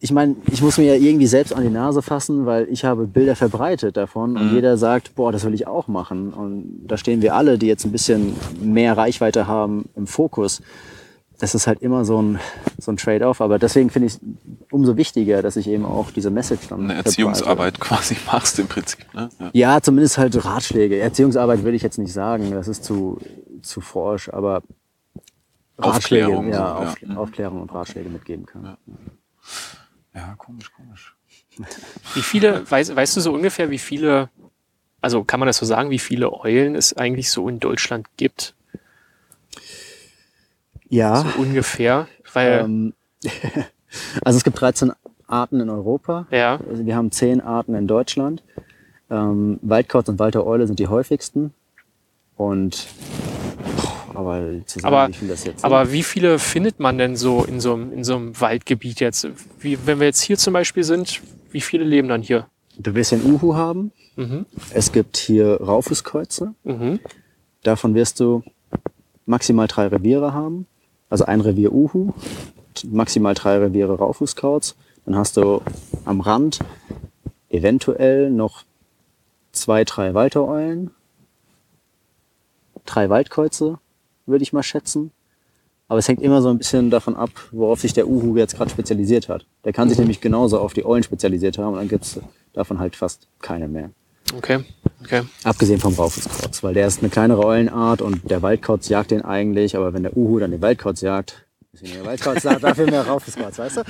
Ich 0.00 0.12
meine, 0.12 0.36
ich 0.52 0.60
muss 0.60 0.76
mir 0.76 0.84
ja 0.84 1.02
irgendwie 1.02 1.26
selbst 1.26 1.52
an 1.54 1.62
die 1.62 1.70
Nase 1.70 2.02
fassen, 2.02 2.44
weil 2.44 2.68
ich 2.70 2.84
habe 2.84 3.06
Bilder 3.06 3.36
verbreitet 3.36 3.96
davon 3.96 4.36
und 4.36 4.48
Mhm. 4.48 4.54
jeder 4.54 4.76
sagt, 4.76 5.14
boah, 5.14 5.32
das 5.32 5.44
will 5.44 5.54
ich 5.54 5.66
auch 5.66 5.88
machen. 5.88 6.32
Und 6.34 6.84
da 6.86 6.96
stehen 6.98 7.22
wir 7.22 7.34
alle, 7.34 7.58
die 7.58 7.66
jetzt 7.66 7.84
ein 7.86 7.92
bisschen 7.92 8.34
mehr 8.60 8.96
Reichweite 8.96 9.46
haben, 9.46 9.88
im 9.96 10.06
Fokus. 10.06 10.60
Das 11.44 11.54
ist 11.54 11.66
halt 11.66 11.82
immer 11.82 12.06
so 12.06 12.22
ein, 12.22 12.40
so 12.78 12.90
ein 12.90 12.96
Trade-off. 12.96 13.42
Aber 13.42 13.58
deswegen 13.58 13.90
finde 13.90 14.06
ich 14.06 14.14
es 14.14 14.20
umso 14.70 14.96
wichtiger, 14.96 15.42
dass 15.42 15.56
ich 15.56 15.68
eben 15.68 15.84
auch 15.84 16.10
diese 16.10 16.30
Message 16.30 16.68
dann 16.68 16.78
eine 16.80 16.88
verbreite. 16.94 17.08
Erziehungsarbeit 17.10 17.78
quasi 17.80 18.16
machst 18.26 18.58
im 18.58 18.66
Prinzip. 18.66 19.04
Ne? 19.12 19.28
Ja. 19.38 19.50
Ja, 19.52 19.80
zumindest 19.82 20.16
halt 20.16 20.42
Ratschläge. 20.42 20.98
Erziehungsarbeit 20.98 21.62
will 21.62 21.74
ich 21.74 21.82
jetzt 21.82 21.98
nicht 21.98 22.14
sagen, 22.14 22.50
das 22.52 22.66
ist 22.66 22.82
zu, 22.82 23.18
zu 23.60 23.82
forsch, 23.82 24.30
aber 24.30 24.62
Ratschläge, 25.76 26.28
Aufklärung, 26.28 26.48
ja, 26.48 26.54
so, 26.54 26.58
ja. 26.58 26.74
Auf, 26.76 27.02
Mhm. 27.02 27.18
Aufklärung 27.18 27.60
und 27.60 27.74
Ratschläge 27.74 28.08
mitgeben 28.08 28.46
kann. 28.46 28.78
ja, 30.14 30.34
komisch, 30.38 30.72
komisch. 30.72 31.14
Wie 32.14 32.22
viele, 32.22 32.68
weißt, 32.70 32.96
weißt 32.96 33.18
du 33.18 33.20
so 33.20 33.34
ungefähr, 33.34 33.68
wie 33.68 33.78
viele, 33.78 34.30
also 35.02 35.24
kann 35.24 35.40
man 35.40 35.46
das 35.46 35.58
so 35.58 35.66
sagen, 35.66 35.90
wie 35.90 35.98
viele 35.98 36.32
Eulen 36.32 36.74
es 36.74 36.96
eigentlich 36.96 37.30
so 37.30 37.50
in 37.50 37.60
Deutschland 37.60 38.06
gibt? 38.16 38.54
Ja, 40.94 41.16
So 41.16 41.40
ungefähr. 41.40 42.06
Weil, 42.32 42.60
ähm, 42.64 42.92
also 44.24 44.36
es 44.36 44.44
gibt 44.44 44.60
13 44.60 44.92
Arten 45.26 45.60
in 45.60 45.70
Europa. 45.70 46.26
ja, 46.30 46.58
Also 46.70 46.84
wir 46.86 46.94
haben 46.96 47.10
10 47.10 47.40
Arten 47.40 47.74
in 47.74 47.86
Deutschland. 47.86 48.42
Ähm, 49.10 49.58
Waldkauz 49.62 50.08
und 50.08 50.18
Waltereule 50.18 50.66
sind 50.66 50.78
die 50.78 50.88
häufigsten. 50.88 51.52
Und 52.36 52.86
boah, 54.12 54.18
aber 54.20 54.40
zu 54.66 54.80
sagen, 54.80 54.94
Aber- 54.94 55.08
wie 55.08 55.12
viel 55.14 55.28
das 55.28 55.44
jetzt 55.44 55.64
aber 55.64 55.92
wie 55.92 56.02
viele 56.02 56.38
findet 56.38 56.80
man 56.80 56.98
denn 56.98 57.16
so 57.16 57.44
in 57.44 57.60
so 57.60 57.74
einem, 57.74 57.92
in 57.92 58.04
so 58.04 58.16
einem 58.16 58.40
Waldgebiet 58.40 59.00
jetzt? 59.00 59.26
Wie, 59.60 59.78
wenn 59.86 59.98
wir 60.00 60.06
jetzt 60.06 60.20
hier 60.20 60.36
zum 60.38 60.52
Beispiel 60.52 60.84
sind, 60.84 61.20
wie 61.50 61.60
viele 61.60 61.84
leben 61.84 62.08
dann 62.08 62.22
hier? 62.22 62.46
Du 62.76 62.94
wirst 62.94 63.12
einen 63.12 63.24
Uhu 63.32 63.54
haben. 63.54 63.92
Mhm. 64.16 64.46
Es 64.72 64.90
gibt 64.92 65.16
hier 65.16 65.60
Raufußkreuze. 65.60 66.54
Mhm. 66.64 66.98
Davon 67.62 67.94
wirst 67.94 68.20
du 68.20 68.42
maximal 69.26 69.66
drei 69.68 69.86
Reviere 69.86 70.32
haben. 70.32 70.66
Also 71.14 71.26
ein 71.26 71.40
Revier 71.42 71.72
Uhu, 71.72 72.12
maximal 72.90 73.34
drei 73.34 73.58
Reviere 73.58 73.98
Raufußkauz. 73.98 74.74
Dann 75.06 75.14
hast 75.14 75.36
du 75.36 75.62
am 76.04 76.20
Rand 76.20 76.58
eventuell 77.48 78.30
noch 78.30 78.64
zwei, 79.52 79.84
drei 79.84 80.12
Waltereulen, 80.14 80.90
drei 82.84 83.10
Waldkreuze, 83.10 83.78
würde 84.26 84.42
ich 84.42 84.52
mal 84.52 84.64
schätzen. 84.64 85.12
Aber 85.86 86.00
es 86.00 86.08
hängt 86.08 86.20
immer 86.20 86.42
so 86.42 86.48
ein 86.48 86.58
bisschen 86.58 86.90
davon 86.90 87.14
ab, 87.14 87.30
worauf 87.52 87.80
sich 87.80 87.92
der 87.92 88.08
Uhu 88.08 88.36
jetzt 88.36 88.56
gerade 88.56 88.70
spezialisiert 88.70 89.28
hat. 89.28 89.46
Der 89.64 89.72
kann 89.72 89.88
sich 89.88 89.98
nämlich 89.98 90.20
genauso 90.20 90.58
auf 90.58 90.72
die 90.72 90.84
Eulen 90.84 91.04
spezialisiert 91.04 91.58
haben 91.58 91.74
und 91.74 91.78
dann 91.78 91.88
gibt's 91.88 92.18
davon 92.54 92.80
halt 92.80 92.96
fast 92.96 93.28
keine 93.40 93.68
mehr. 93.68 93.90
Okay, 94.36 94.64
okay. 95.02 95.22
Abgesehen 95.44 95.80
vom 95.80 95.94
Raufußkauz, 95.94 96.62
weil 96.62 96.74
der 96.74 96.86
ist 96.86 97.00
eine 97.00 97.10
kleinere 97.10 97.44
Eulenart 97.44 98.02
und 98.02 98.30
der 98.30 98.42
Waldkauz 98.42 98.88
jagt 98.88 99.10
den 99.10 99.22
eigentlich, 99.22 99.76
aber 99.76 99.92
wenn 99.92 100.02
der 100.02 100.16
Uhu 100.16 100.38
dann 100.38 100.50
den 100.50 100.62
Waldkauz 100.62 101.00
jagt, 101.00 101.46
ist 101.72 101.82
ihn 101.82 101.92
der 101.94 102.04
Waldkauz 102.04 102.42
jagt, 102.42 102.64
dafür 102.64 102.86
mehr 102.86 103.06
Raufußkauz, 103.06 103.58
weißt 103.58 103.76
du? 103.78 103.80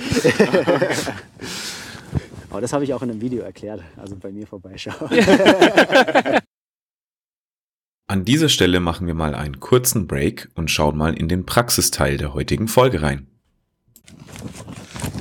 aber 2.51 2.61
das 2.61 2.73
habe 2.73 2.85
ich 2.85 2.95
auch 2.95 3.03
in 3.03 3.11
einem 3.11 3.21
Video 3.21 3.43
erklärt, 3.43 3.83
also 3.97 4.17
bei 4.17 4.31
mir 4.31 4.47
vorbeischauen. 4.47 5.11
An 8.07 8.27
dieser 8.27 8.51
Stelle 8.51 8.81
machen 8.81 9.07
wir 9.07 9.15
mal 9.15 9.35
einen 9.35 9.61
kurzen 9.61 10.07
Break 10.07 10.51
und 10.55 10.71
schauen 10.71 10.97
mal 10.97 11.15
in 11.15 11.27
den 11.27 11.47
Praxisteil 11.47 12.19
der 12.19 12.35
heutigen 12.35 12.69
Folge 12.69 13.01
rein. 13.01 13.27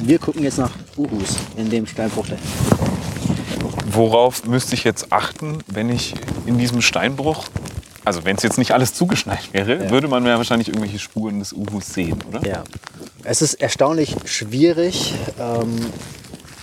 Wir 0.02 0.20
gucken 0.20 0.44
jetzt 0.44 0.58
nach 0.58 0.72
Uhus 0.98 1.38
in 1.56 1.70
dem 1.70 1.88
Steinbruch. 1.88 2.26
Worauf 3.94 4.46
müsste 4.46 4.76
ich 4.76 4.84
jetzt 4.84 5.12
achten, 5.12 5.60
wenn 5.68 5.90
ich 5.90 6.14
in 6.46 6.58
diesem 6.58 6.82
Steinbruch, 6.82 7.46
also 8.06 8.26
wenn 8.26 8.36
es 8.36 8.44
jetzt 8.44 8.58
nicht 8.58 8.72
alles 8.72 8.94
zugeschneit 8.94 9.54
wäre, 9.54 9.86
Ja. 9.86 9.90
würde 9.90 10.08
man 10.08 10.26
ja 10.26 10.38
wahrscheinlich 10.38 10.68
irgendwelche 10.70 11.00
Spuren 11.00 11.40
des 11.40 11.54
Uhus 11.54 11.94
sehen, 11.94 12.20
oder? 12.30 12.46
Ja. 12.48 12.64
Es 13.24 13.42
ist 13.42 13.56
erstaunlich 13.56 14.16
schwierig, 14.26 15.14
ähm, 15.40 15.80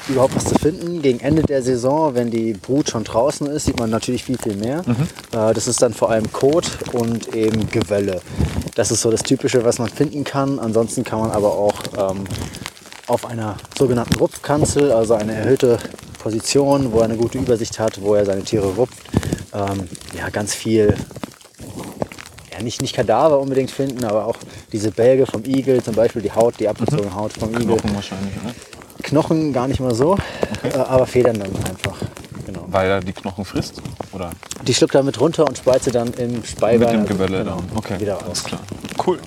überhaupt 0.09 0.35
was 0.35 0.45
zu 0.45 0.55
finden. 0.57 1.03
Gegen 1.03 1.21
Ende 1.21 1.43
der 1.43 1.63
Saison, 1.63 2.15
wenn 2.15 2.31
die 2.31 2.53
Brut 2.55 2.91
schon 2.91 3.05
draußen 3.05 3.47
ist, 3.47 3.67
sieht 3.67 3.79
man 3.79 3.91
natürlich 3.91 4.25
viel, 4.25 4.37
viel 4.39 4.57
mehr. 4.57 4.81
Äh, 5.33 5.55
das 5.55 5.69
ist 5.69 5.81
dann 5.83 5.95
vor 5.95 6.11
allem 6.11 6.31
Kot 6.33 6.65
und 6.93 7.35
eben 7.35 7.71
Gewölle. 7.71 8.21
Das 8.75 8.91
ist 8.91 9.03
so 9.03 9.11
das 9.11 9.23
Typische, 9.23 9.65
was 9.65 9.79
man 9.79 9.89
finden 9.89 10.25
kann. 10.25 10.59
Ansonsten 10.59 11.05
kann 11.05 11.21
man 11.21 11.31
aber 11.31 11.53
auch 11.53 11.75
ähm, 11.97 12.25
auf 13.07 13.25
einer 13.27 13.57
sogenannten 13.79 14.15
Rupfkanzel, 14.17 14.93
also 14.93 15.15
eine 15.15 15.33
erhöhte 15.35 15.79
Position, 16.21 16.93
wo 16.93 16.99
er 16.99 17.05
eine 17.05 17.17
gute 17.17 17.39
Übersicht 17.39 17.79
hat, 17.79 18.01
wo 18.01 18.15
er 18.15 18.25
seine 18.25 18.43
Tiere 18.43 18.69
rupft, 18.75 18.99
ähm, 19.53 19.89
ja, 20.17 20.29
ganz 20.29 20.55
viel, 20.55 20.95
ja, 22.53 22.63
nicht, 22.63 22.81
nicht 22.83 22.95
Kadaver 22.95 23.41
unbedingt 23.41 23.71
finden, 23.71 24.05
aber 24.05 24.27
auch 24.27 24.37
diese 24.73 24.91
Bälge 24.93 25.27
vom 25.27 25.45
Igel, 25.45 25.83
zum 25.83 25.95
Beispiel 25.95 26.23
die 26.23 26.31
Haut, 26.33 26.61
die 26.61 26.69
abgezogene 26.69 27.15
Haut 27.15 27.33
vom 27.33 27.51
Igel. 27.51 27.67
Knochen 27.67 27.95
wahrscheinlich, 27.95 28.35
oder? 28.45 28.55
Knochen 29.03 29.53
gar 29.53 29.67
nicht 29.67 29.81
mal 29.81 29.95
so, 29.95 30.17
äh, 30.63 30.77
aber 30.77 31.07
Federn 31.07 31.39
dann 31.41 31.51
einfach. 31.65 31.97
Genau. 32.47 32.65
Weil 32.69 32.91
er 32.91 33.01
die 33.01 33.13
Knochen 33.13 33.45
frisst? 33.45 33.81
Oder 34.13 34.31
Die 34.67 34.75
schluckt 34.75 34.95
er 34.95 35.03
mit 35.03 35.21
runter 35.21 35.47
und 35.47 35.57
speit 35.59 35.85
sie 35.85 35.91
dann 35.91 36.13
im 36.15 36.45
Speibein. 36.45 36.79
mit 36.81 36.89
dem 36.91 37.01
also, 37.01 37.13
Gebälle 37.15 37.39
genau, 37.45 37.57
dann? 37.57 37.77
Okay, 37.77 38.01
wieder 38.01 38.19
alles 38.19 38.31
aus. 38.31 38.45
klar. 38.45 38.61
Cool. 39.07 39.19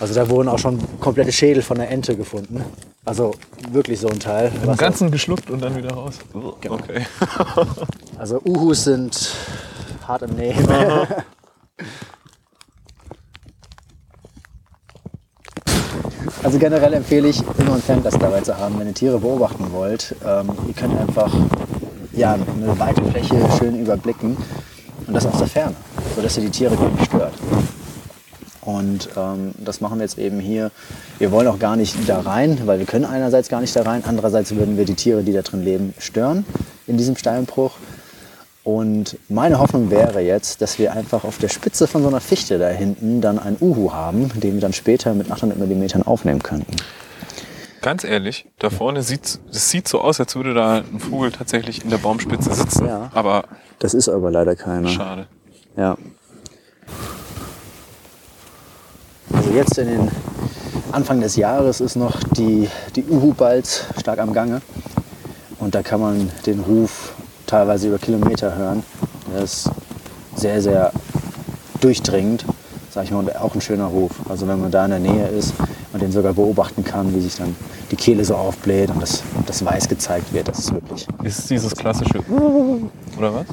Also 0.00 0.14
da 0.14 0.28
wurden 0.28 0.48
auch 0.48 0.58
schon 0.58 0.78
komplette 1.00 1.32
Schädel 1.32 1.62
von 1.62 1.78
der 1.78 1.90
Ente 1.90 2.16
gefunden. 2.16 2.62
Also 3.08 3.32
wirklich 3.72 4.00
so 4.00 4.08
ein 4.08 4.20
Teil. 4.20 4.52
Im 4.62 4.68
was 4.68 4.76
Ganzen 4.76 5.10
geschluckt 5.10 5.48
und 5.48 5.62
dann 5.62 5.74
wieder 5.74 5.94
raus. 5.94 6.18
Genau. 6.60 6.74
Okay. 6.74 7.06
Also 8.18 8.42
Uhus 8.44 8.84
sind 8.84 9.32
hart 10.06 10.22
im 10.22 10.34
Nehmen. 10.36 10.68
Also 16.42 16.58
generell 16.58 16.94
empfehle 16.94 17.28
ich, 17.28 17.42
immer 17.58 17.74
ein 17.74 17.82
Fernglas 17.82 18.16
dabei 18.16 18.40
zu 18.40 18.56
haben, 18.56 18.78
wenn 18.78 18.86
ihr 18.86 18.94
Tiere 18.94 19.18
beobachten 19.18 19.72
wollt. 19.72 20.14
Ähm, 20.24 20.50
ihr 20.66 20.72
könnt 20.72 20.98
einfach 20.98 21.32
ja, 22.12 22.34
eine 22.34 22.78
weite 22.78 23.04
Fläche 23.04 23.36
schön 23.58 23.78
überblicken 23.80 24.36
und 25.06 25.14
das 25.14 25.26
aus 25.26 25.38
der 25.38 25.48
Ferne, 25.48 25.74
sodass 26.14 26.36
ihr 26.38 26.44
die 26.44 26.50
Tiere 26.50 26.76
gar 26.76 26.88
nicht 26.90 27.06
stört. 27.06 27.34
Und 28.68 29.08
ähm, 29.16 29.54
das 29.56 29.80
machen 29.80 29.98
wir 29.98 30.04
jetzt 30.04 30.18
eben 30.18 30.40
hier. 30.40 30.70
Wir 31.18 31.32
wollen 31.32 31.48
auch 31.48 31.58
gar 31.58 31.74
nicht 31.74 31.96
da 32.06 32.20
rein, 32.20 32.60
weil 32.66 32.78
wir 32.78 32.84
können 32.84 33.06
einerseits 33.06 33.48
gar 33.48 33.62
nicht 33.62 33.74
da 33.74 33.80
rein, 33.80 34.02
andererseits 34.04 34.54
würden 34.54 34.76
wir 34.76 34.84
die 34.84 34.94
Tiere, 34.94 35.22
die 35.22 35.32
da 35.32 35.40
drin 35.40 35.64
leben, 35.64 35.94
stören 35.98 36.44
in 36.86 36.98
diesem 36.98 37.16
Steinbruch. 37.16 37.76
Und 38.64 39.16
meine 39.30 39.58
Hoffnung 39.58 39.90
wäre 39.90 40.20
jetzt, 40.20 40.60
dass 40.60 40.78
wir 40.78 40.92
einfach 40.92 41.24
auf 41.24 41.38
der 41.38 41.48
Spitze 41.48 41.86
von 41.86 42.02
so 42.02 42.08
einer 42.08 42.20
Fichte 42.20 42.58
da 42.58 42.68
hinten 42.68 43.22
dann 43.22 43.38
einen 43.38 43.56
Uhu 43.58 43.94
haben, 43.94 44.28
den 44.38 44.52
wir 44.52 44.60
dann 44.60 44.74
später 44.74 45.14
mit 45.14 45.30
800 45.30 45.58
mm 45.58 46.02
aufnehmen 46.02 46.42
könnten. 46.42 46.76
Ganz 47.80 48.04
ehrlich, 48.04 48.50
da 48.58 48.68
vorne 48.68 49.02
sieht 49.02 49.38
es 49.50 49.70
sieht 49.70 49.88
so 49.88 50.02
aus, 50.02 50.20
als 50.20 50.36
würde 50.36 50.52
da 50.52 50.82
ein 50.92 51.00
Vogel 51.00 51.32
tatsächlich 51.32 51.84
in 51.84 51.88
der 51.88 51.96
Baumspitze 51.96 52.52
sitzen. 52.52 52.86
Ja. 52.86 53.10
Aber 53.14 53.44
Das 53.78 53.94
ist 53.94 54.10
aber 54.10 54.30
leider 54.30 54.56
keiner. 54.56 54.88
schade. 54.88 55.26
Ja. 55.74 55.96
Also 59.32 59.50
jetzt 59.50 59.78
in 59.78 59.88
den 59.88 60.10
Anfang 60.92 61.20
des 61.20 61.36
Jahres 61.36 61.80
ist 61.80 61.96
noch 61.96 62.18
die, 62.36 62.68
die 62.96 63.04
Uhu-Balz 63.04 63.84
stark 64.00 64.18
am 64.18 64.32
Gange. 64.32 64.60
Und 65.58 65.74
da 65.74 65.82
kann 65.82 66.00
man 66.00 66.30
den 66.46 66.60
Ruf 66.60 67.14
teilweise 67.46 67.88
über 67.88 67.98
Kilometer 67.98 68.56
hören. 68.56 68.82
Der 69.32 69.42
ist 69.42 69.70
sehr, 70.36 70.62
sehr 70.62 70.92
durchdringend, 71.80 72.44
sag 72.90 73.04
ich 73.04 73.10
mal, 73.10 73.20
und 73.20 73.36
auch 73.36 73.54
ein 73.54 73.60
schöner 73.60 73.86
Ruf. 73.86 74.12
Also 74.28 74.46
wenn 74.48 74.60
man 74.60 74.70
da 74.70 74.84
in 74.84 74.90
der 74.90 75.00
Nähe 75.00 75.26
ist 75.28 75.52
und 75.92 76.00
den 76.02 76.12
sogar 76.12 76.32
beobachten 76.32 76.84
kann, 76.84 77.14
wie 77.14 77.20
sich 77.20 77.36
dann 77.36 77.54
die 77.90 77.96
Kehle 77.96 78.24
so 78.24 78.34
aufbläht 78.36 78.90
und 78.90 79.02
das, 79.02 79.22
das 79.46 79.64
Weiß 79.64 79.88
gezeigt 79.88 80.32
wird, 80.32 80.48
das 80.48 80.58
ist 80.60 80.72
wirklich. 80.72 81.06
Ist 81.22 81.38
es 81.38 81.46
dieses 81.46 81.74
klassische 81.74 82.20
oder 83.18 83.34
was? 83.34 83.46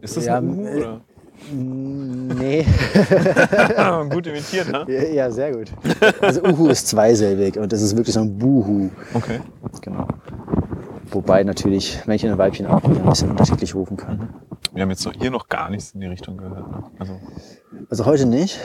Ist 0.00 0.16
das 0.16 0.24
Ja, 0.26 0.38
ein 0.38 0.66
äh, 0.66 0.76
oder? 0.76 1.00
Nee. 1.52 2.64
Gut 4.10 4.26
imitiert, 4.26 4.70
ne? 4.70 4.84
Ja, 4.88 5.02
ja, 5.02 5.30
sehr 5.30 5.52
gut. 5.52 5.72
Also 6.20 6.42
Uhu 6.42 6.68
ist 6.68 6.88
zweisilbig 6.88 7.58
und 7.58 7.72
das 7.72 7.82
ist 7.82 7.96
wirklich 7.96 8.14
so 8.14 8.20
ein 8.20 8.38
Buhu. 8.38 8.90
Okay. 9.12 9.40
Genau. 9.82 10.06
Wobei 11.10 11.44
natürlich 11.44 12.00
Männchen 12.06 12.32
und 12.32 12.38
Weibchen 12.38 12.66
auch 12.66 12.82
ein 12.84 13.02
bisschen 13.04 13.30
unterschiedlich 13.30 13.74
rufen 13.74 13.96
können. 13.96 14.28
Wir 14.72 14.82
haben 14.82 14.90
jetzt 14.90 15.08
hier 15.20 15.30
noch 15.30 15.48
gar 15.48 15.70
nichts 15.70 15.92
in 15.92 16.00
die 16.00 16.06
Richtung 16.06 16.36
gehört. 16.38 16.70
Ne? 16.70 16.84
Also 16.98 17.20
Also 17.90 18.06
heute 18.06 18.26
nicht. 18.26 18.58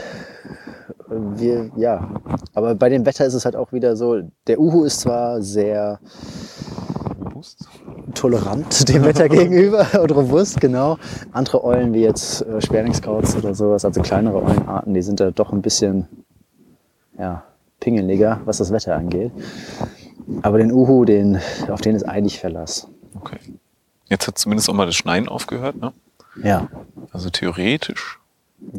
Wir, 1.08 1.70
ja. 1.76 2.08
Aber 2.54 2.74
bei 2.74 2.88
dem 2.88 3.04
Wetter 3.04 3.26
ist 3.26 3.34
es 3.34 3.44
halt 3.44 3.56
auch 3.56 3.72
wieder 3.72 3.94
so, 3.96 4.22
der 4.46 4.60
Uhu 4.60 4.84
ist 4.84 5.00
zwar 5.00 5.42
sehr. 5.42 6.00
Tolerant 8.14 8.88
dem 8.88 9.04
Wetter 9.04 9.28
gegenüber 9.28 9.86
und 10.02 10.10
robust, 10.14 10.60
genau. 10.60 10.98
Andere 11.32 11.64
Eulen 11.64 11.92
wie 11.92 12.02
jetzt 12.02 12.42
äh, 12.42 12.60
Sperlingskauz 12.60 13.36
oder 13.36 13.54
sowas, 13.54 13.84
also 13.84 14.00
kleinere 14.02 14.42
Eulenarten, 14.42 14.94
die 14.94 15.02
sind 15.02 15.20
da 15.20 15.30
doch 15.30 15.52
ein 15.52 15.62
bisschen 15.62 16.06
ja, 17.18 17.42
pingeliger, 17.80 18.40
was 18.44 18.58
das 18.58 18.72
Wetter 18.72 18.96
angeht. 18.96 19.32
Aber 20.42 20.58
den 20.58 20.72
Uhu, 20.72 21.04
den, 21.04 21.40
auf 21.68 21.80
den 21.80 21.96
ist 21.96 22.04
eigentlich 22.04 22.38
Verlass. 22.38 22.86
Okay. 23.18 23.38
Jetzt 24.08 24.26
hat 24.26 24.38
zumindest 24.38 24.68
auch 24.70 24.74
mal 24.74 24.86
das 24.86 24.96
Schneien 24.96 25.28
aufgehört, 25.28 25.76
ne? 25.76 25.92
Ja, 26.42 26.68
Also 27.12 27.30
theoretisch. 27.30 28.18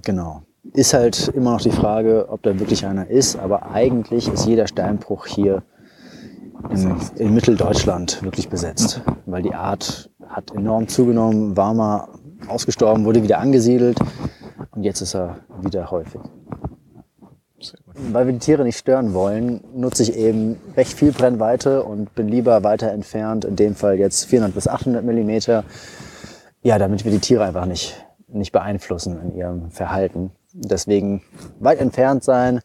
genau. 0.03 0.43
Ist 0.73 0.93
halt 0.93 1.27
immer 1.29 1.53
noch 1.53 1.61
die 1.61 1.71
Frage, 1.71 2.27
ob 2.29 2.43
da 2.43 2.57
wirklich 2.59 2.85
einer 2.85 3.07
ist, 3.07 3.35
aber 3.37 3.71
eigentlich 3.71 4.27
ist 4.27 4.45
jeder 4.45 4.67
Steinbruch 4.67 5.25
hier 5.25 5.63
in, 6.69 6.95
in 7.15 7.33
Mitteldeutschland 7.33 8.21
wirklich 8.23 8.49
besetzt, 8.49 9.01
weil 9.25 9.41
die 9.41 9.53
Art 9.53 10.09
hat 10.27 10.51
enorm 10.51 10.87
zugenommen, 10.87 11.57
war 11.57 11.73
mal 11.73 12.07
ausgestorben, 12.47 13.05
wurde 13.05 13.23
wieder 13.23 13.39
angesiedelt. 13.39 13.99
Und 14.71 14.83
jetzt 14.83 15.01
ist 15.01 15.15
er 15.15 15.37
wieder 15.61 15.91
häufig. 15.91 16.21
Weil 17.93 18.25
wir 18.25 18.33
die 18.33 18.39
Tiere 18.39 18.63
nicht 18.63 18.77
stören 18.77 19.13
wollen, 19.13 19.61
nutze 19.75 20.03
ich 20.03 20.15
eben 20.15 20.57
recht 20.75 20.93
viel 20.93 21.11
Brennweite 21.11 21.83
und 21.83 22.15
bin 22.15 22.27
lieber 22.27 22.63
weiter 22.63 22.91
entfernt, 22.91 23.45
in 23.45 23.55
dem 23.55 23.75
Fall 23.75 23.99
jetzt 23.99 24.25
400 24.25 24.55
bis 24.55 24.67
800 24.67 25.03
Millimeter, 25.03 25.63
ja, 26.63 26.79
damit 26.79 27.03
wir 27.03 27.11
die 27.11 27.19
Tiere 27.19 27.43
einfach 27.43 27.65
nicht, 27.65 28.05
nicht 28.27 28.51
beeinflussen 28.51 29.19
in 29.21 29.35
ihrem 29.35 29.71
Verhalten. 29.71 30.31
Deswegen 30.53 31.21
weit 31.59 31.79
entfernt 31.79 32.23
sein, 32.23 32.61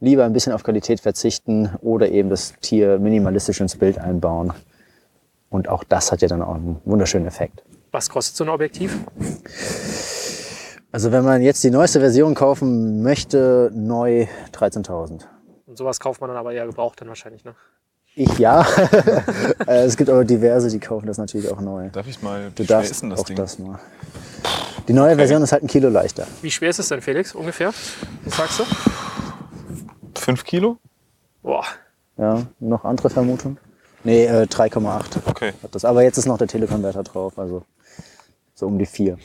lieber 0.00 0.24
ein 0.24 0.32
bisschen 0.32 0.52
auf 0.52 0.62
Qualität 0.62 1.00
verzichten 1.00 1.70
oder 1.82 2.08
eben 2.08 2.30
das 2.30 2.54
Tier 2.60 2.98
minimalistisch 2.98 3.60
ins 3.60 3.76
Bild 3.76 3.98
einbauen. 3.98 4.52
Und 5.50 5.68
auch 5.68 5.84
das 5.84 6.10
hat 6.12 6.22
ja 6.22 6.28
dann 6.28 6.42
auch 6.42 6.54
einen 6.54 6.80
wunderschönen 6.84 7.26
Effekt. 7.26 7.62
Was 7.92 8.08
kostet 8.08 8.36
so 8.36 8.44
ein 8.44 8.50
Objektiv? 8.50 8.98
Also 10.92 11.12
wenn 11.12 11.24
man 11.24 11.42
jetzt 11.42 11.62
die 11.64 11.70
neueste 11.70 12.00
Version 12.00 12.34
kaufen 12.34 13.02
möchte, 13.02 13.70
neu 13.74 14.26
13.000. 14.52 15.22
Und 15.66 15.78
sowas 15.78 16.00
kauft 16.00 16.20
man 16.20 16.28
dann 16.28 16.36
aber 16.36 16.52
eher 16.52 16.66
gebraucht 16.66 17.00
dann 17.00 17.08
wahrscheinlich, 17.08 17.44
ne? 17.44 17.54
Ich 18.16 18.38
ja. 18.38 18.66
Äh, 19.66 19.84
es 19.84 19.96
gibt 19.96 20.10
aber 20.10 20.24
diverse, 20.24 20.68
die 20.68 20.80
kaufen 20.80 21.06
das 21.06 21.18
natürlich 21.18 21.48
auch 21.50 21.60
neu. 21.60 21.90
Darf 21.90 22.08
ich 22.08 22.22
mal, 22.22 22.50
Du 22.54 22.62
wie 22.62 22.66
schwer 22.66 22.76
darfst 22.78 22.90
ist 22.90 23.02
denn 23.02 23.10
das 23.10 23.20
auch 23.20 23.24
Ding? 23.24 23.36
das 23.36 23.58
mal. 23.58 23.78
Die 24.88 24.92
neue 24.92 25.14
Version 25.14 25.42
ist 25.42 25.52
halt 25.52 25.62
ein 25.62 25.68
Kilo 25.68 25.88
leichter. 25.90 26.26
Wie 26.42 26.50
schwer 26.50 26.70
ist 26.70 26.80
es 26.80 26.88
denn, 26.88 27.00
Felix, 27.02 27.34
ungefähr? 27.34 27.72
Was 28.24 28.36
sagst 28.36 28.58
du? 28.60 28.64
Fünf 30.16 30.44
Kilo? 30.44 30.78
Boah, 31.42 31.64
Ja, 32.16 32.46
noch 32.60 32.84
andere 32.84 33.10
Vermutung? 33.10 33.56
Nee, 34.04 34.24
äh, 34.26 34.46
3,8 34.46 35.18
Okay. 35.26 35.52
hat 35.62 35.74
das. 35.74 35.84
Aber 35.84 36.02
jetzt 36.02 36.16
ist 36.18 36.26
noch 36.26 36.38
der 36.38 36.48
Telekonverter 36.48 37.02
drauf, 37.02 37.38
also 37.38 37.62
so 38.54 38.66
um 38.66 38.78
die 38.78 38.86
4. 38.86 39.18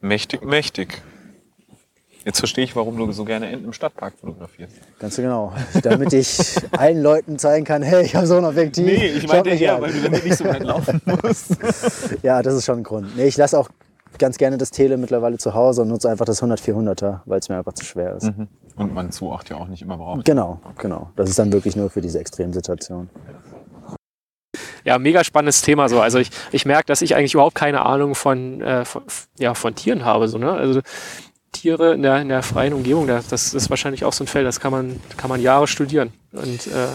Mächtig, 0.00 0.42
mächtig. 0.44 1.02
Jetzt 2.24 2.38
verstehe 2.38 2.62
ich, 2.64 2.76
warum 2.76 2.96
du 2.96 3.10
so 3.10 3.24
gerne 3.24 3.48
Enten 3.48 3.64
im 3.66 3.72
Stadtpark 3.72 4.14
fotografierst. 4.20 4.74
Ganz 5.00 5.16
genau. 5.16 5.52
Damit 5.82 6.12
ich 6.12 6.38
allen 6.70 7.02
Leuten 7.02 7.36
zeigen 7.38 7.64
kann, 7.64 7.82
hey, 7.82 8.04
ich 8.04 8.14
habe 8.14 8.28
so 8.28 8.36
ein 8.36 8.44
Objektiv. 8.44 8.86
Schaut 9.28 9.44
mich 9.44 9.68
an. 9.68 9.80
du 9.82 10.02
damit 10.02 10.24
nicht 10.24 10.36
so 10.36 10.44
weit 10.44 10.62
laufen 10.62 11.00
musst. 11.22 11.56
Ja, 12.22 12.42
das 12.42 12.54
ist 12.54 12.64
schon 12.64 12.78
ein 12.78 12.84
Grund. 12.84 13.16
Nee, 13.16 13.24
ich 13.26 13.36
lasse 13.36 13.58
auch 13.58 13.68
ganz 14.18 14.38
gerne 14.38 14.56
das 14.56 14.70
Tele 14.70 14.98
mittlerweile 14.98 15.38
zu 15.38 15.54
Hause 15.54 15.82
und 15.82 15.88
nutze 15.88 16.08
einfach 16.10 16.24
das 16.24 16.40
100-400er, 16.42 17.20
weil 17.24 17.40
es 17.40 17.48
mir 17.48 17.56
einfach 17.58 17.72
zu 17.72 17.84
schwer 17.84 18.14
ist. 18.16 18.30
Und 18.76 18.94
man 18.94 19.10
2,8 19.10 19.50
ja 19.50 19.56
auch 19.56 19.68
nicht 19.68 19.82
immer 19.82 19.96
braucht. 19.98 20.24
Genau, 20.24 20.60
genau. 20.78 21.10
Das 21.16 21.28
ist 21.30 21.38
dann 21.38 21.52
wirklich 21.52 21.76
nur 21.76 21.90
für 21.90 22.00
diese 22.00 22.18
Extremsituation. 22.18 23.08
ja, 24.84 24.98
mega 24.98 25.22
spannendes 25.24 25.62
Thema 25.62 25.88
so. 25.88 26.00
Also 26.00 26.18
ich, 26.18 26.30
ich 26.50 26.66
merke, 26.66 26.86
dass 26.86 27.02
ich 27.02 27.14
eigentlich 27.14 27.34
überhaupt 27.34 27.54
keine 27.54 27.84
Ahnung 27.86 28.14
von, 28.14 28.60
äh, 28.60 28.84
von, 28.84 29.02
ja, 29.38 29.54
von 29.54 29.74
Tieren 29.74 30.04
habe. 30.04 30.28
So, 30.28 30.38
ne? 30.38 30.52
Also 30.52 30.80
Tiere 31.52 31.94
in 31.94 32.02
der, 32.02 32.20
in 32.20 32.28
der 32.28 32.42
freien 32.42 32.72
Umgebung, 32.72 33.06
da- 33.06 33.20
das 33.28 33.54
ist 33.54 33.70
wahrscheinlich 33.70 34.04
auch 34.04 34.12
so 34.12 34.24
ein 34.24 34.26
Feld, 34.26 34.46
das 34.46 34.58
kann 34.58 34.72
man, 34.72 35.00
kann 35.16 35.28
man 35.28 35.40
Jahre 35.40 35.66
studieren. 35.68 36.12
Und 36.32 36.66
äh, 36.66 36.88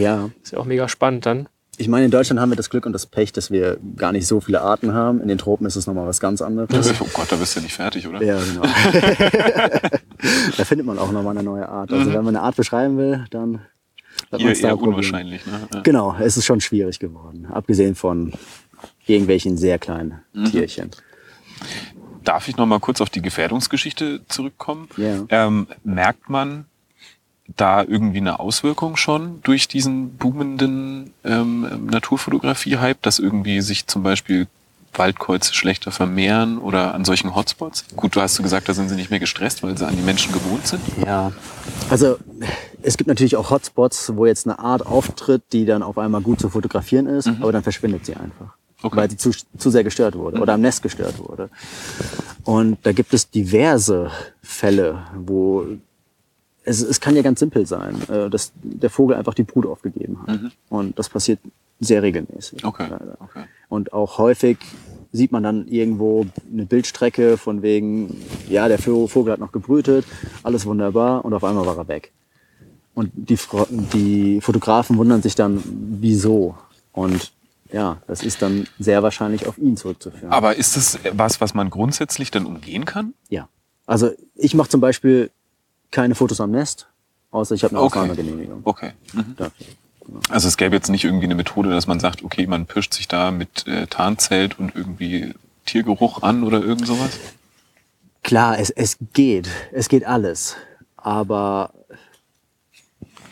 Ja, 0.00 0.30
ist 0.42 0.52
ja 0.52 0.58
auch 0.58 0.64
mega 0.64 0.88
spannend 0.88 1.24
dann. 1.26 1.48
Ich 1.78 1.88
meine, 1.88 2.04
in 2.04 2.10
Deutschland 2.10 2.38
haben 2.38 2.50
wir 2.50 2.56
das 2.56 2.68
Glück 2.68 2.84
und 2.84 2.92
das 2.92 3.06
Pech, 3.06 3.32
dass 3.32 3.50
wir 3.50 3.78
gar 3.96 4.12
nicht 4.12 4.26
so 4.26 4.40
viele 4.40 4.60
Arten 4.60 4.92
haben. 4.92 5.22
In 5.22 5.28
den 5.28 5.38
Tropen 5.38 5.66
ist 5.66 5.76
es 5.76 5.86
nochmal 5.86 6.06
was 6.06 6.20
ganz 6.20 6.42
anderes. 6.42 6.92
Oh 7.00 7.06
Gott, 7.14 7.32
da 7.32 7.36
bist 7.36 7.56
du 7.56 7.60
nicht 7.60 7.72
fertig, 7.72 8.06
oder? 8.06 8.22
Ja, 8.22 8.38
genau. 8.38 8.62
da 10.56 10.64
findet 10.64 10.86
man 10.86 10.98
auch 10.98 11.10
nochmal 11.10 11.36
eine 11.36 11.42
neue 11.42 11.66
Art. 11.66 11.90
Also 11.90 12.12
wenn 12.12 12.24
man 12.24 12.36
eine 12.36 12.44
Art 12.44 12.56
beschreiben 12.56 12.98
will, 12.98 13.24
dann 13.30 13.62
hat 14.30 14.40
Hier 14.40 14.48
man's 14.48 14.60
da 14.60 14.74
unwahrscheinlich. 14.74 15.46
Ne? 15.46 15.68
Ja. 15.72 15.80
Genau, 15.80 16.14
es 16.20 16.36
ist 16.36 16.44
schon 16.44 16.60
schwierig 16.60 16.98
geworden. 16.98 17.46
Abgesehen 17.46 17.94
von 17.94 18.34
irgendwelchen 19.06 19.56
sehr 19.56 19.78
kleinen 19.78 20.20
Tierchen. 20.50 20.90
darf 22.22 22.48
ich 22.48 22.56
noch 22.58 22.66
mal 22.66 22.80
kurz 22.80 23.00
auf 23.00 23.08
die 23.08 23.22
Gefährdungsgeschichte 23.22 24.20
zurückkommen? 24.28 24.88
Ja. 24.98 25.24
Ähm, 25.30 25.68
merkt 25.84 26.28
man 26.28 26.66
da 27.56 27.82
irgendwie 27.82 28.18
eine 28.18 28.40
Auswirkung 28.40 28.96
schon 28.96 29.40
durch 29.42 29.68
diesen 29.68 30.16
boomenden 30.16 31.12
ähm, 31.24 31.86
Naturfotografie-Hype, 31.90 33.02
dass 33.02 33.18
irgendwie 33.18 33.60
sich 33.60 33.86
zum 33.86 34.02
Beispiel 34.02 34.46
Waldkreuze 34.94 35.54
schlechter 35.54 35.90
vermehren 35.90 36.58
oder 36.58 36.94
an 36.94 37.04
solchen 37.04 37.34
Hotspots? 37.34 37.84
Gut, 37.96 38.14
du 38.14 38.20
hast 38.20 38.38
du 38.38 38.42
gesagt, 38.42 38.68
da 38.68 38.74
sind 38.74 38.88
sie 38.88 38.96
nicht 38.96 39.10
mehr 39.10 39.20
gestresst, 39.20 39.62
weil 39.62 39.76
sie 39.76 39.86
an 39.86 39.96
die 39.96 40.02
Menschen 40.02 40.32
gewohnt 40.32 40.66
sind. 40.66 40.82
Ja, 41.04 41.32
also 41.88 42.18
es 42.82 42.96
gibt 42.96 43.08
natürlich 43.08 43.36
auch 43.36 43.50
Hotspots, 43.50 44.12
wo 44.16 44.26
jetzt 44.26 44.46
eine 44.46 44.58
Art 44.58 44.84
auftritt, 44.84 45.42
die 45.52 45.64
dann 45.64 45.82
auf 45.82 45.98
einmal 45.98 46.20
gut 46.20 46.40
zu 46.40 46.50
fotografieren 46.50 47.06
ist, 47.06 47.28
aber 47.28 47.52
dann 47.52 47.62
verschwindet 47.62 48.04
sie 48.04 48.14
einfach. 48.14 48.54
Okay. 48.82 48.96
Weil 48.96 49.10
sie 49.10 49.16
zu, 49.16 49.30
zu 49.56 49.70
sehr 49.70 49.84
gestört 49.84 50.16
wurde 50.16 50.40
oder 50.40 50.54
am 50.54 50.60
Nest 50.60 50.82
gestört 50.82 51.18
wurde. 51.18 51.48
Und 52.44 52.78
da 52.82 52.92
gibt 52.92 53.14
es 53.14 53.30
diverse 53.30 54.10
Fälle, 54.42 55.06
wo 55.14 55.64
es, 56.64 56.80
es 56.82 57.00
kann 57.00 57.16
ja 57.16 57.22
ganz 57.22 57.40
simpel 57.40 57.66
sein, 57.66 57.96
äh, 58.08 58.30
dass 58.30 58.52
der 58.62 58.90
Vogel 58.90 59.16
einfach 59.16 59.34
die 59.34 59.42
Brut 59.42 59.66
aufgegeben 59.66 60.18
hat. 60.26 60.40
Und 60.68 60.98
das 60.98 61.08
passiert 61.08 61.40
sehr 61.80 62.02
regelmäßig. 62.02 62.64
Okay. 62.64 62.88
okay. 63.18 63.44
Und 63.68 63.92
auch 63.92 64.18
häufig 64.18 64.58
sieht 65.12 65.32
man 65.32 65.42
dann 65.42 65.66
irgendwo 65.68 66.26
eine 66.50 66.64
Bildstrecke 66.64 67.36
von 67.36 67.62
wegen, 67.62 68.16
ja, 68.48 68.68
der 68.68 68.78
Vogel 68.78 69.32
hat 69.32 69.40
noch 69.40 69.52
gebrütet, 69.52 70.06
alles 70.42 70.64
wunderbar 70.64 71.24
und 71.24 71.34
auf 71.34 71.44
einmal 71.44 71.66
war 71.66 71.76
er 71.76 71.88
weg. 71.88 72.12
Und 72.94 73.10
die, 73.14 73.38
die 73.92 74.40
Fotografen 74.40 74.96
wundern 74.96 75.22
sich 75.22 75.34
dann, 75.34 75.62
wieso. 75.64 76.56
Und 76.92 77.32
ja, 77.72 78.02
das 78.06 78.22
ist 78.22 78.42
dann 78.42 78.66
sehr 78.78 79.02
wahrscheinlich 79.02 79.46
auf 79.46 79.58
ihn 79.58 79.76
zurückzuführen. 79.76 80.30
Aber 80.30 80.56
ist 80.56 80.76
das 80.76 80.98
was, 81.12 81.40
was 81.40 81.54
man 81.54 81.70
grundsätzlich 81.70 82.30
dann 82.30 82.46
umgehen 82.46 82.84
kann? 82.84 83.14
ja. 83.28 83.48
Also 83.84 84.10
ich 84.36 84.54
mache 84.54 84.68
zum 84.68 84.80
Beispiel 84.80 85.30
keine 85.92 86.16
Fotos 86.16 86.40
am 86.40 86.50
Nest, 86.50 86.88
außer 87.30 87.54
ich 87.54 87.62
habe 87.62 87.76
eine 87.76 87.84
Okay. 87.84 88.00
Ausnahmegenehmigung 88.00 88.62
Okay. 88.64 88.92
Mhm. 89.12 89.36
Also 90.30 90.48
es 90.48 90.56
gäbe 90.56 90.74
jetzt 90.74 90.88
nicht 90.88 91.04
irgendwie 91.04 91.26
eine 91.26 91.36
Methode, 91.36 91.70
dass 91.70 91.86
man 91.86 92.00
sagt, 92.00 92.24
okay, 92.24 92.48
man 92.48 92.66
pischt 92.66 92.92
sich 92.94 93.06
da 93.06 93.30
mit 93.30 93.68
äh, 93.68 93.86
Tarnzelt 93.86 94.58
und 94.58 94.74
irgendwie 94.74 95.34
Tiergeruch 95.64 96.22
an 96.22 96.42
oder 96.42 96.60
irgend 96.60 96.86
sowas? 96.86 97.10
Klar, 98.24 98.58
es, 98.58 98.70
es 98.70 98.96
geht. 99.12 99.48
Es 99.72 99.88
geht 99.88 100.04
alles. 100.04 100.56
Aber 100.96 101.72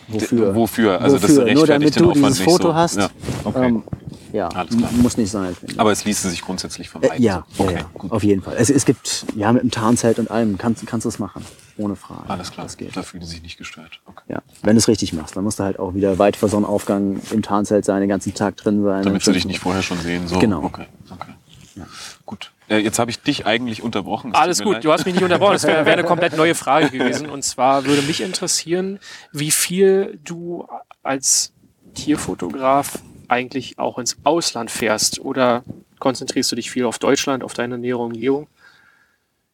wofür? 0.09 0.55
Wofür? 0.55 1.01
Also 1.01 1.19
das 1.19 1.31
wofür? 1.31 1.53
Nur 1.53 1.69
rechtfertigt 1.69 1.71
damit 1.71 1.97
den 1.97 2.03
du 2.03 2.11
Aufwand 2.11 2.35
dieses 2.39 2.45
Foto 2.45 2.69
so. 2.69 2.75
hast. 2.75 2.97
Ja, 2.97 3.11
okay. 3.45 3.67
ähm, 3.67 3.83
ja 4.33 4.49
Alles 4.49 4.77
klar. 4.77 4.91
muss 4.93 5.17
nicht 5.17 5.31
sein. 5.31 5.57
Aber 5.77 5.93
es 5.93 6.05
ließe 6.05 6.29
sich 6.31 6.43
grundsätzlich 6.43 6.87
Äh, 6.89 6.91
vermeiden. 6.91 7.23
ja, 7.23 7.45
okay, 7.59 7.73
ja, 7.75 7.79
ja, 7.81 7.91
gut. 7.95 8.13
auf 8.13 8.23
jeden 8.23 8.43
Fall. 8.43 8.55
Es, 8.59 8.71
es 8.71 8.85
gibt, 8.85 9.27
ja, 9.37 9.53
mit 9.53 9.63
dem 9.63 9.71
Tarnzelt 9.71 10.19
und 10.19 10.31
allem 10.31 10.59
kannst, 10.59 10.87
kannst 10.87 11.05
du 11.05 11.09
es 11.09 11.19
machen. 11.19 11.45
Ohne 11.77 11.97
Frage. 11.97 12.29
Alles 12.29 12.51
klar. 12.51 12.67
Das 12.67 12.77
geht. 12.77 12.97
Da 12.97 13.03
fühlen 13.03 13.23
sie 13.25 13.31
sich 13.31 13.43
nicht 13.43 13.57
gestört. 13.57 14.01
Okay. 14.07 14.23
Ja, 14.29 14.43
wenn 14.63 14.75
du 14.77 14.79
es 14.79 14.89
richtig 14.89 15.13
machst, 15.13 15.37
dann 15.37 15.45
musst 15.45 15.59
du 15.59 15.65
halt 15.65 15.79
auch 15.79 15.95
wieder 15.95 16.19
weit 16.19 16.37
vor 16.37 16.49
Sonnenaufgang 16.49 17.21
im 17.31 17.43
Tarnzelt 17.43 17.85
sein, 17.85 18.01
den 18.01 18.09
ganzen 18.11 18.35
Tag 18.35 18.57
drin 18.59 18.83
sein. 18.85 19.03
Damit 19.05 19.23
sie 19.23 19.33
dich 19.33 19.47
nicht 19.47 19.61
vorher 19.61 19.83
schon 19.83 19.99
sehen. 19.99 20.29
So. 20.29 20.39
Genau. 20.39 20.63
Okay. 20.65 20.87
okay. 21.11 21.33
Gut. 22.27 22.53
Äh, 22.69 22.79
jetzt 22.79 22.99
habe 22.99 23.11
ich 23.11 23.21
dich 23.23 23.47
eigentlich 23.47 23.83
unterbrochen. 23.83 24.33
Es 24.33 24.39
Alles 24.39 24.63
gut, 24.63 24.75
leid. 24.75 24.85
du 24.85 24.93
hast 24.93 25.07
mich 25.07 25.15
nicht 25.15 25.25
unterbrochen. 25.25 25.55
Das 25.55 25.65
wäre 25.65 25.87
wär 25.87 25.95
eine 25.95 26.05
komplett 26.05 26.37
neue 26.37 26.55
Frage 26.55 26.91
gewesen. 26.97 27.29
Und 27.31 27.43
zwar 27.43 27.85
würde 27.87 28.03
mich 28.03 28.21
interessieren, 28.21 28.99
wie 29.33 29.51
viel 29.51 30.21
du 30.25 30.69
als 31.03 31.53
Tierfotograf 31.95 32.99
eigentlich 33.31 33.79
auch 33.79 33.99
ins 33.99 34.17
Ausland 34.25 34.71
fährst 34.71 35.21
oder 35.21 35.63
konzentrierst 35.99 36.51
du 36.53 36.57
dich 36.57 36.71
viel 36.71 36.85
auf 36.85 36.99
Deutschland, 36.99 37.45
auf 37.45 37.55
deine 37.55 37.79
nähere 37.79 37.99
Umgebung? 37.99 38.47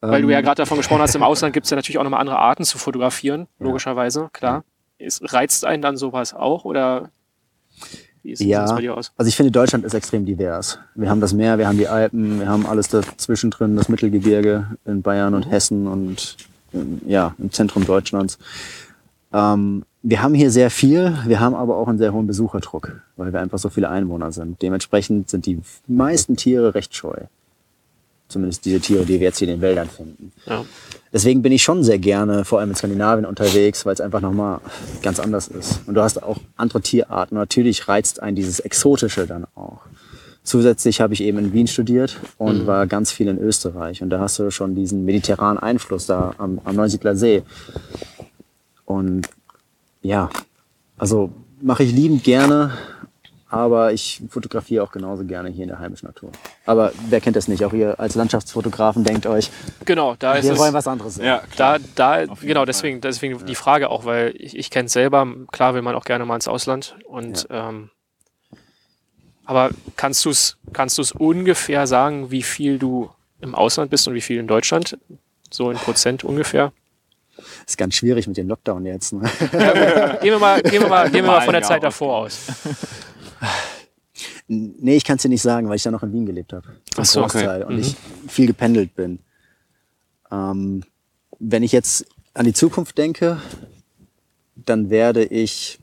Weil 0.00 0.22
du 0.22 0.28
ja 0.30 0.38
Ähm, 0.38 0.44
gerade 0.44 0.56
davon 0.62 0.76
gesprochen 0.76 1.00
hast, 1.02 1.14
im 1.14 1.22
Ausland 1.22 1.52
gibt 1.54 1.64
es 1.64 1.70
ja 1.70 1.76
natürlich 1.76 1.98
auch 1.98 2.04
nochmal 2.04 2.20
andere 2.20 2.38
Arten 2.38 2.64
zu 2.64 2.78
fotografieren, 2.78 3.46
logischerweise, 3.58 4.28
klar. 4.32 4.64
Ist, 4.98 5.32
reizt 5.32 5.64
einen 5.64 5.82
dann 5.82 5.96
sowas 5.96 6.32
auch 6.34 6.64
oder 6.64 7.10
wie 8.22 8.34
sieht 8.36 8.46
Ja, 8.48 8.62
das 8.62 8.74
bei 8.74 8.80
dir 8.82 8.96
aus? 8.96 9.12
also 9.16 9.28
ich 9.28 9.36
finde, 9.36 9.52
Deutschland 9.52 9.84
ist 9.84 9.94
extrem 9.94 10.24
divers. 10.26 10.78
Wir 10.94 11.10
haben 11.10 11.20
das 11.20 11.32
Meer, 11.32 11.58
wir 11.58 11.66
haben 11.68 11.78
die 11.78 11.88
Alpen, 11.88 12.40
wir 12.40 12.48
haben 12.48 12.66
alles 12.66 12.88
dazwischen 12.88 13.50
drin, 13.50 13.76
das 13.76 13.88
Mittelgebirge 13.88 14.76
in 14.84 15.02
Bayern 15.02 15.34
und 15.34 15.50
Hessen 15.50 15.86
und 15.86 16.36
ähm, 16.72 17.00
ja, 17.06 17.34
im 17.38 17.50
Zentrum 17.52 17.84
Deutschlands. 17.84 18.38
Ähm, 19.32 19.84
wir 20.08 20.22
haben 20.22 20.34
hier 20.34 20.52
sehr 20.52 20.70
viel, 20.70 21.18
wir 21.26 21.40
haben 21.40 21.56
aber 21.56 21.76
auch 21.76 21.88
einen 21.88 21.98
sehr 21.98 22.12
hohen 22.12 22.28
Besucherdruck, 22.28 22.92
weil 23.16 23.32
wir 23.32 23.40
einfach 23.40 23.58
so 23.58 23.70
viele 23.70 23.88
Einwohner 23.88 24.30
sind. 24.30 24.62
Dementsprechend 24.62 25.28
sind 25.28 25.46
die 25.46 25.58
meisten 25.88 26.36
Tiere 26.36 26.76
recht 26.76 26.94
scheu. 26.94 27.16
Zumindest 28.28 28.64
diese 28.64 28.78
Tiere, 28.78 29.04
die 29.04 29.14
wir 29.14 29.26
jetzt 29.26 29.38
hier 29.38 29.48
in 29.48 29.54
den 29.54 29.60
Wäldern 29.60 29.88
finden. 29.88 30.30
Ja. 30.46 30.64
Deswegen 31.12 31.42
bin 31.42 31.50
ich 31.50 31.64
schon 31.64 31.82
sehr 31.82 31.98
gerne, 31.98 32.44
vor 32.44 32.60
allem 32.60 32.70
in 32.70 32.76
Skandinavien 32.76 33.26
unterwegs, 33.26 33.84
weil 33.84 33.94
es 33.94 34.00
einfach 34.00 34.20
nochmal 34.20 34.60
ganz 35.02 35.18
anders 35.18 35.48
ist. 35.48 35.80
Und 35.86 35.94
du 35.94 36.02
hast 36.02 36.22
auch 36.22 36.38
andere 36.56 36.82
Tierarten. 36.82 37.36
Natürlich 37.36 37.88
reizt 37.88 38.22
einen 38.22 38.36
dieses 38.36 38.60
Exotische 38.60 39.26
dann 39.26 39.44
auch. 39.56 39.80
Zusätzlich 40.44 41.00
habe 41.00 41.14
ich 41.14 41.22
eben 41.24 41.38
in 41.38 41.52
Wien 41.52 41.66
studiert 41.66 42.20
und 42.38 42.68
war 42.68 42.86
ganz 42.86 43.10
viel 43.10 43.26
in 43.26 43.38
Österreich. 43.38 44.02
Und 44.02 44.10
da 44.10 44.20
hast 44.20 44.38
du 44.38 44.52
schon 44.52 44.76
diesen 44.76 45.04
mediterranen 45.04 45.58
Einfluss 45.58 46.06
da 46.06 46.32
am, 46.38 46.60
am 46.64 46.76
Neusiedler 46.76 47.16
See. 47.16 47.42
Und 48.84 49.28
ja, 50.06 50.30
also 50.98 51.30
mache 51.60 51.82
ich 51.82 51.92
liebend 51.92 52.24
gerne, 52.24 52.76
aber 53.48 53.92
ich 53.92 54.22
fotografiere 54.28 54.82
auch 54.82 54.90
genauso 54.92 55.24
gerne 55.24 55.48
hier 55.50 55.62
in 55.64 55.68
der 55.68 55.78
heimischen 55.78 56.06
Natur. 56.06 56.30
Aber 56.64 56.92
wer 57.08 57.20
kennt 57.20 57.36
das 57.36 57.48
nicht? 57.48 57.64
Auch 57.64 57.72
ihr 57.72 57.98
als 58.00 58.14
Landschaftsfotografen 58.14 59.04
denkt 59.04 59.26
euch, 59.26 59.50
Genau, 59.84 60.16
da 60.18 60.34
ist 60.34 60.44
wir 60.44 60.52
es. 60.54 60.58
wollen 60.58 60.74
was 60.74 60.86
anderes 60.88 61.14
sehen. 61.16 61.26
Ja, 61.26 61.42
Da, 61.56 61.78
klar. 61.78 62.26
da, 62.26 62.34
genau, 62.40 62.64
deswegen, 62.64 63.00
deswegen 63.00 63.44
die 63.46 63.54
Frage 63.54 63.88
auch, 63.90 64.04
weil 64.04 64.34
ich, 64.36 64.56
ich 64.56 64.70
kenne 64.70 64.86
es 64.86 64.92
selber, 64.92 65.26
klar 65.52 65.74
will 65.74 65.82
man 65.82 65.94
auch 65.94 66.04
gerne 66.04 66.24
mal 66.24 66.34
ins 66.34 66.48
Ausland 66.48 66.96
und 67.06 67.46
ähm, 67.50 67.90
aber 69.44 69.70
kannst 69.96 70.24
du 70.24 70.30
es 70.30 70.56
kannst 70.72 70.98
du's 70.98 71.12
ungefähr 71.12 71.86
sagen, 71.86 72.30
wie 72.32 72.42
viel 72.42 72.78
du 72.78 73.10
im 73.40 73.54
Ausland 73.54 73.90
bist 73.90 74.08
und 74.08 74.14
wie 74.14 74.20
viel 74.20 74.38
in 74.40 74.48
Deutschland? 74.48 74.98
So 75.50 75.70
in 75.70 75.76
Prozent 75.76 76.24
ungefähr? 76.24 76.72
Ist 77.66 77.78
ganz 77.78 77.94
schwierig 77.94 78.26
mit 78.26 78.36
dem 78.36 78.48
Lockdown 78.48 78.86
jetzt. 78.86 79.12
Ne? 79.12 79.30
Gehen 80.20 80.32
wir 80.32 80.38
mal, 80.38 80.62
gehen 80.62 80.82
wir 80.82 80.88
mal, 80.88 81.10
gehen 81.10 81.24
wir 81.24 81.32
mal 81.32 81.42
von 81.42 81.52
der 81.52 81.62
Zeit 81.62 81.82
davor 81.82 82.18
aus. 82.18 82.46
Nee, 84.48 84.96
ich 84.96 85.04
kann 85.04 85.16
es 85.16 85.22
dir 85.22 85.28
nicht 85.28 85.42
sagen, 85.42 85.68
weil 85.68 85.76
ich 85.76 85.82
da 85.82 85.90
noch 85.90 86.02
in 86.02 86.12
Wien 86.12 86.24
gelebt 86.26 86.52
habe. 86.52 86.66
Ach 86.96 87.04
so, 87.04 87.24
okay. 87.24 87.38
Großteil. 87.38 87.62
Und 87.64 87.78
ich 87.78 87.96
viel 88.28 88.46
gependelt 88.46 88.94
bin. 88.94 89.18
Ähm, 90.30 90.84
wenn 91.38 91.62
ich 91.62 91.72
jetzt 91.72 92.06
an 92.34 92.44
die 92.44 92.52
Zukunft 92.52 92.96
denke, 92.96 93.40
dann 94.54 94.88
werde 94.90 95.24
ich 95.24 95.78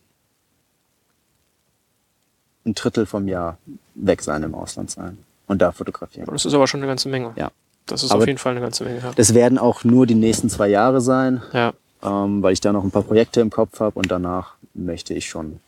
ein 2.66 2.74
Drittel 2.74 3.06
vom 3.06 3.28
Jahr 3.28 3.58
weg 3.96 4.22
sein, 4.22 4.44
im 4.44 4.56
Ausland 4.56 4.90
sein 4.92 5.18
und 5.48 5.62
da 5.62 5.72
fotografieren. 5.72 6.28
Das 6.32 6.46
ist 6.46 6.54
aber 6.54 6.68
schon 6.68 6.80
eine 6.80 6.88
ganze 6.88 7.10
Menge. 7.10 7.34
Ja. 7.36 7.52
Das 7.86 8.04
ist 8.04 8.12
Aber- 8.12 8.22
auf 8.22 8.28
jeden 8.28 8.40
Fall 8.40 8.52
eine 8.54 8.62
ganze 8.62 8.84
Menge. 8.86 9.00
Ja. 9.00 9.12
Das 9.16 9.34
werden 9.34 9.58
auch 9.58 9.84
nur 9.84 10.06
die 10.08 10.16
nächsten 10.16 10.50
zwei 10.50 10.68
Jahre 10.70 11.02
sein, 11.02 11.42
ja. 11.54 11.74
ähm, 12.04 12.42
weil 12.42 12.54
ich 12.54 12.62
da 12.62 12.72
noch 12.72 12.84
ein 12.84 12.92
paar 12.92 13.04
Projekte 13.04 13.42
im 13.42 13.50
Kopf 13.50 13.80
habe 13.80 13.98
und 14.00 14.10
danach 14.12 14.54
möchte 14.74 15.14
ich 15.14 15.28
schon 15.30 15.60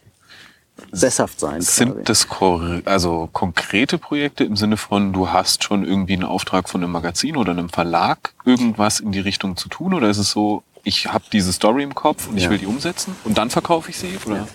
sesshaft 0.91 1.39
sein. 1.39 1.59
quasi. 1.59 1.71
Sind 1.71 2.09
das 2.09 2.27
kor- 2.27 2.81
also 2.85 3.29
konkrete 3.31 3.97
Projekte 3.97 4.43
im 4.43 4.55
Sinne 4.57 4.77
von, 4.77 5.13
du 5.13 5.29
hast 5.29 5.63
schon 5.63 5.85
irgendwie 5.85 6.13
einen 6.13 6.23
Auftrag 6.23 6.67
von 6.69 6.81
einem 6.83 6.91
Magazin 6.91 7.37
oder 7.37 7.51
einem 7.51 7.69
Verlag, 7.69 8.33
irgendwas 8.45 8.99
in 8.99 9.11
die 9.11 9.19
Richtung 9.21 9.55
zu 9.57 9.69
tun? 9.69 9.93
Oder 9.93 10.09
ist 10.09 10.17
es 10.17 10.31
so, 10.31 10.63
ich 10.83 11.07
habe 11.07 11.23
diese 11.31 11.51
Story 11.53 11.83
im 11.83 11.95
Kopf 11.95 12.27
und 12.27 12.37
ich 12.37 12.43
Ja. 12.43 12.49
will 12.49 12.57
die 12.57 12.65
umsetzen 12.65 13.15
und 13.23 13.37
dann 13.37 13.49
verkaufe 13.49 13.89
ich 13.89 13.97
sie? 13.97 14.17
Oder? 14.25 14.47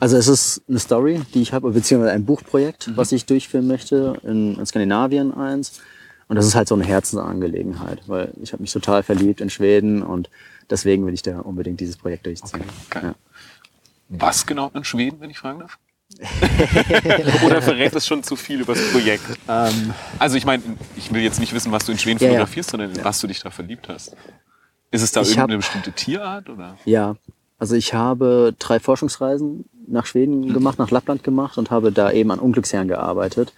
Also 0.00 0.16
es 0.16 0.28
ist 0.28 0.62
eine 0.68 0.78
Story, 0.78 1.20
die 1.34 1.42
ich 1.42 1.52
habe, 1.52 1.70
beziehungsweise 1.70 2.12
ein 2.12 2.24
Buchprojekt, 2.24 2.88
Mhm. 2.88 2.96
was 2.96 3.12
ich 3.12 3.26
durchführen 3.26 3.66
möchte, 3.66 4.18
in, 4.22 4.58
in 4.58 4.66
Skandinavien 4.66 5.34
eins. 5.34 5.80
Und 6.28 6.36
das 6.36 6.46
ist 6.46 6.54
halt 6.54 6.66
so 6.68 6.74
eine 6.74 6.84
Herzensangelegenheit, 6.84 8.02
weil 8.06 8.32
ich 8.42 8.52
habe 8.52 8.62
mich 8.62 8.72
total 8.72 9.02
verliebt 9.02 9.40
in 9.40 9.48
Schweden 9.50 10.02
und 10.02 10.28
deswegen 10.70 11.06
will 11.06 11.14
ich 11.14 11.22
da 11.22 11.38
unbedingt 11.40 11.78
dieses 11.80 11.96
Projekt 11.96 12.26
durchziehen. 12.26 12.62
geil. 12.90 13.02
Ja. 13.04 13.14
Was 14.08 14.44
genau 14.46 14.70
in 14.74 14.84
Schweden, 14.84 15.20
wenn 15.20 15.30
ich 15.30 15.38
fragen 15.38 15.60
darf? 15.60 15.78
Oder 17.44 17.60
verrät 17.62 17.94
das 17.94 18.06
schon 18.06 18.22
zu 18.22 18.36
viel 18.36 18.60
über 18.60 18.74
das 18.74 18.90
Projekt? 18.92 19.24
Ähm, 19.48 19.92
Also 20.18 20.36
ich 20.36 20.44
meine, 20.44 20.62
ich 20.96 21.12
will 21.12 21.22
jetzt 21.22 21.40
nicht 21.40 21.52
wissen, 21.52 21.72
was 21.72 21.84
du 21.84 21.92
in 21.92 21.98
Schweden 21.98 22.18
Ja, 22.20 22.26
ja. 22.26 22.32
fotografierst, 22.34 22.70
sondern 22.70 22.92
in 22.92 23.04
was 23.04 23.20
du 23.20 23.26
dich 23.26 23.40
da 23.40 23.50
verliebt 23.50 23.88
hast. 23.88 24.16
Ist 24.90 25.02
es 25.02 25.12
da 25.12 25.22
Ich 25.22 25.30
irgendeine 25.30 25.54
hab- 25.54 25.58
bestimmte 25.60 25.92
Tierart? 25.92 26.48
Oder? 26.48 26.76
ja, 26.84 27.16
also 27.58 27.74
ich 27.74 27.94
habe 27.94 28.54
drei 28.58 28.78
Forschungsreisen 28.80 29.64
nach 29.88 30.06
Schweden 30.06 30.52
gemacht, 30.52 30.78
nach 30.78 30.90
Lappland 30.90 31.24
gemacht 31.24 31.58
und 31.58 31.70
habe 31.70 31.90
da 31.92 32.10
eben 32.12 32.30
an 32.30 32.38
Unglücksherren 32.38 32.88
gearbeitet. 32.88 33.52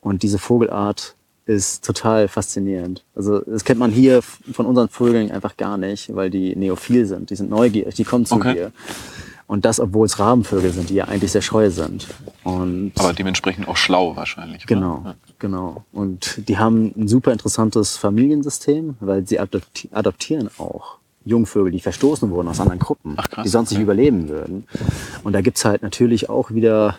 Und 0.00 0.22
diese 0.22 0.38
Vogelart 0.38 1.14
ist 1.50 1.84
total 1.84 2.28
faszinierend. 2.28 3.04
Also 3.16 3.40
das 3.40 3.64
kennt 3.64 3.80
man 3.80 3.90
hier 3.90 4.22
von 4.22 4.66
unseren 4.66 4.88
Vögeln 4.88 5.30
einfach 5.30 5.56
gar 5.56 5.76
nicht, 5.76 6.14
weil 6.14 6.30
die 6.30 6.54
neophil 6.54 7.06
sind. 7.06 7.30
Die 7.30 7.36
sind 7.36 7.50
neugierig, 7.50 7.94
die 7.96 8.04
kommen 8.04 8.24
zu 8.24 8.36
Okay. 8.36 8.54
dir. 8.54 8.72
Und 9.48 9.64
das, 9.64 9.80
obwohl 9.80 10.06
es 10.06 10.20
Rabenvögel 10.20 10.70
sind, 10.70 10.90
die 10.90 10.94
ja 10.94 11.06
eigentlich 11.06 11.32
sehr 11.32 11.42
scheu 11.42 11.70
sind. 11.70 12.06
Und 12.44 12.92
Aber 12.96 13.12
dementsprechend 13.12 13.66
auch 13.66 13.76
schlau 13.76 14.14
wahrscheinlich. 14.14 14.64
Genau. 14.66 15.02
Ja. 15.04 15.14
Genau. 15.40 15.84
Und 15.92 16.48
die 16.48 16.56
haben 16.58 16.92
ein 16.96 17.08
super 17.08 17.32
interessantes 17.32 17.96
Familiensystem, 17.96 18.94
weil 19.00 19.26
sie 19.26 19.40
adopti 19.40 19.88
adoptieren 19.92 20.50
auch 20.58 20.98
Jungvögel, 21.24 21.72
die 21.72 21.80
verstoßen 21.80 22.30
wurden 22.30 22.46
aus 22.48 22.60
anderen 22.60 22.78
Gruppen, 22.78 23.14
Ach, 23.16 23.28
krass, 23.28 23.42
die 23.42 23.48
sonst 23.50 23.70
nicht 23.70 23.78
okay. 23.78 23.84
überleben 23.84 24.28
würden. 24.28 24.66
Und 25.24 25.32
da 25.32 25.40
gibt's 25.40 25.64
halt 25.64 25.82
natürlich 25.82 26.30
auch 26.30 26.52
wieder 26.52 26.98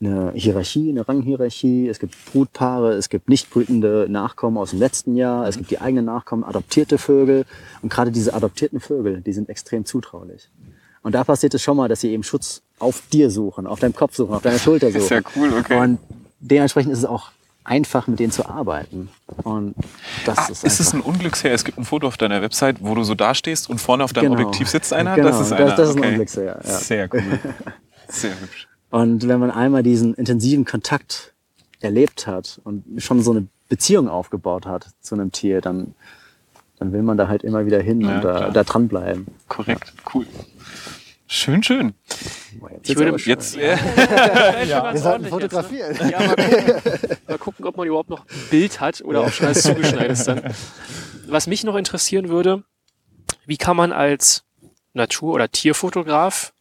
eine 0.00 0.32
Hierarchie, 0.34 0.90
eine 0.90 1.06
Ranghierarchie. 1.08 1.88
Es 1.88 1.98
gibt 1.98 2.14
Brutpaare, 2.32 2.92
es 2.92 3.08
gibt 3.08 3.28
nicht 3.28 3.50
brütende 3.50 4.06
Nachkommen 4.08 4.56
aus 4.56 4.70
dem 4.70 4.78
letzten 4.78 5.16
Jahr, 5.16 5.48
es 5.48 5.56
gibt 5.56 5.70
die 5.70 5.80
eigenen 5.80 6.04
Nachkommen, 6.04 6.44
adoptierte 6.44 6.98
Vögel. 6.98 7.44
Und 7.82 7.90
gerade 7.92 8.12
diese 8.12 8.32
adoptierten 8.34 8.80
Vögel, 8.80 9.20
die 9.20 9.32
sind 9.32 9.48
extrem 9.48 9.84
zutraulich. 9.84 10.48
Und 11.02 11.14
da 11.14 11.24
passiert 11.24 11.54
es 11.54 11.62
schon 11.62 11.76
mal, 11.76 11.88
dass 11.88 12.00
sie 12.00 12.10
eben 12.12 12.22
Schutz 12.22 12.62
auf 12.78 13.02
dir 13.12 13.30
suchen, 13.30 13.66
auf 13.66 13.80
deinem 13.80 13.94
Kopf 13.94 14.14
suchen, 14.14 14.34
auf 14.34 14.42
deiner 14.42 14.58
Schulter 14.58 14.88
suchen. 14.90 15.00
Ist 15.02 15.10
ja 15.10 15.20
cool, 15.36 15.52
okay. 15.58 15.80
Und 15.80 15.98
dementsprechend 16.40 16.92
ist 16.92 16.98
es 17.00 17.04
auch 17.04 17.30
einfach, 17.64 18.06
mit 18.06 18.18
denen 18.20 18.30
zu 18.32 18.46
arbeiten. 18.48 19.08
Und 19.42 19.74
das 20.24 20.38
Ah, 20.38 20.46
ist, 20.50 20.64
ist 20.64 20.80
es 20.80 20.94
ein 20.94 21.00
Unglücksherr? 21.00 21.52
Es 21.52 21.64
gibt 21.64 21.76
ein 21.78 21.84
Foto 21.84 22.06
auf 22.06 22.16
deiner 22.16 22.40
Website, 22.40 22.76
wo 22.80 22.94
du 22.94 23.02
so 23.04 23.14
dastehst 23.14 23.68
und 23.68 23.78
vorne 23.80 24.04
auf 24.04 24.12
deinem 24.12 24.30
Genau. 24.32 24.34
Objektiv 24.48 24.68
sitzt 24.68 24.92
einer? 24.92 25.14
Genau, 25.16 25.28
das 25.28 25.40
ist 25.40 25.50
das- 25.50 25.58
einer. 25.60 25.74
das 25.76 25.88
ist 25.90 25.94
ein 25.96 25.98
okay. 26.00 26.08
Unglücksherr, 26.10 26.60
ja. 26.64 26.70
Sehr 26.78 27.08
cool. 27.12 27.22
Sehr 28.08 28.40
hübsch. 28.40 28.67
Und 28.90 29.28
wenn 29.28 29.38
man 29.40 29.50
einmal 29.50 29.82
diesen 29.82 30.14
intensiven 30.14 30.64
Kontakt 30.64 31.34
erlebt 31.80 32.26
hat 32.26 32.60
und 32.64 32.84
schon 33.02 33.22
so 33.22 33.32
eine 33.32 33.46
Beziehung 33.68 34.08
aufgebaut 34.08 34.66
hat 34.66 34.88
zu 35.00 35.14
einem 35.14 35.30
Tier, 35.30 35.60
dann, 35.60 35.94
dann 36.78 36.92
will 36.92 37.02
man 37.02 37.16
da 37.18 37.28
halt 37.28 37.42
immer 37.44 37.66
wieder 37.66 37.80
hin 37.80 38.00
Ja, 38.00 38.16
und 38.16 38.24
da, 38.24 38.36
klar. 38.36 38.50
da 38.50 38.64
dranbleiben. 38.64 39.26
Korrekt, 39.48 39.92
cool. 40.14 40.26
Schön, 41.30 41.62
schön. 41.62 41.92
Ich 42.82 42.96
würde 42.96 43.14
Jetzt, 43.22 43.58
äh, 43.58 43.76
ja, 44.66 44.92
Wir 44.94 44.98
sollten 45.00 45.26
fotografieren. 45.26 45.94
Ja, 46.10 46.20
mal 46.20 46.36
gucken, 46.36 47.18
mal 47.28 47.38
gucken, 47.38 47.64
ob 47.66 47.76
man 47.76 47.86
überhaupt 47.86 48.08
noch 48.08 48.20
ein 48.20 48.48
Bild 48.50 48.80
hat 48.80 49.02
oder 49.02 49.22
ob 49.24 49.30
schon 49.32 49.46
alles 49.48 49.62
zugeschneit 49.62 50.10
ist 50.10 50.26
dann. 50.26 50.42
Was 51.26 51.46
mich 51.46 51.64
noch 51.64 51.76
interessieren 51.76 52.30
würde, 52.30 52.64
wie 53.44 53.58
kann 53.58 53.76
man 53.76 53.92
als 53.92 54.44
Natur- 54.94 55.34
oder 55.34 55.50
Tierfotograf 55.50 56.54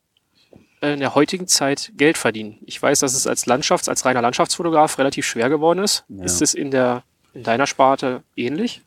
in 0.93 0.99
der 0.99 1.15
heutigen 1.15 1.47
Zeit 1.47 1.91
Geld 1.97 2.17
verdienen? 2.17 2.57
Ich 2.65 2.81
weiß, 2.81 2.99
dass 2.99 3.13
es 3.13 3.27
als 3.27 3.45
Landschafts-, 3.45 3.89
als 3.89 4.05
reiner 4.05 4.21
Landschaftsfotograf 4.21 4.97
relativ 4.97 5.25
schwer 5.25 5.49
geworden 5.49 5.79
ist. 5.79 6.03
Ja. 6.09 6.23
Ist 6.23 6.41
es 6.41 6.53
in 6.53 6.71
der, 6.71 7.03
in 7.33 7.43
deiner 7.43 7.67
Sparte 7.67 8.23
ähnlich? 8.35 8.81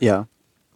Ja, 0.00 0.26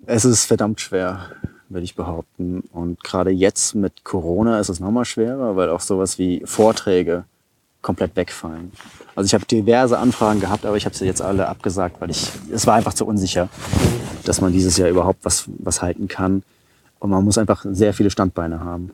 es 0.07 0.25
ist 0.25 0.47
verdammt 0.47 0.81
schwer, 0.81 1.31
würde 1.69 1.85
ich 1.85 1.95
behaupten. 1.95 2.61
Und 2.73 3.03
gerade 3.03 3.31
jetzt 3.31 3.75
mit 3.75 4.05
Corona 4.05 4.61
ist 4.61 4.69
es 4.69 4.81
nochmal 4.81 5.05
schwerer, 5.05 5.57
weil 5.57 5.71
auch 5.71 5.81
sowas 5.81 6.19
wie 6.19 6.43
Vorträge 6.45 7.25
komplett 7.83 8.17
wegfallen. 8.17 8.73
Also 9.15 9.27
ich 9.27 9.35
habe 9.35 9.47
diverse 9.47 9.99
Anfragen 9.99 10.41
gehabt, 10.41 10.67
aber 10.67 10.77
ich 10.77 10.85
habe 10.85 10.95
sie 10.95 11.07
jetzt 11.07 11.23
alle 11.23 11.49
abgesagt, 11.49 12.01
weil 12.01 12.11
ich 12.11 12.29
es 12.53 12.67
war 12.67 12.75
einfach 12.75 12.95
zu 12.95 13.07
unsicher, 13.07 13.49
dass 14.25 14.41
man 14.41 14.53
dieses 14.53 14.77
Jahr 14.77 14.89
überhaupt 14.89 15.25
was 15.25 15.45
was 15.59 15.83
halten 15.83 16.09
kann. 16.09 16.43
Und 16.99 17.11
man 17.11 17.25
muss 17.25 17.39
einfach 17.39 17.65
sehr 17.69 17.95
viele 17.95 18.11
Standbeine 18.11 18.61
haben. 18.61 18.93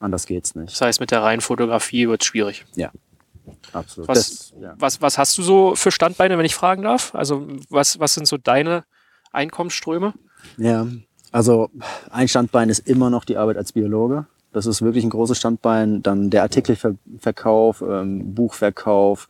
Anders 0.00 0.26
geht's 0.26 0.54
nicht. 0.54 0.72
Das 0.72 0.80
heißt, 0.80 1.00
mit 1.00 1.12
der 1.12 1.22
reinen 1.22 1.42
Fotografie 1.42 2.08
wird 2.08 2.22
es 2.22 2.26
schwierig. 2.26 2.64
Ja, 2.74 2.90
absolut. 3.72 4.08
Was, 4.08 4.18
Das, 4.18 4.54
ja. 4.60 4.74
was, 4.78 5.00
was 5.00 5.18
hast 5.18 5.38
du 5.38 5.42
so 5.42 5.76
für 5.76 5.92
Standbeine, 5.92 6.36
wenn 6.38 6.46
ich 6.46 6.54
fragen 6.54 6.82
darf? 6.82 7.14
Also 7.14 7.46
was, 7.68 8.00
was 8.00 8.14
sind 8.14 8.26
so 8.26 8.38
deine 8.38 8.84
Einkommensströme? 9.30 10.14
Ja, 10.56 10.86
also 11.30 11.70
ein 12.10 12.28
Standbein 12.28 12.70
ist 12.70 12.80
immer 12.80 13.10
noch 13.10 13.24
die 13.24 13.36
Arbeit 13.36 13.58
als 13.58 13.72
Biologe. 13.72 14.26
Das 14.52 14.66
ist 14.66 14.82
wirklich 14.82 15.04
ein 15.04 15.10
großes 15.10 15.38
Standbein. 15.38 16.02
Dann 16.02 16.30
der 16.30 16.42
Artikelverkauf, 16.42 17.82
ähm, 17.82 18.34
Buchverkauf, 18.34 19.28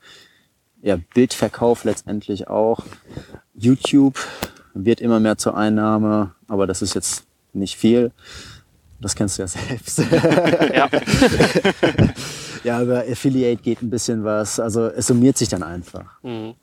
ja, 0.82 0.96
Bildverkauf 1.14 1.84
letztendlich 1.84 2.48
auch. 2.48 2.84
YouTube 3.54 4.18
wird 4.72 5.00
immer 5.00 5.20
mehr 5.20 5.36
zur 5.36 5.56
Einnahme, 5.56 6.34
aber 6.48 6.66
das 6.66 6.80
ist 6.80 6.94
jetzt 6.94 7.24
nicht 7.52 7.76
viel. 7.76 8.12
Das 9.00 9.14
kennst 9.14 9.38
du 9.38 9.42
ja 9.42 9.48
selbst. 9.48 9.98
Ja. 9.98 10.88
ja, 12.64 12.82
über 12.82 13.00
Affiliate 13.00 13.62
geht 13.62 13.82
ein 13.82 13.90
bisschen 13.90 14.24
was. 14.24 14.60
Also 14.60 14.86
es 14.86 15.06
summiert 15.06 15.38
sich 15.38 15.48
dann 15.48 15.62
einfach. 15.62 16.22
Mhm. 16.22 16.54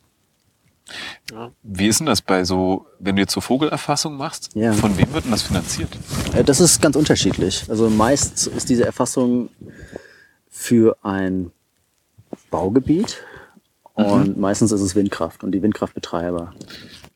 wie 1.63 1.87
ist 1.87 1.99
denn 1.99 2.07
das 2.07 2.21
bei 2.21 2.43
so, 2.43 2.85
wenn 2.99 3.15
du 3.15 3.21
jetzt 3.21 3.33
so 3.33 3.41
Vogelerfassung 3.41 4.15
machst? 4.15 4.51
Ja. 4.53 4.71
Von 4.73 4.97
wem 4.97 5.13
wird 5.13 5.25
denn 5.25 5.31
das 5.31 5.43
finanziert? 5.43 5.89
Äh, 6.33 6.43
Das 6.43 6.59
ist 6.59 6.81
ganz 6.81 6.95
unterschiedlich. 6.95 7.65
Also 7.69 7.89
meist 7.89 8.47
ist 8.47 8.69
diese 8.69 8.85
Erfassung 8.85 9.49
für 10.49 10.97
ein 11.01 11.51
Baugebiet 12.51 13.17
und 13.93 14.37
meistens 14.37 14.71
ist 14.71 14.81
es 14.81 14.95
Windkraft 14.95 15.43
und 15.43 15.51
die 15.51 15.61
Windkraftbetreiber. 15.63 16.53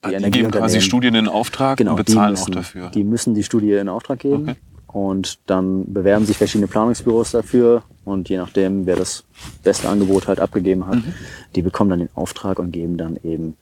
Die, 0.03 0.17
die 0.17 0.31
geben 0.31 0.49
quasi. 0.49 0.81
Studien 0.81 1.13
in 1.13 1.27
Auftrag 1.27 1.77
genau, 1.77 1.91
und 1.91 1.97
bezahlen 1.97 2.31
müssen, 2.31 2.53
auch 2.53 2.55
dafür. 2.55 2.89
Die 2.89 3.03
müssen 3.03 3.35
die 3.35 3.43
Studie 3.43 3.73
in 3.73 3.87
Auftrag 3.87 4.19
geben 4.19 4.49
Okay. 4.49 4.55
Und 4.93 5.39
dann 5.47 5.91
bewerben 5.93 6.25
sich 6.25 6.37
verschiedene 6.37 6.67
Planungsbüros 6.67 7.31
dafür 7.31 7.83
und 8.05 8.29
je 8.29 8.37
nachdem, 8.37 8.85
wer 8.85 8.95
das 8.95 9.23
beste 9.63 9.87
Angebot 9.89 10.27
halt 10.27 10.39
abgegeben 10.39 10.87
hat, 10.87 10.95
Mhm. 10.97 11.13
die 11.55 11.61
bekommen 11.61 11.89
dann 11.89 11.99
den 11.99 12.09
Auftrag 12.15 12.59
und 12.59 12.71
geben 12.71 12.97
dann 12.97 13.17
eben 13.23 13.55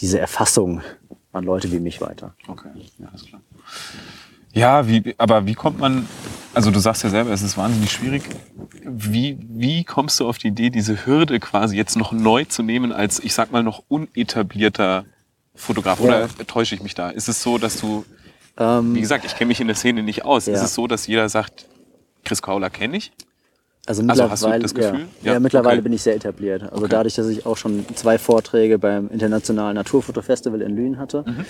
diese 0.00 0.18
Erfassung 0.18 0.80
an 1.32 1.44
Leute 1.44 1.70
wie 1.72 1.80
mich 1.80 2.00
weiter. 2.00 2.34
Okay, 2.48 2.68
ja, 2.98 3.08
alles 3.08 3.24
klar. 3.26 3.40
Ja, 4.54 4.86
wie, 4.86 5.14
aber 5.16 5.46
wie 5.46 5.54
kommt 5.54 5.78
man, 5.78 6.06
also 6.52 6.70
du 6.70 6.78
sagst 6.78 7.02
ja 7.04 7.08
selber, 7.08 7.30
es 7.30 7.40
ist 7.40 7.56
wahnsinnig 7.56 7.90
schwierig. 7.90 8.22
Wie, 8.84 9.38
wie 9.48 9.82
kommst 9.84 10.20
du 10.20 10.28
auf 10.28 10.36
die 10.36 10.48
Idee, 10.48 10.68
diese 10.68 11.06
Hürde 11.06 11.40
quasi 11.40 11.74
jetzt 11.76 11.96
noch 11.96 12.12
neu 12.12 12.44
zu 12.44 12.62
nehmen 12.62 12.92
als, 12.92 13.18
ich 13.18 13.32
sag 13.32 13.50
mal, 13.50 13.62
noch 13.62 13.82
unetablierter 13.88 15.06
Fotograf? 15.54 16.00
Ja. 16.00 16.04
Oder 16.04 16.28
täusche 16.46 16.74
ich 16.74 16.82
mich 16.82 16.94
da? 16.94 17.08
Ist 17.08 17.28
es 17.28 17.42
so, 17.42 17.56
dass 17.56 17.80
du, 17.80 18.04
Ähm, 18.58 18.94
wie 18.94 19.00
gesagt, 19.00 19.24
ich 19.24 19.34
kenne 19.36 19.48
mich 19.48 19.60
in 19.60 19.66
der 19.66 19.76
Szene 19.76 20.02
nicht 20.02 20.24
aus. 20.24 20.46
Ja. 20.46 20.54
Ist 20.54 20.62
es 20.62 20.74
so, 20.74 20.86
dass 20.86 21.06
jeder 21.06 21.28
sagt, 21.28 21.66
Chris 22.24 22.42
Kauler 22.42 22.70
kenne 22.70 22.96
ich? 22.98 23.12
Also 23.84 24.02
Also 24.02 24.02
mittlerweile, 24.04 24.30
hast 24.30 24.44
du 24.44 24.58
das 24.60 24.74
Gefühl? 24.74 25.00
Ja, 25.22 25.26
ja, 25.26 25.32
Ja, 25.34 25.40
mittlerweile 25.40 25.76
okay. 25.76 25.82
bin 25.82 25.92
ich 25.92 26.02
sehr 26.02 26.14
etabliert. 26.14 26.62
Also 26.62 26.76
Okay. 26.84 26.88
dadurch, 26.90 27.14
dass 27.14 27.26
ich 27.28 27.46
auch 27.46 27.56
schon 27.56 27.84
zwei 27.96 28.16
Vorträge 28.18 28.78
beim 28.78 29.08
Internationalen 29.08 29.74
Naturfotofestival 29.74 30.60
in 30.62 30.76
Lünen 30.76 30.98
hatte, 30.98 31.24
Mhm. 31.26 31.44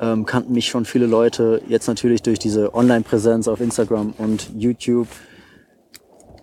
ähm, 0.00 0.24
kannten 0.26 0.52
mich 0.52 0.68
schon 0.68 0.84
viele 0.84 1.06
Leute. 1.06 1.60
Jetzt 1.66 1.88
natürlich 1.88 2.22
durch 2.22 2.38
diese 2.38 2.74
Online-Präsenz 2.74 3.48
auf 3.48 3.60
Instagram 3.60 4.14
und 4.18 4.50
YouTube. 4.56 5.08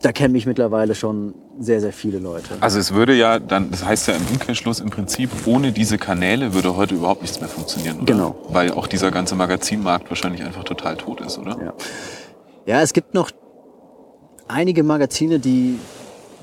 Da 0.02 0.12
kennen 0.12 0.34
mich 0.34 0.46
mittlerweile 0.46 0.96
schon 0.96 1.34
sehr, 1.60 1.82
sehr 1.82 1.94
viele 1.94 2.20
Leute. 2.20 2.50
Also 2.60 2.80
es 2.80 2.94
würde 2.94 3.14
ja 3.14 3.40
dann, 3.40 3.72
das 3.72 3.86
heißt 3.86 4.08
ja 4.08 4.16
im 4.16 4.26
Umkehrschluss 4.32 4.80
im 4.80 4.90
Prinzip, 4.90 5.30
ohne 5.46 5.72
diese 5.72 5.98
Kanäle 5.98 6.54
würde 6.54 6.76
heute 6.76 6.96
überhaupt 6.96 7.22
nichts 7.22 7.40
mehr 7.40 7.50
funktionieren, 7.50 7.98
oder? 7.98 8.06
Genau. 8.06 8.36
Weil 8.50 8.72
auch 8.72 8.88
dieser 8.88 9.12
ganze 9.12 9.36
Magazinmarkt 9.36 10.10
wahrscheinlich 10.10 10.44
einfach 10.44 10.64
total 10.64 10.98
tot 10.98 11.22
ist, 11.22 11.38
oder? 11.38 11.58
Ja. 11.64 11.74
Ja, 12.66 12.82
es 12.82 12.94
gibt 12.94 13.14
noch 13.14 13.30
einige 14.48 14.84
Magazine, 14.84 15.40
die 15.40 15.80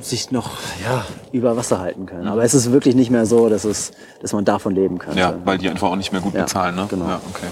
sich 0.01 0.31
noch 0.31 0.51
ja, 0.85 1.05
über 1.33 1.57
Wasser 1.57 1.79
halten 1.79 2.07
können. 2.07 2.27
Aber 2.29 2.43
es 2.43 2.55
ist 2.55 2.73
wirklich 2.73 2.95
nicht 2.95 3.11
mehr 3.11 3.27
so, 3.27 3.49
dass, 3.49 3.65
es, 3.65 3.93
dass 4.21 4.33
man 4.33 4.45
davon 4.45 4.75
leben 4.75 4.99
könnte. 4.99 5.19
Ja, 5.19 5.35
weil 5.45 5.59
die 5.59 5.69
einfach 5.69 5.91
auch 5.91 5.97
nicht 5.97 6.13
mehr 6.13 6.21
gut 6.21 6.35
Ja, 6.35 6.43
bezahlen, 6.43 6.75
ne? 6.75 6.87
genau. 6.89 7.07
Ja, 7.07 7.21
okay. 7.31 7.47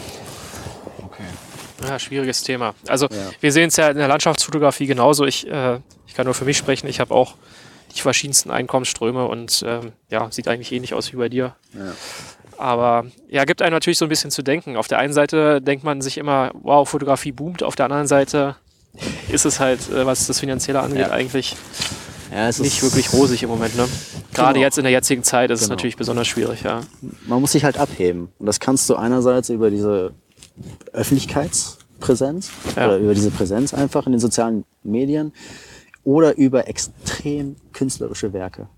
Ja, 1.86 1.98
schwieriges 1.98 2.42
Thema. 2.42 2.74
Also 2.88 3.06
Ja. 3.06 3.16
wir 3.40 3.52
sehen 3.52 3.68
es 3.68 3.76
ja 3.76 3.88
in 3.88 3.96
der 3.96 4.08
Landschaftsfotografie 4.08 4.86
genauso. 4.86 5.24
Ich, 5.24 5.46
äh, 5.46 5.78
ich 6.06 6.14
kann 6.14 6.24
nur 6.26 6.34
für 6.34 6.44
mich 6.44 6.56
sprechen. 6.56 6.86
Ich 6.88 7.00
habe 7.00 7.14
auch 7.14 7.34
die 7.96 8.00
verschiedensten 8.00 8.50
Einkommensströme 8.50 9.26
und 9.26 9.64
ähm, 9.66 9.92
ja, 10.10 10.30
sieht 10.30 10.46
eigentlich 10.48 10.72
ähnlich 10.72 10.94
aus 10.94 11.12
wie 11.12 11.16
bei 11.16 11.28
dir. 11.28 11.56
Ja. 11.74 11.92
Aber 12.58 13.06
ja, 13.28 13.44
gibt 13.44 13.62
einem 13.62 13.72
natürlich 13.72 13.98
so 13.98 14.04
ein 14.04 14.08
bisschen 14.10 14.30
zu 14.30 14.42
denken. 14.42 14.76
Auf 14.76 14.86
der 14.86 14.98
einen 14.98 15.12
Seite 15.14 15.60
denkt 15.62 15.82
man 15.82 16.00
sich 16.02 16.18
immer, 16.18 16.50
wow, 16.62 16.88
Fotografie 16.88 17.32
boomt. 17.32 17.62
Auf 17.62 17.74
der 17.76 17.86
anderen 17.86 18.06
Seite 18.06 18.56
ist 19.32 19.46
es 19.46 19.60
halt, 19.60 19.80
äh, 19.90 20.04
was 20.06 20.26
das 20.26 20.40
Finanzielle 20.40 20.80
angeht, 20.80 20.98
Ja. 21.00 21.10
eigentlich 21.10 21.56
Ja, 22.32 22.48
es 22.48 22.58
nicht 22.60 22.76
ist, 22.76 22.82
wirklich 22.82 23.12
rosig 23.12 23.42
im 23.42 23.48
Moment. 23.48 23.76
Ne? 23.76 23.88
Gerade 24.34 24.52
Genau. 24.54 24.64
jetzt 24.64 24.78
in 24.78 24.84
der 24.84 24.92
jetzigen 24.92 25.24
Zeit 25.24 25.50
ist 25.50 25.60
es 25.62 25.66
Genau. 25.66 25.74
natürlich 25.76 25.96
besonders 25.96 26.28
schwierig. 26.28 26.62
Ja. 26.62 26.82
Man 27.26 27.40
muss 27.40 27.52
sich 27.52 27.64
halt 27.64 27.76
abheben. 27.78 28.28
Und 28.38 28.46
das 28.46 28.60
kannst 28.60 28.88
du 28.90 28.94
einerseits 28.94 29.48
über 29.48 29.70
diese 29.70 30.12
Öffentlichkeitspräsenz 30.92 32.50
Ja. 32.76 32.86
oder 32.86 32.98
über 32.98 33.14
diese 33.14 33.30
Präsenz 33.30 33.74
einfach 33.74 34.06
in 34.06 34.12
den 34.12 34.20
sozialen 34.20 34.64
Medien 34.82 35.32
oder 36.04 36.36
über 36.36 36.68
extrem 36.68 37.56
künstlerische 37.72 38.32
Werke. 38.32 38.68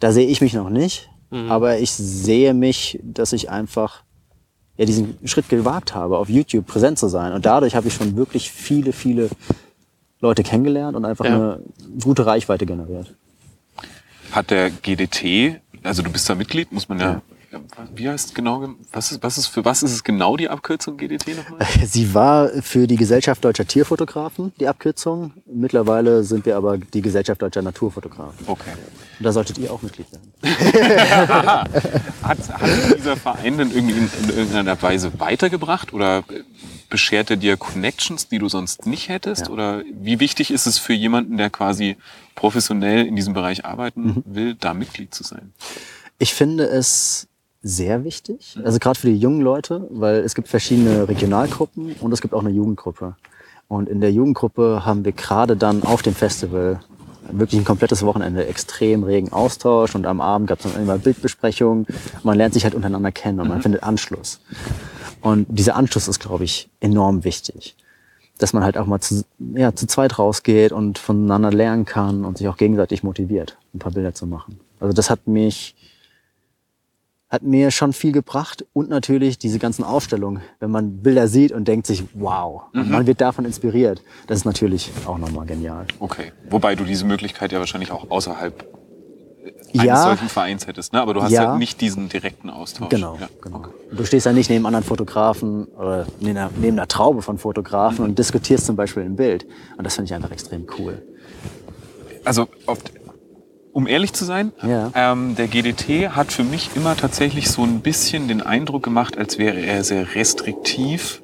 Da 0.00 0.12
sehe 0.12 0.26
ich 0.26 0.40
mich 0.40 0.54
noch 0.54 0.70
nicht, 0.70 1.08
Mhm. 1.30 1.50
aber 1.50 1.78
ich 1.78 1.90
sehe 1.92 2.52
mich, 2.54 2.98
dass 3.02 3.32
ich 3.32 3.50
einfach 3.50 4.02
ja, 4.76 4.84
diesen 4.86 5.16
Schritt 5.24 5.48
gewagt 5.48 5.94
habe, 5.94 6.18
auf 6.18 6.28
YouTube 6.28 6.66
präsent 6.66 6.98
zu 6.98 7.06
sein. 7.06 7.32
Und 7.32 7.46
dadurch 7.46 7.76
habe 7.76 7.86
ich 7.86 7.94
schon 7.94 8.16
wirklich 8.16 8.50
viele, 8.50 8.92
viele 8.92 9.30
Leute 10.20 10.42
kennengelernt 10.42 10.96
und 10.96 11.04
einfach 11.04 11.24
Ja. 11.24 11.34
eine 11.36 11.60
gute 12.02 12.26
Reichweite 12.26 12.66
generiert. 12.66 13.14
Hat 14.32 14.50
der 14.50 14.70
GDT, 14.70 15.60
also 15.84 16.02
du 16.02 16.10
bist 16.10 16.28
da 16.28 16.34
Mitglied, 16.34 16.72
muss 16.72 16.88
man 16.88 16.98
ja, 16.98 17.22
wie 17.94 18.08
heißt 18.08 18.34
genau, 18.34 18.68
was 18.92 19.12
ist, 19.12 19.22
was 19.22 19.38
ist, 19.38 19.46
für 19.48 19.64
was 19.64 19.82
ist 19.82 19.92
es 19.92 20.04
genau 20.04 20.36
die 20.36 20.48
Abkürzung 20.48 20.96
GDT 20.96 21.36
nochmal? 21.36 21.66
Sie 21.86 22.14
war 22.14 22.48
für 22.62 22.86
die 22.86 22.96
Gesellschaft 22.96 23.44
Deutscher 23.44 23.66
Tierfotografen 23.66 24.52
die 24.60 24.68
Abkürzung. 24.68 25.32
Mittlerweile 25.46 26.24
sind 26.24 26.46
wir 26.46 26.56
aber 26.56 26.78
die 26.78 27.00
Gesellschaft 27.02 27.42
Deutscher 27.42 27.62
Naturfotografen. 27.62 28.46
Okay. 28.46 28.70
Und 29.18 29.24
da 29.24 29.32
solltet 29.32 29.58
ihr 29.58 29.72
auch 29.72 29.82
Mitglied 29.82 30.06
werden. 30.12 30.32
hat, 32.22 32.38
hat 32.48 32.96
dieser 32.98 33.16
Verein 33.16 33.58
denn 33.58 33.70
irgendwie 33.70 33.96
in, 33.98 34.10
in 34.24 34.28
irgendeiner 34.30 34.80
Weise 34.82 35.12
weitergebracht 35.18 35.92
oder 35.92 36.24
beschert 36.90 37.30
er 37.30 37.36
dir 37.36 37.56
Connections, 37.56 38.28
die 38.28 38.38
du 38.38 38.48
sonst 38.48 38.86
nicht 38.86 39.08
hättest? 39.08 39.46
Ja. 39.46 39.52
Oder 39.52 39.82
wie 39.92 40.20
wichtig 40.20 40.50
ist 40.50 40.66
es 40.66 40.78
für 40.78 40.92
jemanden, 40.92 41.36
der 41.36 41.50
quasi 41.50 41.96
professionell 42.34 43.06
in 43.06 43.16
diesem 43.16 43.34
Bereich 43.34 43.64
arbeiten 43.64 44.04
Mhm. 44.04 44.22
will, 44.26 44.54
da 44.54 44.74
Mitglied 44.74 45.14
zu 45.14 45.24
sein? 45.24 45.52
Ich 46.18 46.34
finde 46.34 46.64
es 46.64 47.26
sehr 47.64 48.04
wichtig, 48.04 48.58
also 48.62 48.78
gerade 48.78 49.00
für 49.00 49.06
die 49.06 49.16
jungen 49.16 49.40
Leute, 49.40 49.88
weil 49.90 50.16
es 50.16 50.34
gibt 50.34 50.48
verschiedene 50.48 51.08
Regionalgruppen 51.08 51.96
und 51.98 52.12
es 52.12 52.20
gibt 52.20 52.34
auch 52.34 52.40
eine 52.40 52.50
Jugendgruppe. 52.50 53.16
Und 53.68 53.88
in 53.88 54.02
der 54.02 54.12
Jugendgruppe 54.12 54.82
haben 54.84 55.06
wir 55.06 55.12
gerade 55.12 55.56
dann 55.56 55.82
auf 55.82 56.02
dem 56.02 56.14
Festival 56.14 56.80
wirklich 57.30 57.58
ein 57.58 57.64
komplettes 57.64 58.04
Wochenende 58.04 58.46
extrem 58.46 59.02
regen 59.02 59.32
Austausch 59.32 59.94
und 59.94 60.04
am 60.04 60.20
Abend 60.20 60.48
gab 60.48 60.58
es 60.58 60.70
dann 60.70 60.82
immer 60.82 60.98
Bildbesprechungen. 60.98 61.86
Man 62.22 62.36
lernt 62.36 62.52
sich 62.52 62.64
halt 62.64 62.74
untereinander 62.74 63.12
kennen 63.12 63.40
und 63.40 63.48
man 63.48 63.62
findet 63.62 63.82
Anschluss. 63.82 64.40
Und 65.22 65.46
dieser 65.48 65.74
Anschluss 65.74 66.06
ist, 66.06 66.20
glaube 66.20 66.44
ich, 66.44 66.68
enorm 66.80 67.24
wichtig. 67.24 67.76
Dass 68.36 68.52
man 68.52 68.62
halt 68.62 68.76
auch 68.76 68.84
mal 68.84 69.00
zu, 69.00 69.24
ja, 69.54 69.74
zu 69.74 69.86
zweit 69.86 70.18
rausgeht 70.18 70.72
und 70.72 70.98
voneinander 70.98 71.50
lernen 71.50 71.86
kann 71.86 72.26
und 72.26 72.36
sich 72.36 72.46
auch 72.48 72.58
gegenseitig 72.58 73.02
motiviert, 73.02 73.56
ein 73.72 73.78
paar 73.78 73.92
Bilder 73.92 74.12
zu 74.12 74.26
machen. 74.26 74.60
Also 74.80 74.92
das 74.92 75.08
hat 75.08 75.26
mich, 75.26 75.74
hat 77.34 77.42
mir 77.42 77.70
schon 77.72 77.92
viel 77.92 78.12
gebracht 78.12 78.64
und 78.72 78.88
natürlich 78.88 79.38
diese 79.38 79.58
ganzen 79.58 79.82
Ausstellungen, 79.84 80.40
wenn 80.60 80.70
man 80.70 80.98
Bilder 81.02 81.26
sieht 81.26 81.50
und 81.52 81.66
denkt 81.66 81.86
sich, 81.86 82.04
wow, 82.14 82.62
und 82.72 82.88
man 82.90 83.06
wird 83.08 83.20
davon 83.20 83.44
inspiriert. 83.44 84.00
Das 84.28 84.38
ist 84.38 84.44
natürlich 84.44 84.92
auch 85.04 85.18
nochmal 85.18 85.44
genial. 85.44 85.86
Okay. 85.98 86.30
Wobei 86.48 86.76
du 86.76 86.84
diese 86.84 87.04
Möglichkeit 87.04 87.50
ja 87.50 87.58
wahrscheinlich 87.58 87.90
auch 87.90 88.08
außerhalb 88.10 88.64
eines 89.74 89.84
Ja. 89.84 90.04
solchen 90.04 90.28
Vereins 90.28 90.68
hättest, 90.68 90.92
ne? 90.92 91.00
Aber 91.02 91.12
du 91.14 91.22
hast 91.22 91.32
Ja. 91.32 91.48
halt 91.50 91.58
nicht 91.58 91.80
diesen 91.80 92.08
direkten 92.08 92.48
Austausch. 92.50 92.88
Genau, 92.90 93.18
Ja. 93.20 93.28
genau. 93.42 93.56
Okay. 93.56 93.70
Du 93.90 94.04
stehst 94.06 94.24
ja 94.26 94.32
nicht 94.32 94.48
neben 94.48 94.64
anderen 94.66 94.84
Fotografen 94.84 95.64
oder 95.64 96.06
neben 96.20 96.38
einer, 96.38 96.50
neben 96.56 96.78
einer 96.78 96.86
Traube 96.86 97.20
von 97.22 97.38
Fotografen 97.38 98.04
und 98.04 98.16
diskutierst 98.16 98.66
zum 98.66 98.76
Beispiel 98.76 99.02
ein 99.02 99.16
Bild. 99.16 99.44
Und 99.76 99.84
das 99.84 99.96
finde 99.96 100.06
ich 100.10 100.14
einfach 100.14 100.30
extrem 100.30 100.66
cool. 100.78 101.02
Also, 102.24 102.46
oft, 102.66 102.92
um 103.74 103.86
ehrlich 103.86 104.12
zu 104.14 104.24
sein, 104.24 104.52
Ja. 104.62 104.90
ähm, 104.94 105.34
der 105.36 105.48
GDT 105.48 106.08
hat 106.10 106.32
für 106.32 106.44
mich 106.44 106.70
immer 106.76 106.96
tatsächlich 106.96 107.50
so 107.50 107.62
ein 107.62 107.80
bisschen 107.80 108.28
den 108.28 108.40
Eindruck 108.40 108.82
gemacht, 108.84 109.18
als 109.18 109.36
wäre 109.36 109.58
er 109.60 109.84
sehr 109.84 110.14
restriktiv 110.14 111.22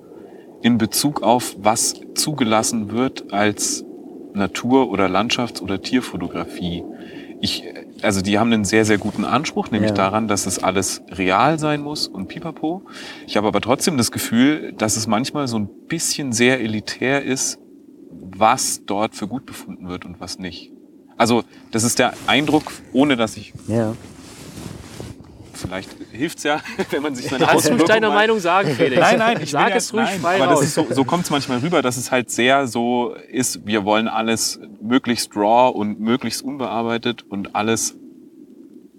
in 0.60 0.76
Bezug 0.76 1.22
auf, 1.22 1.56
was 1.58 1.94
zugelassen 2.14 2.90
wird 2.90 3.32
als 3.32 3.84
Natur- 4.34 4.90
oder 4.90 5.06
Landschafts- 5.08 5.62
oder 5.62 5.80
Tierfotografie. 5.80 6.84
Ich, 7.40 7.64
also 8.02 8.20
die 8.20 8.38
haben 8.38 8.52
einen 8.52 8.64
sehr, 8.64 8.84
sehr 8.84 8.98
guten 8.98 9.24
Anspruch, 9.24 9.70
nämlich 9.70 9.90
Ja. 9.92 9.96
daran, 9.96 10.28
dass 10.28 10.44
es 10.46 10.62
alles 10.62 11.02
real 11.10 11.58
sein 11.58 11.80
muss 11.80 12.06
und 12.08 12.28
pipapo. 12.28 12.82
Ich 13.26 13.36
habe 13.36 13.46
aber 13.48 13.60
trotzdem 13.60 13.96
das 13.96 14.10
Gefühl, 14.12 14.74
dass 14.76 14.96
es 14.96 15.06
manchmal 15.06 15.48
so 15.48 15.58
ein 15.58 15.68
bisschen 15.88 16.32
sehr 16.32 16.60
elitär 16.60 17.22
ist, 17.24 17.58
was 18.10 18.82
dort 18.84 19.14
für 19.14 19.26
gut 19.28 19.46
befunden 19.46 19.88
wird 19.88 20.04
und 20.04 20.20
was 20.20 20.38
nicht. 20.38 20.72
Also 21.20 21.44
das 21.70 21.84
ist 21.84 21.98
der 21.98 22.14
Eindruck, 22.26 22.72
ohne 22.94 23.14
dass 23.14 23.36
ich, 23.36 23.52
Ja. 23.68 23.94
vielleicht 25.52 25.90
hilft's 26.12 26.44
ja, 26.44 26.60
wenn 26.90 27.02
man 27.02 27.14
sich 27.14 27.26
seine 27.28 27.44
Kannst 27.44 27.66
du 27.66 27.72
Auswirkungen 27.72 27.88
deine 27.88 28.08
mal- 28.08 28.14
Meinung 28.14 28.40
sagen, 28.40 28.70
Felix? 28.74 28.98
Nein, 28.98 29.18
nein, 29.18 29.40
ich 29.42 29.50
Sag 29.50 29.68
ja- 29.68 29.76
es 29.76 29.92
ruhig 29.92 30.04
nein, 30.06 30.20
frei 30.20 30.36
aber 30.36 30.46
raus. 30.52 30.60
das 30.60 30.68
ist 30.68 30.74
so, 30.76 30.86
so 30.90 31.04
kommt 31.04 31.24
es 31.24 31.30
manchmal 31.30 31.58
rüber, 31.58 31.82
dass 31.82 31.98
es 31.98 32.10
halt 32.10 32.30
sehr 32.30 32.66
so 32.66 33.14
ist, 33.30 33.66
wir 33.66 33.84
wollen 33.84 34.08
alles 34.08 34.60
möglichst 34.80 35.36
raw 35.36 35.70
und 35.70 36.00
möglichst 36.00 36.40
unbearbeitet 36.42 37.26
und 37.28 37.54
alles 37.54 37.96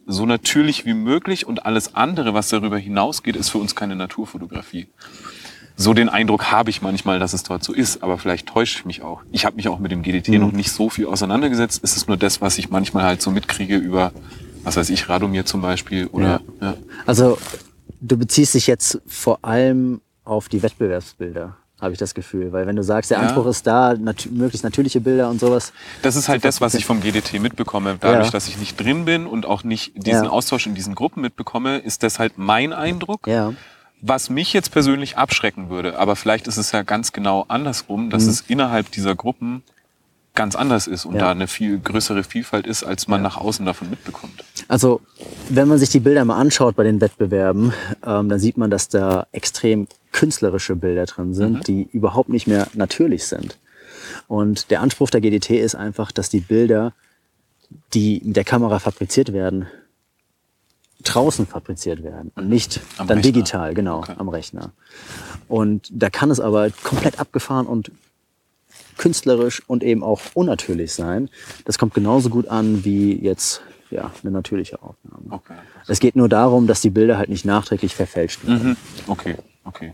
so 0.05 0.27
natürlich 0.27 0.85
wie 0.85 0.93
möglich 0.93 1.47
und 1.47 1.65
alles 1.65 1.95
andere, 1.95 2.35
was 2.35 2.49
darüber 2.49 2.77
hinausgeht, 2.77 3.35
ist 3.35 3.49
für 3.49 3.57
uns 3.57 3.75
keine 3.75 3.95
Naturfotografie. 3.95 4.87
So 5.75 5.93
den 5.93 6.09
Eindruck 6.09 6.51
habe 6.51 6.69
ich 6.69 6.81
manchmal, 6.81 7.19
dass 7.19 7.33
es 7.33 7.43
dort 7.43 7.63
so 7.63 7.73
ist, 7.73 8.03
aber 8.03 8.17
vielleicht 8.17 8.47
täusche 8.47 8.77
ich 8.79 8.85
mich 8.85 9.01
auch. 9.01 9.21
Ich 9.31 9.45
habe 9.45 9.55
mich 9.55 9.67
auch 9.67 9.79
mit 9.79 9.91
dem 9.91 10.03
GDT 10.03 10.29
noch 10.39 10.51
nicht 10.51 10.71
so 10.71 10.89
viel 10.89 11.07
auseinandergesetzt. 11.07 11.81
Es 11.83 11.95
ist 11.97 12.07
nur 12.07 12.17
das, 12.17 12.41
was 12.41 12.57
ich 12.57 12.69
manchmal 12.69 13.03
halt 13.03 13.21
so 13.21 13.31
mitkriege 13.31 13.77
über, 13.77 14.11
was 14.63 14.75
weiß 14.77 14.89
ich, 14.91 15.09
Radomir 15.09 15.45
zum 15.45 15.61
Beispiel 15.61 16.07
oder 16.07 16.41
ja. 16.61 16.75
Also 17.05 17.37
du 17.99 18.17
beziehst 18.17 18.53
dich 18.53 18.67
jetzt 18.67 19.01
vor 19.07 19.39
allem 19.43 20.01
auf 20.23 20.49
die 20.49 20.61
Wettbewerbsbilder, 20.61 21.55
habe 21.79 21.93
ich 21.93 21.97
das 21.99 22.13
Gefühl. 22.13 22.51
Weil 22.53 22.67
wenn 22.67 22.75
du 22.75 22.83
sagst, 22.83 23.09
der 23.09 23.17
Ja. 23.17 23.23
Anspruch 23.23 23.47
ist 23.47 23.65
da, 23.65 23.95
nat 23.95 24.27
möglichst 24.31 24.63
natürliche 24.63 25.01
Bilder 25.01 25.29
und 25.31 25.39
sowas. 25.39 25.73
Das 26.03 26.15
ist 26.15 26.29
halt 26.29 26.45
das, 26.45 26.61
was 26.61 26.75
ich 26.75 26.85
vom 26.85 27.01
GDT 27.01 27.39
mitbekomme. 27.39 27.97
Dadurch, 27.99 28.25
Ja. 28.25 28.31
dass 28.31 28.47
ich 28.47 28.57
nicht 28.59 28.79
drin 28.79 29.05
bin 29.05 29.25
und 29.25 29.47
auch 29.47 29.63
nicht 29.63 29.93
diesen 29.95 30.25
Ja. 30.25 30.29
Austausch 30.29 30.67
in 30.67 30.75
diesen 30.75 30.93
Gruppen 30.93 31.21
mitbekomme, 31.21 31.79
ist 31.79 32.03
das 32.03 32.19
halt 32.19 32.33
mein 32.37 32.71
Eindruck. 32.73 33.25
Ja. 33.25 33.53
Was 34.01 34.29
mich 34.29 34.51
jetzt 34.53 34.71
persönlich 34.71 35.17
abschrecken 35.17 35.69
würde, 35.69 35.97
aber 35.99 36.15
vielleicht 36.15 36.47
ist 36.47 36.57
es 36.57 36.71
ja 36.71 36.81
ganz 36.81 37.11
genau 37.11 37.45
andersrum, 37.47 38.09
dass 38.09 38.23
es 38.23 38.41
innerhalb 38.41 38.91
dieser 38.91 39.15
Gruppen 39.15 39.61
ganz 40.33 40.55
anders 40.55 40.87
ist 40.87 41.05
und 41.05 41.11
Mhm. 41.13 41.17
Ja. 41.19 41.25
da 41.25 41.31
eine 41.31 41.47
viel 41.47 41.77
größere 41.79 42.23
Vielfalt 42.23 42.65
ist, 42.65 42.83
als 42.83 43.07
man 43.07 43.21
nach 43.21 43.37
außen 43.37 43.65
davon 43.65 43.89
mitbekommt. 43.89 44.43
Also, 44.69 45.01
wenn 45.49 45.67
man 45.67 45.77
sich 45.77 45.89
die 45.89 45.99
Bilder 45.99 46.23
mal 46.25 46.37
anschaut 46.37 46.75
bei 46.77 46.83
den 46.83 47.01
Wettbewerben, 47.01 47.73
ähm, 48.05 48.29
dann 48.29 48.39
sieht 48.39 48.57
man, 48.57 48.71
dass 48.71 48.87
da 48.87 49.27
extrem 49.33 49.87
künstlerische 50.13 50.75
Bilder 50.77 51.05
drin 51.05 51.33
sind, 51.33 51.67
die 51.67 51.87
überhaupt 51.91 52.29
nicht 52.29 52.47
mehr 52.47 52.67
natürlich 52.73 53.25
sind. 53.27 53.57
Und 54.27 54.71
der 54.71 54.81
Anspruch 54.81 55.09
der 55.09 55.19
GDT 55.21 55.59
ist 55.59 55.75
einfach, 55.75 56.11
dass 56.13 56.29
die 56.29 56.39
Bilder, 56.39 56.93
die 57.93 58.21
mit 58.23 58.35
der 58.37 58.43
Kamera 58.45 58.79
fabriziert 58.79 59.33
werden, 59.33 59.67
draußen 61.03 61.47
fabriziert 61.47 62.03
werden 62.03 62.31
und 62.35 62.47
nicht 62.49 62.79
Am 62.97 63.07
dann 63.07 63.17
Rechner. 63.17 63.31
digital, 63.31 63.73
genau, 63.73 63.99
Okay. 63.99 64.13
am 64.17 64.29
Rechner. 64.29 64.71
Und 65.47 65.89
da 65.91 66.09
kann 66.09 66.31
es 66.31 66.39
aber 66.39 66.69
komplett 66.83 67.19
abgefahren 67.19 67.65
und 67.67 67.91
künstlerisch 68.97 69.61
und 69.67 69.83
eben 69.83 70.03
auch 70.03 70.21
unnatürlich 70.33 70.93
sein. 70.93 71.29
Das 71.65 71.77
kommt 71.77 71.93
genauso 71.93 72.29
gut 72.29 72.47
an 72.47 72.85
wie 72.85 73.13
jetzt 73.19 73.61
ja, 73.89 74.11
eine 74.21 74.31
natürliche 74.31 74.81
Aufnahme. 74.81 75.25
Okay. 75.31 75.53
Es 75.87 75.99
geht 75.99 76.15
nur 76.15 76.29
darum, 76.29 76.67
dass 76.67 76.81
die 76.81 76.89
Bilder 76.91 77.17
halt 77.17 77.29
nicht 77.29 77.43
nachträglich 77.45 77.95
verfälscht 77.95 78.45
werden. 78.47 78.69
Mhm. 78.69 78.77
Okay, 79.07 79.35
okay. 79.65 79.93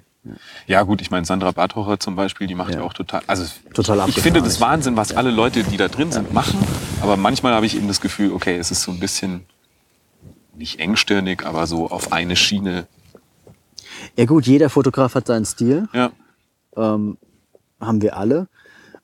Ja 0.68 0.84
gut, 0.84 1.00
ich 1.02 1.10
meine, 1.10 1.26
Sandra 1.26 1.52
Barthocher 1.52 2.00
zum 2.02 2.18
Beispiel, 2.18 2.48
die 2.48 2.56
macht 2.56 2.74
ja, 2.74 2.80
Ja. 2.82 2.84
auch 2.86 2.92
total, 2.94 3.22
also 3.28 3.46
Total 3.74 4.10
ich 4.10 4.20
finde 4.20 4.42
das 4.42 4.60
Wahnsinn, 4.60 4.98
was 4.98 5.14
alle 5.14 5.32
Leute, 5.32 5.64
die 5.64 5.78
da 5.78 5.88
drin 5.88 6.12
sind, 6.12 6.34
machen. 6.34 6.60
Aber 7.02 7.16
manchmal 7.16 7.54
habe 7.54 7.66
ich 7.66 7.78
eben 7.78 7.88
das 7.88 8.02
Gefühl, 8.02 8.34
okay, 8.34 8.58
es 8.58 8.70
ist 8.70 8.82
so 8.82 8.92
ein 8.92 9.00
bisschen 9.00 9.46
nicht 10.58 10.80
engstirnig, 10.80 11.46
aber 11.46 11.68
so 11.68 11.90
auf 11.90 12.12
eine 12.12 12.36
Schiene. 12.36 12.88
Ja 14.16 14.26
gut, 14.26 14.46
jeder 14.46 14.70
Fotograf 14.70 15.16
hat 15.16 15.28
seinen 15.28 15.46
Stil, 15.46 15.88
Ja, 15.94 16.12
ähm, 16.76 17.18
haben 17.80 18.02
wir 18.02 18.18
alle. 18.18 18.48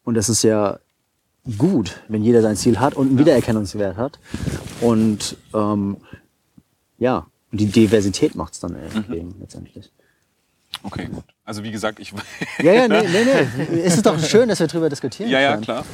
Und 0.04 0.16
das 0.16 0.30
ist 0.30 0.43
ja 0.43 0.80
gut, 1.58 2.01
wenn 2.08 2.24
jeder 2.24 2.41
sein 2.41 2.56
Ziel 2.56 2.80
hat 2.80 2.95
und 2.95 3.08
einen 3.08 3.18
Wiedererkennungswert 3.18 3.97
hat. 3.97 4.20
Und 4.82 5.38
ähm, 5.54 5.97
ja, 6.97 7.28
und 7.51 7.60
die 7.60 7.68
Diversität 7.68 8.36
macht 8.36 8.54
es 8.54 8.60
dann 8.60 8.76
eben 9.12 9.36
letztendlich. 9.39 9.91
okay, 10.84 11.08
gut. 11.08 11.24
Also 11.45 11.64
wie 11.64 11.72
gesagt, 11.72 11.99
ich. 11.99 12.14
Ja, 12.62 12.74
ja, 12.74 12.88
nee, 12.88 13.04
nee, 13.08 13.26
nee. 13.26 13.82
Es 13.84 13.95
ist 13.95 14.06
doch 14.06 14.20
schön, 14.20 14.49
dass 14.49 14.60
wir 14.60 14.68
drüber 14.68 14.89
diskutieren 14.89 15.30
ja, 15.30 15.39
ja, 15.39 15.51
können. 15.51 15.64
klar. 15.64 15.86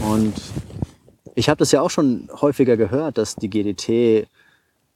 Und 0.00 0.34
ich 1.34 1.48
habe 1.48 1.58
das 1.58 1.72
ja 1.72 1.80
auch 1.80 1.90
schon 1.90 2.28
häufiger 2.40 2.76
gehört, 2.76 3.18
dass 3.18 3.36
die 3.36 3.48
GDT 3.48 4.28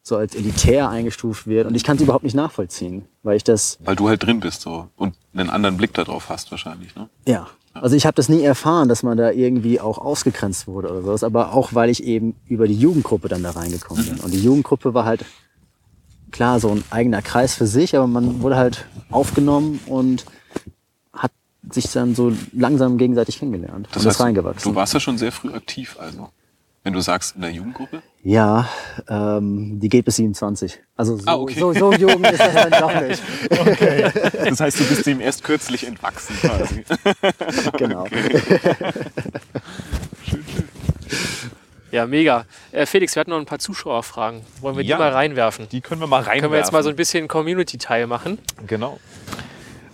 so 0.02 0.16
als 0.16 0.34
elitär 0.34 0.88
eingestuft 0.88 1.46
wird. 1.46 1.66
Und 1.66 1.74
ich 1.74 1.84
kann 1.84 1.96
es 1.96 2.02
überhaupt 2.02 2.24
nicht 2.24 2.34
nachvollziehen, 2.34 3.04
weil 3.22 3.36
ich 3.36 3.44
das, 3.44 3.78
Weil 3.84 3.96
du 3.96 4.08
halt 4.08 4.22
drin 4.22 4.40
bist 4.40 4.62
so 4.62 4.88
und 4.96 5.14
einen 5.34 5.50
anderen 5.50 5.76
Blick 5.76 5.94
darauf 5.94 6.28
hast 6.28 6.50
wahrscheinlich. 6.50 6.94
Ne? 6.96 7.08
ja, 7.26 7.48
also 7.72 7.94
ich 7.94 8.04
habe 8.04 8.16
das 8.16 8.28
nie 8.28 8.42
erfahren, 8.42 8.88
dass 8.88 9.02
man 9.02 9.16
da 9.16 9.30
irgendwie 9.30 9.80
auch 9.80 9.98
ausgegrenzt 9.98 10.66
wurde 10.66 10.90
oder 10.90 11.02
sowas, 11.02 11.22
aber 11.22 11.52
auch 11.52 11.72
weil 11.72 11.88
ich 11.88 12.02
eben 12.02 12.34
über 12.46 12.66
die 12.66 12.74
Jugendgruppe 12.74 13.28
dann 13.28 13.42
da 13.44 13.50
reingekommen 13.50 14.04
bin. 14.04 14.18
Und 14.18 14.32
die 14.32 14.42
Jugendgruppe 14.42 14.92
war 14.92 15.04
halt 15.04 15.24
klar 16.32 16.58
so 16.58 16.70
ein 16.70 16.82
eigener 16.90 17.22
Kreis 17.22 17.54
für 17.54 17.66
sich, 17.66 17.96
aber 17.96 18.06
man 18.06 18.42
wurde 18.42 18.56
halt 18.56 18.86
aufgenommen 19.10 19.78
und 19.86 20.24
hat 21.12 21.30
sich 21.70 21.92
dann 21.92 22.14
so 22.16 22.32
langsam 22.52 22.98
gegenseitig 22.98 23.38
kennengelernt 23.38 23.88
und 23.94 24.04
ist 24.04 24.20
reingewachsen. 24.20 24.72
du 24.72 24.76
warst 24.76 24.94
ja 24.94 25.00
schon 25.00 25.18
sehr 25.18 25.30
früh 25.32 25.52
aktiv, 25.52 25.96
also. 26.00 26.30
Wenn 26.82 26.94
du 26.94 27.00
sagst, 27.00 27.36
in 27.36 27.42
der 27.42 27.50
Jugendgruppe? 27.50 28.02
Ja, 28.22 28.68
ähm, 29.08 29.78
die 29.80 29.88
geht 29.90 30.04
bis 30.06 30.16
27. 30.16 30.80
Also 30.96 31.16
so, 31.18 31.22
Ah, 31.26 31.34
okay. 31.36 31.58
so, 31.60 31.72
so 31.74 31.92
jung 31.92 32.24
ist 32.24 32.40
das 32.40 32.54
dann 32.54 32.70
doch 32.70 33.00
nicht. 33.02 33.22
Das 34.48 34.60
heißt, 34.60 34.80
du 34.80 34.84
bist 34.84 35.06
ihm 35.06 35.20
erst 35.20 35.44
kürzlich 35.44 35.86
entwachsen 35.86 36.36
quasi. 36.40 36.84
Genau. 37.78 38.06
Ja, 41.90 42.06
mega. 42.06 42.44
Äh, 42.72 42.86
Felix, 42.86 43.14
wir 43.16 43.20
hatten 43.20 43.30
noch 43.30 43.38
ein 43.38 43.46
paar 43.46 43.58
Zuschauerfragen. 43.58 44.42
Wollen 44.60 44.76
wir 44.76 44.84
Ja. 44.84 44.96
die 44.96 45.02
mal 45.02 45.10
reinwerfen? 45.10 45.68
Die 45.70 45.80
können 45.80 46.00
wir 46.00 46.06
mal 46.06 46.22
rein. 46.22 46.40
Können 46.40 46.52
wir 46.52 46.58
jetzt 46.58 46.72
mal 46.72 46.82
so 46.84 46.88
ein 46.90 46.96
bisschen 46.96 47.26
Community-Teil 47.26 48.06
machen? 48.06 48.38
Genau. 48.66 49.00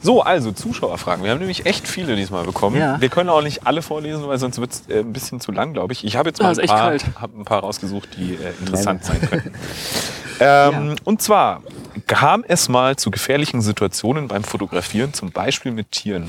So, 0.06 0.22
also 0.22 0.52
Zuschauerfragen. 0.52 1.24
Wir 1.24 1.32
haben 1.32 1.40
nämlich 1.40 1.66
echt 1.66 1.88
viele 1.88 2.14
diesmal 2.14 2.44
bekommen. 2.44 2.76
Ja. 2.76 3.00
Wir 3.00 3.08
können 3.08 3.28
auch 3.28 3.42
nicht 3.42 3.66
alle 3.66 3.82
vorlesen, 3.82 4.28
weil 4.28 4.38
sonst 4.38 4.60
wird 4.60 4.70
es 4.70 4.88
äh, 4.88 5.00
ein 5.00 5.12
bisschen 5.12 5.40
zu 5.40 5.50
lang, 5.50 5.72
glaube 5.72 5.92
ich. 5.94 6.04
Ich 6.04 6.14
habe 6.14 6.28
jetzt 6.28 6.40
Ah, 6.40 6.44
mal 6.44 6.52
ist 6.52 6.60
ein 6.60 6.68
paar, 6.68 6.96
hab 7.20 7.36
ein 7.36 7.44
paar 7.44 7.58
rausgesucht, 7.58 8.10
die 8.16 8.34
äh, 8.34 8.50
interessant 8.60 9.04
sein 9.04 9.20
könnten. 9.20 9.52
ähm, 10.38 10.94
Und 11.02 11.22
zwar 11.22 11.60
kam 12.06 12.44
es 12.46 12.68
mal 12.68 12.94
zu 12.94 13.10
gefährlichen 13.10 13.62
Situationen 13.62 14.28
beim 14.28 14.44
Fotografieren, 14.44 15.12
zum 15.12 15.32
Beispiel 15.32 15.72
mit 15.72 15.90
Tieren. 15.90 16.28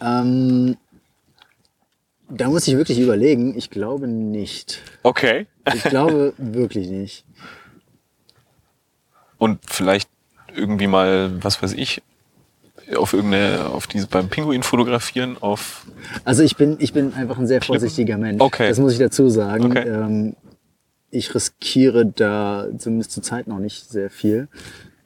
Ähm, 0.00 0.76
da 2.28 2.46
muss 2.46 2.68
ich 2.68 2.76
wirklich 2.76 3.00
überlegen. 3.00 3.58
Ich 3.58 3.70
glaube 3.70 4.06
nicht. 4.06 4.82
Okay. 5.02 5.48
Ich 5.74 5.82
glaube 5.82 6.32
wirklich 6.38 6.86
nicht. 6.86 7.24
Und 9.36 9.58
vielleicht 9.66 10.08
irgendwie 10.54 10.86
mal, 10.86 11.42
was 11.42 11.60
weiß 11.60 11.72
ich, 11.72 12.02
auf 12.96 13.12
irgendeine, 13.12 13.66
auf 13.66 13.86
diese 13.86 14.06
beim 14.06 14.28
Pinguin 14.28 14.62
fotografieren, 14.62 15.36
auf 15.40 15.86
Also 16.24 16.42
ich 16.42 16.56
bin, 16.56 16.76
ich 16.78 16.92
bin 16.92 17.14
einfach 17.14 17.38
ein 17.38 17.46
sehr 17.46 17.62
vorsichtiger 17.62 18.18
Mensch. 18.18 18.40
Okay. 18.40 18.68
Das 18.68 18.78
muss 18.78 18.92
ich 18.92 18.98
dazu 18.98 19.28
sagen. 19.28 19.64
Okay. 19.64 19.88
Ähm, 19.88 20.36
ich 21.10 21.34
riskiere 21.34 22.06
da 22.06 22.66
zumindest 22.76 23.12
zur 23.12 23.22
Zeit 23.22 23.46
noch 23.46 23.58
nicht 23.58 23.88
sehr 23.88 24.10
viel. 24.10 24.48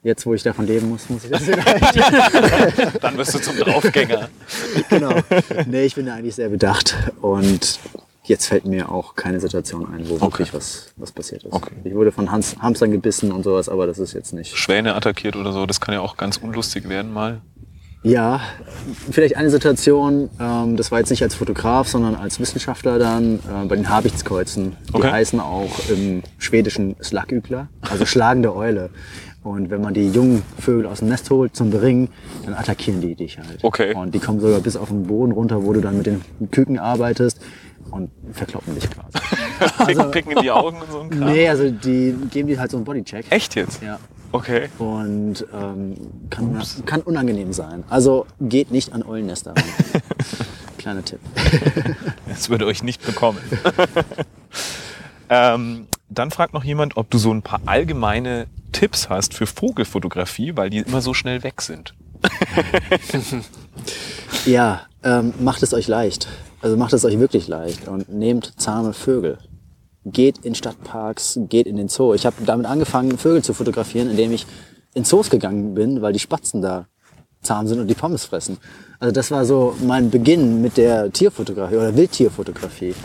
Jetzt, 0.03 0.25
wo 0.25 0.33
ich 0.33 0.43
davon 0.43 0.67
leben 0.67 0.89
muss, 0.89 1.09
muss 1.09 1.23
ich 1.23 1.29
das 1.29 1.45
dann 3.01 3.17
wirst 3.17 3.35
du 3.35 3.39
zum 3.39 3.55
Draufgänger. 3.55 4.27
genau. 4.89 5.15
Nee, 5.65 5.85
ich 5.85 5.95
bin 5.95 6.07
da 6.07 6.15
eigentlich 6.15 6.35
sehr 6.35 6.49
bedacht. 6.49 6.97
Und 7.21 7.79
jetzt 8.23 8.45
fällt 8.47 8.65
mir 8.65 8.89
auch 8.89 9.15
keine 9.15 9.39
Situation 9.39 9.85
ein, 9.93 10.07
wo 10.09 10.19
wirklich 10.21 10.53
was, 10.53 10.93
was 10.97 11.11
passiert 11.11 11.43
ist. 11.43 11.53
Okay. 11.53 11.71
Ich 11.83 11.93
wurde 11.93 12.11
von 12.11 12.31
Hans, 12.31 12.55
Hamstern 12.59 12.91
gebissen 12.91 13.31
und 13.31 13.43
sowas, 13.43 13.69
aber 13.69 13.87
das 13.87 13.99
ist 13.99 14.13
jetzt 14.13 14.33
nicht. 14.33 14.55
Schwäne 14.57 14.95
attackiert 14.95 15.35
oder 15.35 15.51
so, 15.51 15.65
das 15.65 15.81
kann 15.81 15.93
ja 15.93 16.01
auch 16.01 16.17
ganz 16.17 16.37
unlustig 16.37 16.87
werden 16.89 17.11
mal. 17.13 17.41
Ja, 18.05 18.41
vielleicht 19.11 19.37
eine 19.37 19.49
Situation, 19.49 20.29
ähm, 20.37 20.75
das 20.75 20.91
war 20.91 20.99
jetzt 20.99 21.09
nicht 21.09 21.23
als 21.23 21.35
Fotograf, 21.35 21.87
sondern 21.87 22.15
als 22.15 22.37
Wissenschaftler 22.37 22.99
dann 22.99 23.35
äh, 23.39 23.65
bei 23.65 23.77
den 23.77 23.89
Habichtskreuzen. 23.89 24.75
Die 24.89 24.93
Okay. 24.95 25.09
heißen 25.09 25.39
auch 25.39 25.71
im 25.89 26.21
Schwedischen 26.37 26.97
Slagükler, 27.01 27.69
also 27.81 28.05
schlagende 28.05 28.53
Eule. 28.53 28.89
Und 29.41 29.69
wenn 29.69 29.81
man 29.81 29.93
die 29.93 30.09
jungen 30.09 30.41
Vögel 30.59 30.85
aus 30.85 30.99
dem 30.99 31.09
Nest 31.09 31.29
holt 31.29 31.55
zum 31.55 31.69
Beringen, 31.69 32.09
dann 32.45 32.53
attackieren 32.53 32.99
die 33.01 33.15
dich 33.15 33.37
halt. 33.37 33.59
Okay. 33.61 33.93
Und 33.93 34.13
die 34.15 34.19
kommen 34.19 34.39
sogar 34.39 34.59
bis 34.61 34.75
auf 34.77 34.87
den 34.89 35.03
Boden 35.07 35.31
runter, 35.33 35.63
wo 35.63 35.71
du 35.73 35.79
dann 35.81 35.97
mit 35.97 36.05
den 36.05 36.21
Küken 36.51 36.79
arbeitest 36.79 37.39
und 37.91 38.11
verkloppen 38.31 38.75
dich 38.75 38.89
quasi. 38.89 39.17
Picken, 39.85 40.11
picken 40.11 40.31
in 40.33 40.41
die 40.41 40.51
Augen 40.51 40.81
und 40.81 40.91
so 40.91 40.99
ein 41.01 41.09
Kram. 41.09 41.31
nee, 41.31 41.47
also 41.47 41.69
die 41.69 42.15
geben 42.31 42.47
dir 42.47 42.59
halt 42.59 42.71
so 42.71 42.77
einen 42.77 42.85
Bodycheck. 42.85 43.25
Echt 43.29 43.55
jetzt? 43.55 43.81
Ja. 43.81 43.99
Okay. 44.31 44.69
Und 44.79 45.45
ähm, 45.53 45.95
kann, 46.29 46.61
kann 46.85 47.01
unangenehm 47.01 47.53
sein. 47.53 47.83
Also 47.89 48.25
geht 48.41 48.71
nicht 48.71 48.91
an 48.93 49.03
Eulennester 49.03 49.51
ran. 49.51 49.63
Kleiner 50.77 51.05
Tipp. 51.05 51.19
Das 52.27 52.49
würde 52.49 52.65
euch 52.65 52.81
nicht 52.81 53.05
bekommen. 53.05 53.37
ähm, 55.29 55.87
dann 56.09 56.31
fragt 56.31 56.53
noch 56.53 56.63
jemand, 56.63 56.97
ob 56.97 57.11
du 57.11 57.19
so 57.19 57.31
ein 57.31 57.43
paar 57.43 57.61
allgemeine 57.67 58.47
Tipps 58.71 59.07
hast 59.07 59.35
für 59.35 59.45
Vogelfotografie, 59.45 60.57
weil 60.57 60.71
die 60.71 60.79
immer 60.79 61.01
so 61.01 61.13
schnell 61.13 61.43
weg 61.43 61.61
sind. 61.61 61.93
Ja, 64.45 64.81
ähm, 65.03 65.33
macht 65.39 65.61
es 65.63 65.73
euch 65.73 65.87
leicht. 65.87 66.27
Also 66.63 66.77
macht 66.77 66.93
es 66.93 67.03
euch 67.03 67.19
wirklich 67.19 67.49
leicht 67.49 67.89
und 67.89 68.07
nehmt 68.07 68.53
zahme 68.57 68.93
Vögel. 68.93 69.37
Geht 70.05 70.37
in 70.45 70.55
Stadtparks, 70.55 71.37
geht 71.49 71.67
in 71.67 71.75
den 71.75 71.89
Zoo. 71.89 72.13
Ich 72.13 72.25
habe 72.25 72.37
damit 72.45 72.67
angefangen, 72.67 73.17
Vögel 73.17 73.43
zu 73.43 73.53
fotografieren, 73.53 74.09
indem 74.09 74.31
ich 74.31 74.47
in 74.93 75.03
Zoos 75.03 75.29
gegangen 75.29 75.73
bin, 75.73 76.01
weil 76.01 76.13
die 76.13 76.19
Spatzen 76.19 76.61
da 76.61 76.87
zahm 77.41 77.67
sind 77.67 77.81
und 77.81 77.87
die 77.87 77.95
Pommes 77.95 78.23
fressen. 78.23 78.59
Also 79.01 79.11
das 79.11 79.29
war 79.29 79.43
so 79.43 79.75
mein 79.85 80.09
Beginn 80.09 80.61
mit 80.61 80.77
der 80.77 81.11
Tierfotografie 81.11 81.75
oder 81.75 81.97
Wildtierfotografie. 81.97 82.95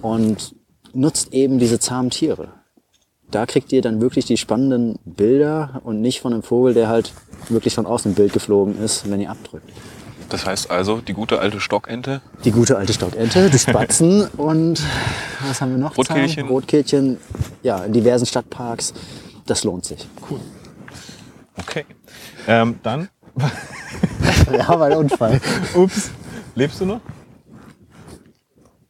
Und 0.00 0.54
nutzt 0.92 1.34
eben 1.34 1.58
diese 1.58 1.80
zahmen 1.80 2.10
Tiere. 2.10 2.50
Da 3.28 3.44
kriegt 3.44 3.72
ihr 3.72 3.82
dann 3.82 4.00
wirklich 4.00 4.26
die 4.26 4.36
spannenden 4.36 5.00
Bilder 5.04 5.80
und 5.82 6.00
nicht 6.00 6.20
von 6.20 6.32
einem 6.32 6.44
Vogel, 6.44 6.74
der 6.74 6.86
halt 6.86 7.12
wirklich 7.48 7.74
von 7.74 7.86
außen 7.86 8.12
im 8.12 8.14
Bild 8.14 8.32
geflogen 8.32 8.78
ist, 8.78 9.10
wenn 9.10 9.20
ihr 9.20 9.30
abdrückt. 9.32 9.68
Das 10.28 10.46
heißt 10.46 10.70
also, 10.70 11.00
die 11.00 11.12
gute 11.12 11.38
alte 11.38 11.60
Stockente. 11.60 12.20
Die 12.44 12.50
gute 12.50 12.76
alte 12.76 12.92
Stockente, 12.92 13.50
die 13.50 13.58
Spatzen 13.58 14.26
und 14.36 14.82
was 15.46 15.60
haben 15.60 15.72
wir 15.72 15.78
noch? 15.78 15.96
Rotkehlchen. 15.96 16.48
Rotkehlchen, 16.48 17.18
ja, 17.62 17.84
in 17.84 17.92
diversen 17.92 18.26
Stadtparks. 18.26 18.94
Das 19.46 19.64
lohnt 19.64 19.84
sich. 19.84 20.08
Okay. 21.56 21.84
Ähm, 22.46 22.80
dann, 22.82 23.08
Ja, 24.52 24.78
weil 24.78 24.92
Unfall. 24.94 25.40
ups, 25.74 26.10
lebst 26.54 26.80
du 26.80 26.86
noch? 26.86 27.00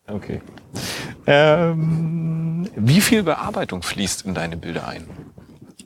Okay. 0.06 0.40
Ähm, 1.26 2.68
wie 2.76 3.00
viel 3.00 3.22
Bearbeitung 3.22 3.82
fließt 3.82 4.26
in 4.26 4.34
deine 4.34 4.56
Bilder 4.56 4.86
ein? 4.86 5.06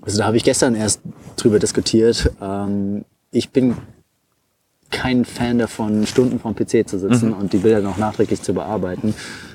Also 0.03 0.19
da 0.19 0.27
habe 0.27 0.37
ich 0.37 0.45
gestern 0.45 0.75
erst 0.75 1.01
drüber 1.37 1.59
diskutiert. 1.59 2.33
Ähm, 2.41 3.05
ich 3.31 3.51
bin 3.51 3.77
kein 4.91 5.25
Fan 5.25 5.59
davon, 5.59 6.07
Stunden 6.07 6.41
vorm 6.41 6.55
PC 6.55 6.89
zu 6.89 6.99
sitzen 6.99 7.33
und 7.33 7.53
die 7.53 7.59
Bilder 7.59 7.81
noch 7.81 7.99
nachträglich 7.99 8.43
zu 8.43 8.55
bearbeiten. 8.55 9.15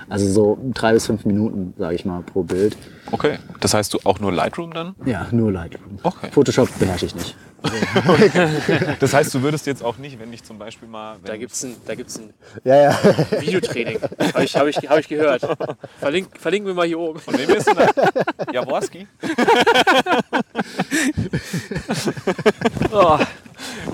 Also 0.09 0.27
so 0.31 0.57
drei 0.73 0.93
bis 0.93 1.07
fünf 1.07 1.25
Minuten, 1.25 1.73
sage 1.77 1.95
ich 1.95 2.05
mal, 2.05 2.21
pro 2.21 2.43
Bild. 2.43 2.77
Okay. 3.11 3.39
Das 3.61 3.73
heißt, 3.73 3.93
du 3.93 3.99
auch 4.03 4.19
nur 4.19 4.31
Lightroom 4.31 4.73
dann? 4.73 4.95
Ja, 5.05 5.27
nur 5.31 5.51
Lightroom. 5.51 5.97
Okay. 6.03 6.29
Photoshop 6.31 6.69
beherrsche 6.77 7.07
ich 7.07 7.15
nicht. 7.15 7.36
Das 8.99 9.13
heißt, 9.13 9.34
du 9.34 9.41
würdest 9.41 9.65
jetzt 9.67 9.81
auch 9.84 9.97
nicht, 9.97 10.19
wenn 10.19 10.31
dich 10.31 10.43
zum 10.43 10.59
Beispiel 10.59 10.88
mal. 10.89 11.15
Da 11.23 11.38
gibt's 11.38 11.63
ein, 11.63 11.75
da 11.86 11.95
gibt's 11.95 12.19
ein 12.19 12.34
Ja, 12.65 12.75
ja. 12.75 12.99
Videotraining. 13.39 13.99
Habe 14.34 14.43
ich, 14.43 14.55
hab 14.57 14.67
ich, 14.67 14.75
hab 14.77 14.99
ich 14.99 15.07
gehört. 15.07 15.47
Verlink, 15.99 16.27
verlinken 16.38 16.67
wir 16.67 16.73
mal 16.73 16.86
hier 16.86 16.99
oben. 16.99 17.19
Von 17.19 17.38
wem 17.38 17.47
bist 17.47 17.67
du 17.67 17.73
da? 17.73 17.89
Jaworski? 18.51 19.07
Oh, 22.91 23.17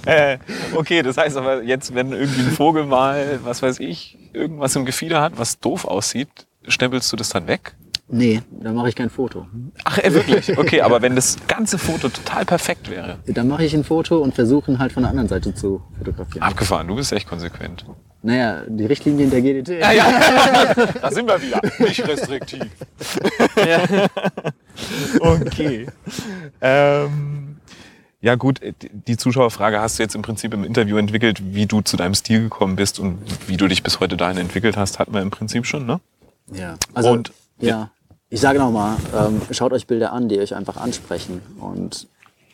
Äh, 0.05 0.37
okay, 0.75 1.01
das 1.01 1.17
heißt 1.17 1.37
aber 1.37 1.63
jetzt, 1.63 1.93
wenn 1.93 2.11
irgendwie 2.11 2.41
ein 2.41 2.51
Vogel 2.51 2.85
mal, 2.85 3.39
was 3.43 3.61
weiß 3.61 3.79
ich, 3.79 4.17
irgendwas 4.33 4.75
im 4.75 4.85
Gefieder 4.85 5.21
hat, 5.21 5.33
was 5.37 5.59
doof 5.59 5.85
aussieht, 5.85 6.29
stempelst 6.67 7.11
du 7.11 7.15
das 7.15 7.29
dann 7.29 7.47
weg? 7.47 7.75
Nee, 8.11 8.41
da 8.49 8.71
mache 8.73 8.89
ich 8.89 8.95
kein 8.95 9.11
Foto. 9.11 9.45
Ach, 9.83 9.99
äh, 9.99 10.11
wirklich? 10.11 10.57
Okay, 10.57 10.81
aber 10.81 11.03
wenn 11.03 11.15
das 11.15 11.37
ganze 11.47 11.77
Foto 11.77 12.09
total 12.09 12.43
perfekt 12.43 12.89
wäre. 12.89 13.19
Dann 13.27 13.47
mache 13.47 13.63
ich 13.63 13.75
ein 13.75 13.83
Foto 13.83 14.17
und 14.17 14.33
versuche 14.33 14.71
ihn 14.71 14.79
halt 14.79 14.91
von 14.91 15.03
der 15.03 15.11
anderen 15.11 15.29
Seite 15.29 15.53
zu 15.53 15.83
fotografieren. 15.95 16.41
Abgefahren, 16.41 16.87
du 16.87 16.95
bist 16.95 17.11
echt 17.13 17.27
konsequent. 17.27 17.85
Naja, 18.23 18.63
die 18.67 18.85
Richtlinien 18.85 19.29
der 19.29 19.41
GDT. 19.41 19.79
Da 21.01 21.11
sind 21.11 21.27
wir 21.27 21.41
wieder. 21.41 21.61
Nicht 21.79 22.07
restriktiv. 22.07 22.65
Okay. 25.19 25.87
Ähm, 26.61 27.57
ja 28.21 28.35
gut, 28.35 28.59
die 29.07 29.17
Zuschauerfrage 29.17 29.79
hast 29.79 29.97
du 29.99 30.03
jetzt 30.03 30.15
im 30.15 30.21
Prinzip 30.21 30.53
im 30.53 30.63
Interview 30.63 30.97
entwickelt, 30.97 31.53
wie 31.53 31.65
du 31.65 31.81
zu 31.81 31.97
deinem 31.97 32.15
Stil 32.15 32.41
gekommen 32.43 32.75
bist 32.75 32.99
und 32.99 33.19
wie 33.47 33.57
du 33.57 33.67
dich 33.67 33.83
bis 33.83 33.99
heute 33.99 34.17
dahin 34.17 34.37
entwickelt 34.37 34.77
hast, 34.77 34.99
hatten 34.99 35.13
wir 35.13 35.21
im 35.21 35.31
Prinzip 35.31 35.65
schon, 35.65 35.85
ne? 35.85 35.99
Ja. 36.51 36.75
Also, 36.93 37.11
Und- 37.11 37.31
ja. 37.59 37.91
Ich 38.31 38.41
sage 38.41 38.59
nochmal, 38.59 38.95
ähm, 39.17 39.41
schaut 39.49 39.73
euch 39.73 39.87
Bilder 39.87 40.13
an, 40.13 40.29
die 40.29 40.37
euch 40.39 40.53
einfach 40.53 40.77
ansprechen 40.77 41.41
und 41.59 42.07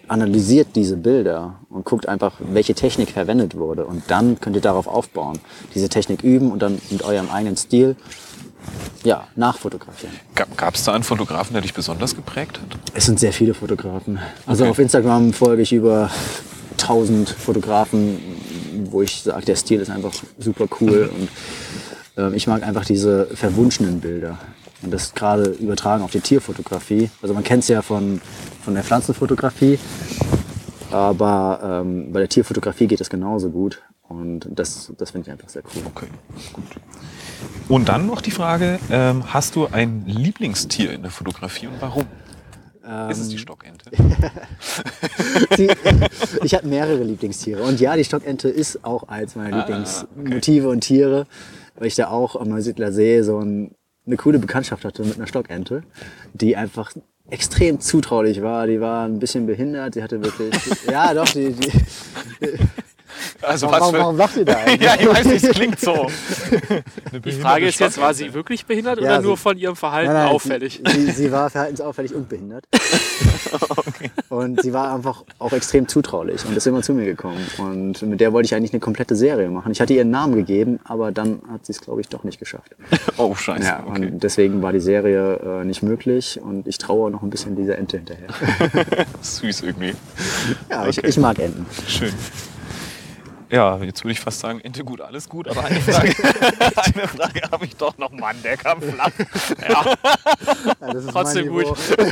analysiert 0.08 0.70
diese 0.76 0.96
Bilder 0.96 1.60
und 1.70 1.84
guckt 1.84 2.08
einfach, 2.08 2.36
welche 2.40 2.76
Technik 2.76 3.10
verwendet 3.10 3.56
wurde. 3.56 3.86
Und 3.86 4.04
dann 4.08 4.40
könnt 4.40 4.56
ihr 4.56 4.62
darauf 4.62 4.88
aufbauen. 4.88 5.40
Diese 5.74 5.90
Technik 5.90 6.24
üben 6.24 6.52
und 6.52 6.62
dann 6.62 6.80
mit 6.92 7.04
eurem 7.04 7.30
eigenen 7.30 7.58
Stil 7.58 7.98
ja, 9.04 9.28
nachfotografieren. 9.36 10.14
Gab 10.56 10.76
es 10.76 10.84
da 10.84 10.94
einen 10.94 11.04
Fotografen, 11.04 11.54
der 11.54 11.62
dich 11.62 11.74
besonders 11.74 12.16
geprägt 12.16 12.60
hat? 12.60 12.80
Es 12.94 13.06
sind 13.06 13.20
sehr 13.20 13.34
viele 13.34 13.54
Fotografen. 13.54 14.20
Also 14.46 14.64
Okay. 14.64 14.72
auf 14.72 14.80
Instagram 14.80 15.34
folge 15.34 15.62
ich 15.62 15.74
über 15.74 16.10
1000 16.74 17.30
Fotografen, 17.30 18.20
wo 18.92 19.02
ich 19.02 19.22
sage, 19.24 19.46
der 19.46 19.56
Stil 19.56 19.80
ist 19.80 19.90
einfach 19.90 20.14
super 20.40 20.66
cool 20.82 21.10
und 21.18 21.30
ähm, 22.18 22.34
ich 22.34 22.48
mag 22.48 22.64
einfach 22.64 22.86
diese 22.86 23.28
verwunschenen 23.28 24.00
Bilder. 24.02 24.38
Und 24.82 24.92
das 24.94 25.14
gerade 25.14 25.46
übertragen 25.46 26.04
auf 26.04 26.12
die 26.12 26.20
Tierfotografie. 26.20 27.10
Also 27.22 27.34
man 27.34 27.44
kennt 27.44 27.64
es 27.64 27.70
ja 27.70 27.82
von, 27.82 28.22
von 28.64 28.76
der 28.76 28.84
Pflanzenfotografie, 28.84 29.80
aber 30.92 31.82
ähm, 31.84 32.12
bei 32.12 32.20
der 32.20 32.30
Tierfotografie 32.30 32.88
geht 32.88 33.02
es 33.02 33.10
genauso 33.10 33.50
gut. 33.50 33.82
Und 34.08 34.48
das, 34.52 34.92
das 34.98 35.12
finde 35.12 35.28
ich 35.28 35.32
einfach 35.32 35.50
sehr 35.50 35.64
cool. 35.76 35.82
Okay, 35.88 36.08
gut. 36.54 36.66
Und 37.68 37.90
dann 37.90 38.08
noch 38.08 38.22
die 38.22 38.32
Frage, 38.32 38.80
ähm, 38.90 39.34
hast 39.34 39.56
du 39.56 39.68
ein 39.68 40.04
Lieblingstier 40.06 40.94
in 40.94 41.02
der 41.02 41.12
Fotografie 41.12 41.68
und 41.68 41.82
warum? 41.82 42.06
Ist 43.10 43.18
es 43.18 43.30
die 43.30 43.40
Stockente? 43.40 43.90
Die, 45.58 45.72
ich 46.44 46.54
habe 46.54 46.68
mehrere 46.68 47.04
Lieblingstiere. 47.04 47.64
Und 47.64 47.80
ja, 47.80 47.96
die 47.96 48.04
Stockente 48.04 48.48
ist 48.48 48.86
auch 48.86 49.08
eins 49.08 49.36
meiner 49.36 49.58
Lieblingsmotive 49.58 50.70
und 50.70 50.82
Tiere, 50.82 51.26
weil 51.78 51.88
ich 51.88 51.96
da 51.96 52.10
auch 52.10 52.36
am 52.36 52.50
Neusiedler 52.50 52.92
See 52.92 53.24
so 53.24 53.40
ein 53.40 53.72
eine 54.06 54.18
coole 54.18 54.40
Bekanntschaft 54.40 54.86
hatte 54.86 55.04
mit 55.04 55.16
einer 55.16 55.28
Stockente, 55.28 55.84
die 56.34 56.56
einfach 56.56 56.92
extrem 57.30 57.80
zutraulich 57.80 58.42
war. 58.42 58.68
Die 58.68 58.80
war 58.80 59.06
ein 59.06 59.20
bisschen 59.20 59.48
behindert. 59.48 59.96
Die 59.96 60.04
hatte 60.04 60.22
wirklich, 60.24 60.54
ja 60.92 61.14
doch, 61.14 61.28
die, 61.30 61.54
die 61.54 61.72
Also 63.42 63.70
warum, 63.72 63.94
warum 63.96 64.18
lacht 64.18 64.38
ihr 64.38 64.46
da 64.46 64.54
eigentlich? 64.66 64.82
ja, 64.82 64.96
ich 65.00 65.08
weiß 65.08 65.26
nicht, 65.26 65.44
es 65.44 65.52
klingt 65.52 65.80
so. 65.80 66.08
Die 67.26 67.32
Frage 67.32 67.68
ist 67.68 67.80
jetzt, 67.80 68.00
war 68.00 68.14
sie 68.14 68.34
wirklich 68.34 68.66
behindert 68.66 69.00
Ja, 69.00 69.06
oder 69.06 69.22
sie- 69.22 69.28
nur 69.28 69.38
von 69.38 69.58
ihrem 69.58 69.76
Verhalten 69.76 70.12
Nein, 70.14 70.24
nein, 70.26 70.34
auffällig? 70.34 70.82
Sie, 70.92 71.12
sie, 71.12 71.32
war 71.32 71.50
verhaltensauffällig 71.50 72.14
und 72.14 72.30
behindert. 72.30 72.66
Und 74.30 74.62
sie 74.62 74.74
war 74.74 74.94
einfach 74.94 75.24
auch 75.40 75.54
extrem 75.54 75.88
zutraulich 75.88 76.44
und 76.46 76.58
ist 76.58 76.68
immer 76.68 76.82
zu 76.82 76.94
mir 76.94 77.06
gekommen. 77.06 77.38
Und 77.58 78.02
mit 78.02 78.20
der 78.20 78.34
wollte 78.34 78.48
ich 78.48 78.56
eigentlich 78.56 78.74
eine 78.74 78.80
komplette 78.82 79.16
Serie 79.16 79.50
machen. 79.50 79.72
Ich 79.72 79.80
hatte 79.80 79.94
ihr 79.94 80.02
einen 80.02 80.10
Namen 80.12 80.36
gegeben, 80.36 80.80
aber 80.84 81.12
dann 81.12 81.42
hat 81.50 81.66
sie 81.66 81.72
es, 81.72 81.80
glaube 81.80 82.02
ich, 82.02 82.10
doch 82.10 82.24
nicht 82.24 82.40
geschafft. 82.40 82.76
Oh, 83.18 83.34
scheiße. 83.36 83.64
Ja, 83.64 83.84
okay. 83.88 84.08
und 84.08 84.24
deswegen 84.24 84.62
war 84.62 84.74
die 84.74 84.80
Serie 84.82 85.62
äh, 85.62 85.64
nicht 85.66 85.84
möglich 85.84 86.40
und 86.42 86.68
ich 86.68 86.78
traue 86.78 87.12
noch 87.12 87.22
ein 87.22 87.30
bisschen 87.30 87.56
dieser 87.56 87.78
Ente 87.78 87.98
hinterher. 87.98 88.28
Süß 89.22 89.62
irgendwie. 89.62 89.94
Ja, 90.70 90.88
ich, 90.88 90.98
Okay. 90.98 91.08
ich 91.08 91.18
mag 91.18 91.40
Enten. 91.40 91.66
Schön. 91.88 92.12
Ja, 93.50 93.78
jetzt 93.78 94.04
würde 94.04 94.12
ich 94.14 94.20
fast 94.20 94.40
sagen, 94.40 94.60
Ente 94.62 94.84
gut, 94.84 95.02
alles 95.02 95.30
gut, 95.30 95.48
aber 95.48 95.64
eine 95.66 95.80
Frage, 95.82 96.14
eine 96.76 97.08
Frage 97.08 97.42
habe 97.52 97.66
ich 97.66 97.76
doch 97.76 97.98
noch, 97.98 98.12
Mann, 98.12 98.36
der 98.44 98.58
kam 98.58 98.82
flach. 98.82 99.12
Ja, 99.62 99.84
Ja, 100.82 100.94
das 100.94 101.04
ist 101.06 101.10
Trotzdem 101.12 101.48
gut. 101.50 101.68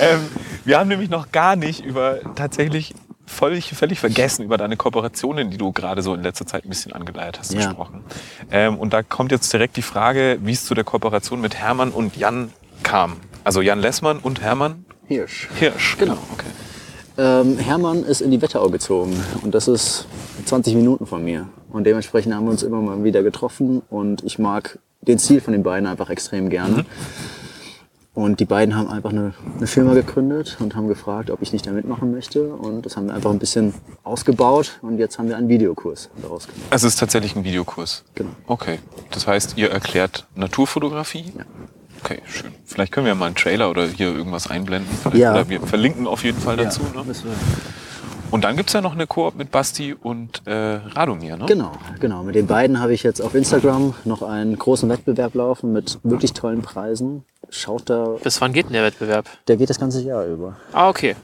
ähm, 0.00 0.28
wir 0.64 0.78
haben 0.78 0.88
nämlich 0.88 1.10
noch 1.10 1.30
gar 1.32 1.56
nicht 1.56 1.84
über 1.84 2.20
tatsächlich 2.34 2.94
völlig, 3.26 3.70
völlig 3.74 4.00
vergessen 4.00 4.44
über 4.44 4.56
deine 4.56 4.76
Kooperationen, 4.76 5.50
die 5.50 5.58
du 5.58 5.72
gerade 5.72 6.02
so 6.02 6.14
in 6.14 6.22
letzter 6.22 6.46
Zeit 6.46 6.64
ein 6.64 6.68
bisschen 6.68 6.92
angeleiert 6.92 7.38
hast, 7.38 7.52
Ja. 7.52 7.66
gesprochen. 7.66 8.02
Ähm, 8.50 8.76
und 8.78 8.92
da 8.92 9.02
kommt 9.02 9.30
jetzt 9.30 9.52
direkt 9.52 9.76
die 9.76 9.82
Frage, 9.82 10.38
wie 10.42 10.52
es 10.52 10.64
zu 10.64 10.74
der 10.74 10.84
Kooperation 10.84 11.40
mit 11.40 11.54
Hermann 11.56 11.90
und 11.90 12.16
Jan 12.16 12.52
kam. 12.82 13.16
Also 13.44 13.60
Jan 13.62 13.78
Lessmann 13.80 14.18
und 14.18 14.40
Hermann 14.40 14.84
Hirsch. 15.06 15.48
Hirsch. 15.58 15.96
Genau. 15.98 16.18
Okay. 16.32 16.46
Ähm, 17.18 17.58
Hermann 17.58 18.04
ist 18.04 18.20
in 18.20 18.30
die 18.30 18.40
Wetterau 18.40 18.70
gezogen 18.70 19.14
und 19.42 19.54
das 19.54 19.68
ist 19.68 20.06
20 20.46 20.74
Minuten 20.74 21.06
von 21.06 21.24
mir. 21.24 21.48
Und 21.70 21.84
dementsprechend 21.84 22.34
haben 22.34 22.44
wir 22.44 22.50
uns 22.50 22.62
immer 22.62 22.80
mal 22.80 23.02
wieder 23.04 23.22
getroffen 23.22 23.82
und 23.90 24.24
ich 24.24 24.38
mag 24.38 24.78
den 25.02 25.18
Stil 25.18 25.40
von 25.40 25.52
den 25.52 25.62
beiden 25.62 25.86
einfach 25.86 26.10
extrem 26.10 26.50
gerne. 26.50 26.84
Und 28.12 28.40
die 28.40 28.44
beiden 28.44 28.76
haben 28.76 28.88
einfach 28.88 29.10
eine, 29.10 29.34
eine 29.56 29.66
Firma 29.66 29.94
gegründet 29.94 30.56
und 30.60 30.74
haben 30.74 30.88
gefragt, 30.88 31.30
ob 31.30 31.42
ich 31.42 31.52
nicht 31.52 31.66
da 31.66 31.70
mitmachen 31.70 32.10
möchte. 32.10 32.52
Und 32.52 32.84
das 32.84 32.96
haben 32.96 33.06
wir 33.06 33.14
einfach 33.14 33.30
ein 33.30 33.38
bisschen 33.38 33.72
ausgebaut 34.02 34.78
und 34.82 34.98
jetzt 34.98 35.18
haben 35.18 35.28
wir 35.28 35.36
einen 35.36 35.48
Videokurs 35.48 36.10
daraus 36.20 36.46
gemacht. 36.46 36.62
Also 36.70 36.88
es 36.88 36.94
ist 36.94 36.98
tatsächlich 36.98 37.36
ein 37.36 37.44
Videokurs. 37.44 38.04
Genau. 38.16 38.30
Okay. 38.46 38.80
Das 39.12 39.26
heißt, 39.26 39.56
ihr 39.56 39.70
erklärt 39.70 40.26
Naturfotografie? 40.34 41.32
Ja. 41.38 41.44
Okay, 42.02 42.20
schön. 42.26 42.52
Vielleicht 42.64 42.92
können 42.92 43.06
wir 43.06 43.14
mal 43.14 43.26
einen 43.26 43.34
Trailer 43.34 43.70
oder 43.70 43.86
hier 43.86 44.08
irgendwas 44.14 44.48
einblenden. 44.48 44.90
Vielleicht, 45.02 45.16
Ja. 45.18 45.32
Oder 45.32 45.48
wir 45.48 45.60
verlinken 45.60 46.06
auf 46.06 46.24
jeden 46.24 46.38
Fall 46.40 46.56
dazu. 46.56 46.80
Ja, 46.94 47.00
Ne? 47.00 47.06
müssen 47.06 47.24
wir- 47.26 47.34
Und 48.32 48.44
dann 48.44 48.56
gibt's 48.56 48.72
ja 48.72 48.80
noch 48.80 48.92
eine 48.92 49.08
Koop 49.08 49.34
mit 49.34 49.50
Basti 49.50 49.92
und 49.92 50.46
äh, 50.46 50.52
Radomir, 50.94 51.36
ne? 51.36 51.46
Genau, 51.46 51.72
genau. 51.98 52.22
Mit 52.22 52.36
den 52.36 52.46
beiden 52.46 52.80
habe 52.80 52.94
ich 52.94 53.02
jetzt 53.02 53.20
auf 53.20 53.34
Instagram 53.34 53.94
noch 54.04 54.22
einen 54.22 54.56
großen 54.56 54.88
Wettbewerb 54.88 55.34
laufen 55.34 55.72
mit 55.72 55.98
wirklich 56.04 56.32
tollen 56.32 56.62
Preisen. 56.62 57.24
Schaut 57.48 57.90
da, 57.90 58.14
Bis 58.22 58.40
wann 58.40 58.52
geht 58.52 58.66
denn 58.66 58.74
der 58.74 58.84
Wettbewerb? 58.84 59.26
der 59.48 59.56
geht 59.56 59.68
das 59.68 59.80
ganze 59.80 60.00
Jahr 60.02 60.24
über. 60.26 60.54
Ah, 60.72 60.88
okay. 60.88 61.16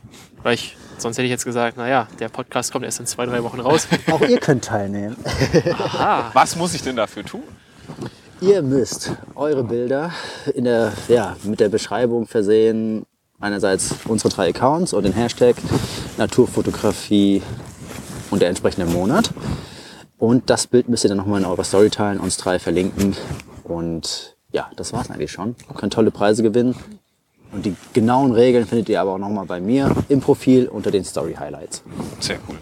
Weil 0.42 0.54
ich, 0.54 0.76
sonst 0.98 1.16
hätte 1.16 1.26
ich 1.26 1.30
jetzt 1.30 1.44
gesagt, 1.44 1.76
naja, 1.76 2.08
der 2.18 2.28
Podcast 2.28 2.72
kommt 2.72 2.84
erst 2.84 2.98
in 2.98 3.06
zwei, 3.06 3.24
drei 3.26 3.40
Wochen 3.44 3.60
raus. 3.60 3.86
Auch 4.10 4.20
ihr 4.22 4.38
könnt 4.38 4.64
teilnehmen. 4.64 5.16
Aha. 5.78 6.30
Was 6.32 6.56
muss 6.56 6.74
ich 6.74 6.82
denn 6.82 6.96
dafür 6.96 7.24
tun? 7.24 7.42
Ihr 8.40 8.60
müsst 8.60 9.12
eure 9.34 9.64
Bilder 9.64 10.12
in 10.54 10.64
der, 10.64 10.92
ja, 11.08 11.36
mit 11.44 11.58
der 11.58 11.70
Beschreibung 11.70 12.26
versehen. 12.26 13.06
Einerseits 13.40 13.94
unsere 14.06 14.28
drei 14.28 14.48
Accounts 14.50 14.92
und 14.92 15.04
den 15.04 15.14
Hashtag 15.14 15.56
Naturfotografie 16.18 17.42
und 18.30 18.42
der 18.42 18.50
entsprechende 18.50 18.90
Monat. 18.90 19.30
Und 20.18 20.50
das 20.50 20.66
Bild 20.66 20.88
müsst 20.88 21.04
ihr 21.04 21.08
dann 21.08 21.16
nochmal 21.16 21.40
in 21.40 21.46
eurer 21.46 21.64
Story 21.64 21.88
teilen, 21.88 22.20
uns 22.20 22.36
drei 22.36 22.58
verlinken. 22.58 23.16
Und 23.64 24.36
ja, 24.52 24.70
das 24.76 24.92
war's 24.92 25.10
eigentlich 25.10 25.32
schon. 25.32 25.56
Ihr 25.68 25.74
könnt 25.74 25.94
tolle 25.94 26.10
Preise 26.10 26.42
gewinnen. 26.42 26.74
Und 27.52 27.64
die 27.64 27.74
genauen 27.94 28.32
Regeln 28.32 28.66
findet 28.66 28.90
ihr 28.90 29.00
aber 29.00 29.12
auch 29.12 29.18
nochmal 29.18 29.46
bei 29.46 29.60
mir 29.60 29.94
im 30.10 30.20
Profil 30.20 30.68
unter 30.68 30.90
den 30.90 31.04
Story 31.04 31.34
Highlights. 31.34 31.82
Sehr 32.20 32.38
cool. 32.48 32.56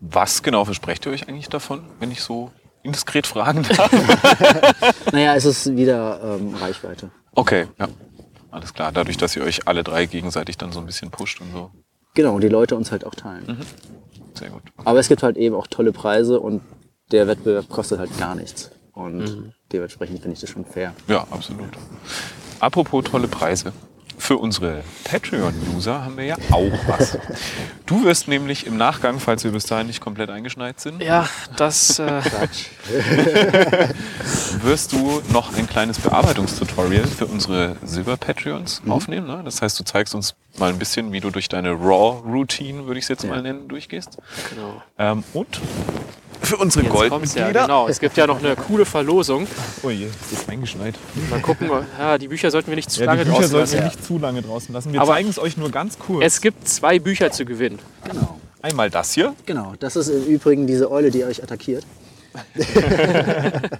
Was 0.00 0.42
genau 0.42 0.66
versprecht 0.66 1.06
ihr 1.06 1.12
euch 1.12 1.28
eigentlich 1.28 1.48
davon, 1.48 1.84
wenn 1.98 2.10
ich 2.10 2.22
so 2.22 2.50
indiskret 2.82 3.26
fragen 3.26 3.62
darf? 3.62 3.90
Naja, 5.12 5.34
es 5.34 5.44
ist 5.44 5.76
wieder 5.76 6.20
ähm, 6.40 6.54
Reichweite. 6.54 7.10
okay, 7.34 7.66
ja. 7.78 7.88
Alles 8.50 8.74
klar. 8.74 8.92
Dadurch, 8.92 9.16
dass 9.16 9.34
ihr 9.34 9.42
euch 9.42 9.66
alle 9.66 9.82
drei 9.82 10.04
gegenseitig 10.06 10.58
dann 10.58 10.72
so 10.72 10.78
ein 10.80 10.84
bisschen 10.86 11.10
pusht 11.10 11.40
und 11.40 11.52
so. 11.52 11.70
Genau, 12.14 12.34
und 12.34 12.42
die 12.42 12.48
Leute 12.48 12.76
uns 12.76 12.92
halt 12.92 13.06
auch 13.06 13.14
teilen. 13.14 13.64
Sehr 14.34 14.50
gut. 14.50 14.62
Aber 14.84 14.98
es 14.98 15.08
gibt 15.08 15.22
halt 15.22 15.38
eben 15.38 15.54
auch 15.54 15.66
tolle 15.66 15.92
Preise 15.92 16.38
und 16.38 16.60
der 17.12 17.26
Wettbewerb 17.28 17.68
kostet 17.70 17.98
halt 17.98 18.16
gar 18.18 18.34
nichts. 18.34 18.70
Und 18.92 19.54
dementsprechend 19.72 20.20
finde 20.20 20.34
ich 20.34 20.40
das 20.40 20.50
schon 20.50 20.66
fair. 20.66 20.92
Ja, 21.08 21.26
absolut. 21.30 21.70
Apropos 22.60 23.04
tolle 23.04 23.26
Preise. 23.28 23.72
Für 24.18 24.36
unsere 24.38 24.82
Patreon-User 25.04 26.04
haben 26.04 26.16
wir 26.16 26.24
ja 26.24 26.36
auch 26.50 26.70
was. 26.86 27.18
Du 27.86 28.04
wirst 28.04 28.28
nämlich 28.28 28.66
im 28.66 28.76
Nachgang, 28.76 29.18
falls 29.20 29.42
wir 29.44 29.50
bis 29.50 29.66
dahin 29.66 29.88
nicht 29.88 30.00
komplett 30.00 30.30
eingeschneit 30.30 30.80
sind, 30.80 31.02
Ja, 31.02 31.28
das. 31.56 31.98
Äh, 31.98 32.20
wirst 34.62 34.92
du 34.92 35.22
noch 35.32 35.56
ein 35.56 35.66
kleines 35.68 35.98
Bearbeitungstutorial 35.98 37.06
für 37.06 37.26
unsere 37.26 37.76
Silber-Patreons 37.84 38.82
aufnehmen. 38.88 39.26
Ne? 39.26 39.42
Das 39.44 39.62
heißt, 39.62 39.78
du 39.78 39.84
zeigst 39.84 40.14
uns 40.14 40.34
mal 40.58 40.70
ein 40.70 40.78
bisschen, 40.78 41.12
wie 41.12 41.20
du 41.20 41.30
durch 41.30 41.48
deine 41.48 41.70
Raw-Routine, 41.72 42.86
würde 42.86 42.98
ich 42.98 43.04
es 43.04 43.08
jetzt 43.08 43.24
mal 43.26 43.42
nennen, 43.42 43.68
durchgehst. 43.68 44.18
genau. 44.50 44.82
Ähm, 44.98 45.24
und 45.32 45.60
für 46.42 46.56
unsere 46.56 46.84
Jetzt 46.84 46.92
kommt's 46.92 47.04
ja, 47.04 47.08
Goldmitglieder. 47.42 47.62
genau. 47.62 47.88
Es 47.88 48.00
gibt 48.00 48.16
ja 48.16 48.26
noch 48.26 48.38
eine 48.38 48.56
coole 48.56 48.84
Verlosung. 48.84 49.46
Oh 49.82 49.90
je, 49.90 50.06
es 50.06 50.38
ist 50.40 50.48
eingeschneit. 50.48 50.94
Mal 51.30 51.40
gucken, 51.40 51.68
ja, 51.98 52.18
die 52.18 52.28
Bücher 52.28 52.50
sollten 52.50 52.68
wir 52.68 52.76
nicht 52.76 52.90
zu 52.90 53.00
Ja, 53.00 53.06
lange 53.06 53.24
die 53.24 53.30
Bücher 53.30 53.40
draußen 53.42 53.50
sollten 53.52 53.72
wir 53.72 53.80
lassen. 53.82 53.96
nicht 53.96 54.06
zu 54.06 54.18
lange 54.18 54.42
draußen 54.42 54.72
lassen. 54.74 54.92
Wir 54.92 55.00
Aber- 55.00 55.12
zeigen 55.14 55.28
es 55.28 55.38
euch 55.38 55.56
nur 55.56 55.70
ganz 55.70 55.98
kurz. 55.98 56.24
Es 56.24 56.40
gibt 56.40 56.68
zwei 56.68 56.98
Bücher 56.98 57.30
zu 57.30 57.44
gewinnen. 57.44 57.78
Genau. 58.04 58.38
Einmal 58.62 58.90
das 58.90 59.12
hier. 59.12 59.34
Genau, 59.46 59.74
das 59.80 59.96
ist 59.96 60.08
im 60.08 60.24
Übrigen 60.24 60.66
diese 60.66 60.90
Eule, 60.90 61.10
die 61.10 61.24
euch 61.24 61.42
attackiert. 61.42 61.84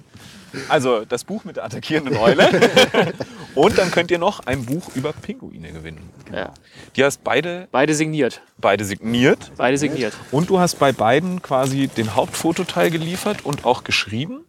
Also 0.68 1.04
das 1.06 1.24
Buch 1.24 1.44
mit 1.44 1.56
der 1.56 1.64
attackierenden 1.64 2.16
Eule. 2.18 2.46
und 3.54 3.78
dann 3.78 3.90
könnt 3.90 4.10
ihr 4.10 4.18
noch 4.18 4.40
ein 4.46 4.66
Buch 4.66 4.90
über 4.94 5.12
Pinguine 5.14 5.72
gewinnen. 5.72 6.00
Ja. 6.30 6.52
Die 6.94 7.02
hast 7.04 7.24
beide, 7.24 7.68
Beide 7.72 7.94
signiert. 7.94 8.42
beide 8.58 8.84
signiert. 8.84 9.50
Beide 9.56 9.78
signiert. 9.78 10.12
Und 10.30 10.50
du 10.50 10.58
hast 10.58 10.78
bei 10.78 10.92
beiden 10.92 11.40
quasi 11.40 11.88
den 11.88 12.14
Hauptfototeil 12.14 12.90
geliefert 12.90 13.46
und 13.46 13.64
auch 13.64 13.82
geschrieben. 13.82 14.44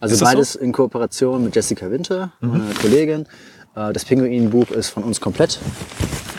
Also 0.00 0.12
Ist 0.12 0.20
das 0.20 0.28
beides 0.32 0.54
in 0.54 0.72
Kooperation 0.72 1.44
mit 1.44 1.56
Jessica 1.56 1.90
Winter, 1.90 2.32
meiner 2.40 2.74
Kollegin. 2.74 3.26
Äh, 3.74 3.94
Das 3.94 4.04
Pinguinbuch 4.04 4.70
ist 4.70 4.90
von 4.90 5.04
uns 5.04 5.18
komplett 5.22 5.58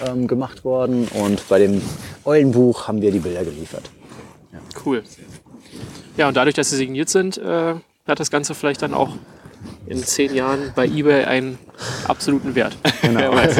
ähm, 0.05 0.27
gemacht 0.27 0.63
worden 0.63 1.07
und 1.15 1.47
bei 1.49 1.57
dem 1.57 1.81
Eulenbuch 2.25 2.87
haben 2.87 3.01
wir 3.01 3.11
die 3.11 3.19
Bilder 3.19 3.43
geliefert. 3.43 3.89
Cool. 4.85 5.01
Ja, 6.17 6.27
und 6.27 6.37
dadurch, 6.37 6.55
dass 6.55 6.69
sie 6.69 6.77
signiert 6.77 7.09
sind, 7.09 7.37
äh, 7.37 7.75
hat 8.07 8.19
das 8.19 8.31
Ganze 8.31 8.55
vielleicht 8.55 8.81
dann 8.81 8.93
auch 8.93 9.15
in 9.85 10.03
zehn 10.03 10.33
Jahren 10.33 10.71
bei 10.75 10.85
eBay 10.85 11.25
einen 11.25 11.59
absoluten 12.07 12.55
Wert. 12.55 12.75
Wer 13.01 13.31
weiß. 13.31 13.57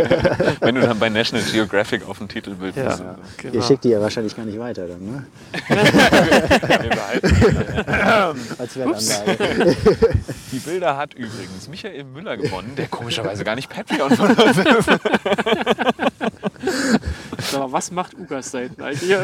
Wenn 0.62 0.76
du 0.76 0.82
dann 0.82 0.98
bei 0.98 1.10
National 1.10 1.46
Geographic 1.46 2.08
auf 2.08 2.18
dem 2.18 2.28
Titelbild 2.28 2.76
Ja, 2.76 2.86
bist. 2.86 3.04
Ihr 3.44 3.52
genau. 3.52 3.64
schickt 3.66 3.84
die 3.84 3.90
ja 3.90 4.02
wahrscheinlich 4.02 4.36
gar 4.36 4.46
nicht 4.46 4.58
weiter 4.58 4.88
dann, 4.88 5.06
ne? 5.06 5.26
Als 8.58 8.76
Wertanlage. 8.78 9.76
Die 10.52 10.60
Bilder 10.60 10.98
hat 10.98 11.14
übrigens 11.14 11.68
Michael 11.70 12.04
Müller 12.06 12.38
gewonnen, 12.38 12.74
der 12.78 12.88
komischerweise 12.88 13.44
gar 13.44 13.56
nicht 13.56 13.70
Patreon 13.70 14.16
von 14.16 14.32
uns 14.32 14.58
ist. 14.58 14.88
Mal, 17.54 17.72
was 17.72 17.92
macht 17.92 18.18
Ugas 18.18 18.52
da 18.52 18.60
hinten 18.60 18.82
eigentlich? 18.82 19.16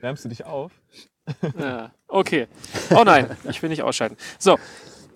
Wärmst 0.00 0.24
du 0.24 0.28
dich 0.28 0.44
auf? 0.44 0.72
ja, 1.58 1.90
okay. 2.06 2.46
Oh 2.90 3.02
nein, 3.04 3.36
ich 3.48 3.62
will 3.62 3.68
nicht 3.68 3.82
ausschalten. 3.82 4.16
So, 4.38 4.58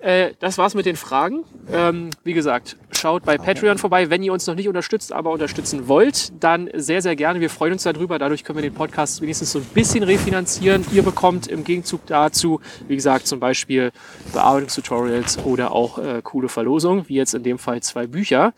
äh, 0.03 0.35
das 0.41 0.59
war's 0.59 0.74
mit 0.74 0.85
den 0.85 0.97
Fragen. 0.97 1.45
Ähm, 1.70 2.11
wie 2.24 2.33
gesagt, 2.33 2.76
schaut 2.91 3.24
bei 3.24 3.39
Patreon 3.39 3.78
vorbei. 3.78 4.11
Wenn 4.11 4.22
ihr 4.24 4.33
uns 4.33 4.47
noch 4.49 4.57
nicht 4.57 4.68
unterstützt, 4.68 5.12
aber 5.12 5.30
unterstützen 5.30 5.87
wollt, 5.87 6.33
dann 6.43 6.68
sehr, 6.74 7.01
sehr 7.03 7.14
gerne. 7.14 7.41
Wir 7.41 7.51
freuen 7.51 7.74
uns 7.74 7.85
darüber. 7.85 8.18
Dadurch 8.18 8.43
können 8.43 8.59
wir 8.59 8.62
den 8.62 8.74
Podcast 8.74 9.20
wenigstens 9.22 9.53
so 9.53 9.61
ein 9.61 9.64
bisschen 9.66 10.03
refinanzieren. 10.03 10.85
Ihr 10.93 11.05
bekommt 11.05 11.47
im 11.47 11.62
Gegenzug 11.62 12.05
dazu, 12.07 12.61
wie 12.89 12.97
gesagt, 12.97 13.28
zum 13.28 13.39
Beispiel 13.39 13.93
Bearbeitungstutorials 14.33 15.39
oder 15.45 15.70
auch 15.70 15.99
äh, 15.99 16.20
coole 16.22 16.49
Verlosungen, 16.49 17.09
wie 17.09 17.14
jetzt 17.14 17.35
in 17.35 17.45
dem 17.45 17.59
Fall 17.59 17.80
zwei 17.80 18.09
Bücher. 18.09 18.55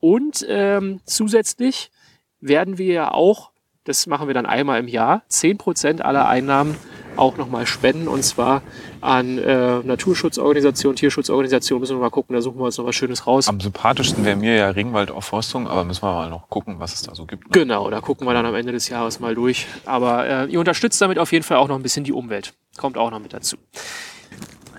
Und 0.00 0.44
ähm, 0.48 1.00
zusätzlich 1.04 1.92
werden 2.40 2.76
wir 2.76 2.92
ja 2.92 3.10
auch, 3.12 3.51
das 3.84 4.06
machen 4.06 4.26
wir 4.26 4.34
dann 4.34 4.46
einmal 4.46 4.78
im 4.80 4.88
Jahr, 4.88 5.22
10% 5.30 6.00
aller 6.00 6.28
Einnahmen 6.28 6.76
auch 7.16 7.36
nochmal 7.36 7.66
spenden 7.66 8.08
und 8.08 8.24
zwar 8.24 8.62
an 9.00 9.38
äh, 9.38 9.80
Naturschutzorganisationen, 9.80 10.96
Tierschutzorganisationen. 10.96 11.80
Müssen 11.80 11.96
wir 11.96 12.00
mal 12.00 12.10
gucken, 12.10 12.34
da 12.34 12.40
suchen 12.40 12.58
wir 12.58 12.64
uns 12.64 12.78
noch 12.78 12.86
was 12.86 12.94
Schönes 12.94 13.26
raus. 13.26 13.48
Am 13.48 13.60
sympathischsten 13.60 14.24
wäre 14.24 14.36
mir 14.36 14.56
ja 14.56 14.70
Ringwaldaufforstung, 14.70 15.68
aber 15.68 15.84
müssen 15.84 16.02
wir 16.02 16.12
mal 16.12 16.30
noch 16.30 16.48
gucken, 16.48 16.76
was 16.78 16.94
es 16.94 17.02
da 17.02 17.14
so 17.14 17.26
gibt. 17.26 17.44
ne? 17.44 17.50
Genau, 17.52 17.90
da 17.90 18.00
gucken 18.00 18.26
wir 18.26 18.32
dann 18.34 18.46
am 18.46 18.54
Ende 18.54 18.72
des 18.72 18.88
Jahres 18.88 19.20
mal 19.20 19.34
durch. 19.34 19.66
Aber 19.84 20.26
äh, 20.26 20.46
ihr 20.46 20.60
unterstützt 20.60 21.00
damit 21.02 21.18
auf 21.18 21.32
jeden 21.32 21.44
Fall 21.44 21.58
auch 21.58 21.68
noch 21.68 21.76
ein 21.76 21.82
bisschen 21.82 22.04
die 22.04 22.12
Umwelt. 22.12 22.54
Kommt 22.78 22.96
auch 22.96 23.10
noch 23.10 23.20
mit 23.20 23.32
dazu. 23.32 23.56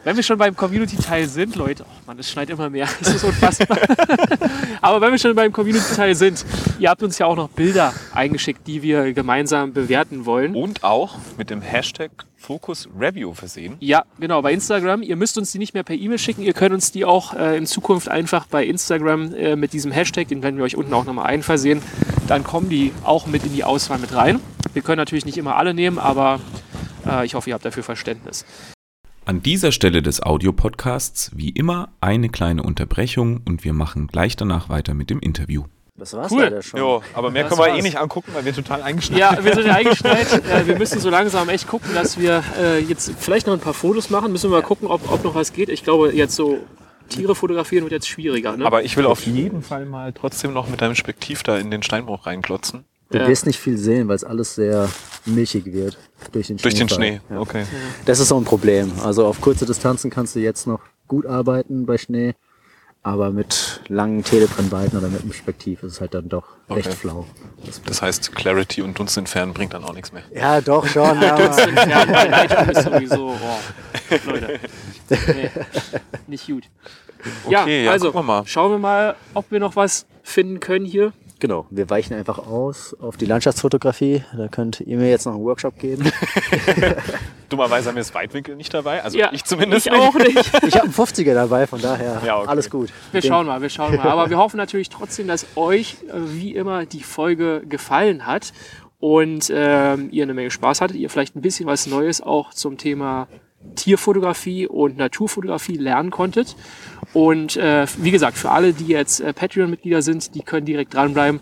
Wenn 0.04 0.18
wir 0.18 0.24
schon 0.24 0.38
beim 0.38 0.54
Community-Teil 0.54 1.30
sind, 1.30 1.56
Leute, 1.56 1.86
oh 1.88 2.02
Mann, 2.06 2.20
es 2.20 2.30
schneit 2.30 2.50
immer 2.50 2.70
mehr, 2.70 2.90
das 3.00 3.16
ist 3.16 3.24
unfassbar. 3.24 3.78
Aber 4.82 5.00
wenn 5.00 5.12
wir 5.12 5.18
schon 5.18 5.34
beim 5.34 5.54
Community-Teil 5.54 6.14
sind, 6.14 6.46
ihr 6.78 6.90
habt 6.90 7.02
uns 7.04 7.18
ja 7.20 7.26
auch 7.26 7.38
noch 7.38 7.48
Bilder 7.48 7.94
eingeschickt, 8.14 8.68
die 8.68 8.82
wir 8.82 9.14
gemeinsam 9.14 9.72
bewerten 9.72 10.26
wollen. 10.26 10.56
Und 10.56 10.84
auch 10.84 11.16
mit 11.38 11.50
dem 11.50 11.62
Hashtag 11.62 12.12
Focus 12.36 12.90
Review 13.00 13.34
versehen. 13.34 13.78
Ja, 13.80 14.04
genau, 14.20 14.42
bei 14.42 14.52
Instagram. 14.52 15.04
Ihr 15.04 15.16
müsst 15.16 15.38
uns 15.38 15.54
die 15.54 15.60
nicht 15.60 15.74
mehr 15.74 15.84
per 15.84 15.96
E-Mail 15.96 16.20
schicken. 16.20 16.42
Ihr 16.42 16.52
könnt 16.52 16.74
uns 16.74 16.92
die 16.92 17.06
auch 17.06 17.34
äh, 17.34 17.56
in 17.56 17.66
Zukunft 17.66 18.10
einfach 18.10 18.48
bei 18.48 18.66
Instagram 18.66 19.34
äh, 19.34 19.56
mit 19.56 19.72
diesem 19.72 19.94
Hashtag, 19.94 20.28
den 20.28 20.44
werden 20.44 20.58
wir 20.58 20.66
euch 20.66 20.76
unten 20.76 20.94
auch 20.94 21.06
nochmal 21.06 21.28
einversehen. 21.28 21.82
Dann 22.28 22.44
kommen 22.44 22.68
die 22.68 22.92
auch 23.06 23.26
mit 23.26 23.46
in 23.46 23.54
die 23.54 23.64
Auswahl 23.64 24.00
mit 24.00 24.14
rein. 24.14 24.42
Wir 24.74 24.82
können 24.82 24.98
natürlich 24.98 25.26
nicht 25.26 25.38
immer 25.38 25.56
alle 25.56 25.74
nehmen, 25.74 25.98
aber 25.98 26.42
äh, 27.08 27.26
ich 27.26 27.36
hoffe, 27.36 27.50
ihr 27.50 27.54
habt 27.54 27.64
dafür 27.64 27.84
Verständnis. 27.84 28.46
An 29.26 29.42
dieser 29.42 29.72
Stelle 29.72 30.02
des 30.02 30.22
Audiopodcasts 30.22 31.32
wie 31.34 31.50
immer 31.50 31.90
eine 32.02 32.30
kleine 32.30 32.62
Unterbrechung 32.64 33.42
und 33.46 33.64
wir 33.64 33.72
machen 33.74 34.08
gleich 34.08 34.36
danach 34.36 34.68
weiter 34.70 34.94
mit 34.94 35.10
dem 35.10 35.20
Interview. 35.20 35.64
Das 35.96 36.14
war's 36.14 36.32
Cool. 36.32 36.44
leider 36.44 36.62
schon. 36.62 36.80
Jo, 36.80 37.04
aber 37.14 37.30
mehr 37.32 37.44
Das 37.44 37.52
können 37.52 37.62
wir 37.66 37.72
war's. 37.72 37.80
eh 37.80 37.84
nicht 37.84 37.98
angucken, 38.00 38.32
weil 38.34 38.44
wir 38.44 38.54
total 38.54 38.82
eingeschneit 38.82 39.20
Ja, 39.20 39.38
wir 39.44 39.54
sind 39.54 39.68
ja 39.68 39.76
eingeschneit. 39.76 40.28
Äh, 40.50 40.68
wir 40.68 40.78
müssen 40.78 41.00
so 41.00 41.10
langsam 41.10 41.48
echt 41.50 41.68
gucken, 41.68 41.94
dass 41.94 42.20
wir 42.20 42.44
äh, 42.60 42.80
jetzt 42.80 43.14
vielleicht 43.18 43.48
noch 43.48 43.54
ein 43.54 43.60
paar 43.60 43.74
Fotos 43.76 44.10
machen. 44.10 44.32
Müssen 44.32 44.50
wir 44.52 44.58
mal 44.58 44.64
gucken, 44.64 44.88
ob, 44.90 45.10
ob 45.12 45.24
noch 45.24 45.36
was 45.36 45.54
geht. 45.54 45.70
Ich 45.70 45.84
glaube, 45.84 46.12
jetzt 46.14 46.36
so 46.36 46.58
Tiere 47.10 47.36
fotografieren 47.36 47.84
wird 47.86 47.92
jetzt 47.94 48.08
schwieriger. 48.10 48.58
Ne? 48.58 48.66
Aber 48.66 48.84
ich 48.84 48.98
will 48.98 49.06
auf 49.06 49.26
jeden 49.26 49.62
Fall 49.62 49.86
mal 49.86 50.12
trotzdem 50.14 50.52
noch 50.52 50.68
mit 50.68 50.82
deinem 50.82 50.96
Spektiv 50.96 51.44
da 51.44 51.58
in 51.58 51.70
den 51.72 51.84
Steinbruch 51.84 52.26
reinklotzen. 52.26 52.86
Du 53.10 53.18
Ja. 53.20 53.28
wirst 53.28 53.46
nicht 53.46 53.60
viel 53.60 53.78
sehen, 53.78 54.08
weil 54.08 54.16
es 54.16 54.24
alles 54.24 54.56
sehr 54.56 54.90
milchig 55.26 55.66
wird 55.66 55.98
durch 56.32 56.48
den 56.48 56.58
Durch 56.58 56.74
den. 56.76 56.90
Schnee. 56.90 57.22
Ja. 57.30 57.40
Okay. 57.40 57.66
Das 58.06 58.20
ist 58.20 58.30
so 58.30 58.38
ein 58.38 58.44
Problem. 58.46 58.92
Also 59.04 59.26
auf 59.26 59.40
kurze 59.42 59.66
Distanzen 59.66 60.10
kannst 60.10 60.36
du 60.36 60.40
jetzt 60.40 60.66
noch 60.68 60.80
gut 61.08 61.26
arbeiten 61.26 61.86
bei 61.86 61.98
Schnee, 61.98 62.34
aber 63.04 63.30
mit 63.32 63.82
langen 63.88 64.24
Telebrennweiten 64.24 64.98
oder 64.98 65.10
mit 65.10 65.22
dem 65.22 65.34
Spektiv 65.34 65.84
ist 65.84 65.94
es 65.94 66.02
halt 66.02 66.14
dann 66.14 66.28
doch 66.30 66.46
echt 66.70 66.88
Okay. 66.88 66.96
flau. 66.96 67.26
Das 67.86 68.02
heißt, 68.02 68.34
Clarity 68.34 68.82
und 68.82 68.98
Dunst 68.98 69.18
entfernen 69.18 69.54
bringt 69.54 69.74
dann 69.74 69.84
auch 69.84 69.94
nichts 69.94 70.12
mehr. 70.12 70.24
Ja, 70.34 70.60
doch 70.62 70.88
schon. 70.88 71.20
Das 71.22 71.32
aber 71.60 71.68
entfernen 71.68 72.12
bei 72.12 72.26
Lightroom 72.28 72.70
ist 72.70 72.84
sowieso, 72.84 73.26
boah, 73.28 73.60
Leute, 74.26 74.60
nee, 75.10 75.50
nicht 76.28 76.48
gut. 76.48 76.64
Okay, 77.46 77.86
ja, 77.86 77.92
also 77.92 78.08
gucken 78.12 78.22
wir 78.28 78.34
mal. 78.42 78.44
schauen 78.48 78.72
wir 78.72 78.80
mal, 78.80 79.16
ob 79.34 79.50
wir 79.52 79.60
noch 79.60 79.76
was 79.76 80.06
finden 80.24 80.60
können 80.60 80.86
hier. 80.86 81.14
Genau, 81.44 81.68
wir 81.70 81.90
weichen 81.90 82.14
einfach 82.16 82.40
aus 82.40 82.96
auf 83.02 83.18
die 83.18 83.26
Landschaftsfotografie. 83.26 84.24
Da 84.36 84.48
könnt 84.48 84.80
ihr 84.80 84.98
mir 84.98 85.10
jetzt 85.10 85.26
noch 85.26 85.34
einen 85.36 85.44
Workshop 85.44 85.78
geben. 85.78 86.10
Dummerweise 87.50 87.90
haben 87.90 87.96
wir 87.96 88.02
das 88.02 88.16
Weitwinkel 88.16 88.56
nicht 88.56 88.74
dabei. 88.74 89.04
Also 89.04 89.18
Ja, 89.18 89.30
ich 89.34 89.44
zumindest 89.44 89.86
ich 89.88 89.92
nicht. 89.92 90.02
auch 90.02 90.16
nicht. 90.16 90.52
Ich 90.66 90.76
habe 90.76 90.86
einen 90.86 90.94
50er 90.94 91.34
dabei, 91.34 91.68
von 91.68 91.82
daher 91.82 92.22
Ja, 92.26 92.40
okay. 92.40 92.48
alles 92.48 92.70
gut. 92.70 92.90
Wir 93.12 93.20
Den- 93.22 93.28
schauen 93.28 93.46
mal, 93.46 93.62
wir 93.62 93.70
schauen 93.70 93.96
mal. 93.98 94.08
Aber 94.08 94.30
wir 94.30 94.38
hoffen 94.44 94.58
natürlich 94.58 94.88
trotzdem, 94.90 95.28
dass 95.28 95.46
euch 95.56 95.98
äh, 96.08 96.14
wie 96.14 96.56
immer 96.56 96.86
die 96.86 97.04
Folge 97.04 97.62
gefallen 97.68 98.26
hat 98.26 98.54
und 99.00 99.52
ähm, 99.54 100.08
ihr 100.12 100.24
eine 100.24 100.34
Menge 100.34 100.50
Spaß 100.50 100.80
hattet. 100.80 100.96
Ihr 100.96 101.10
vielleicht 101.10 101.36
ein 101.36 101.42
bisschen 101.42 101.66
was 101.68 101.88
Neues 101.88 102.22
auch 102.22 102.54
zum 102.54 102.78
Thema 102.78 103.28
Tierfotografie 103.76 104.68
und 104.68 104.98
Naturfotografie 104.98 105.78
lernen 105.78 106.12
konntet. 106.12 106.56
Und 107.14 107.58
äh, 107.58 107.86
wie 107.98 108.12
gesagt, 108.12 108.38
für 108.38 108.52
alle, 108.52 108.74
die 108.74 108.88
jetzt 108.88 109.20
äh, 109.20 109.34
Patreon-Mitglieder 109.34 110.02
sind, 110.02 110.36
die 110.36 110.42
können 110.42 110.66
direkt 110.66 110.94
dranbleiben 110.94 111.42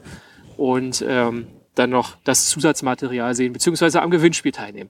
und 0.58 1.04
ähm, 1.08 1.48
dann 1.76 1.90
noch 1.90 2.18
das 2.24 2.50
Zusatzmaterial 2.50 3.34
sehen, 3.36 3.54
beziehungsweise 3.54 4.02
am 4.02 4.12
Gewinnspiel 4.12 4.52
teilnehmen. 4.52 4.90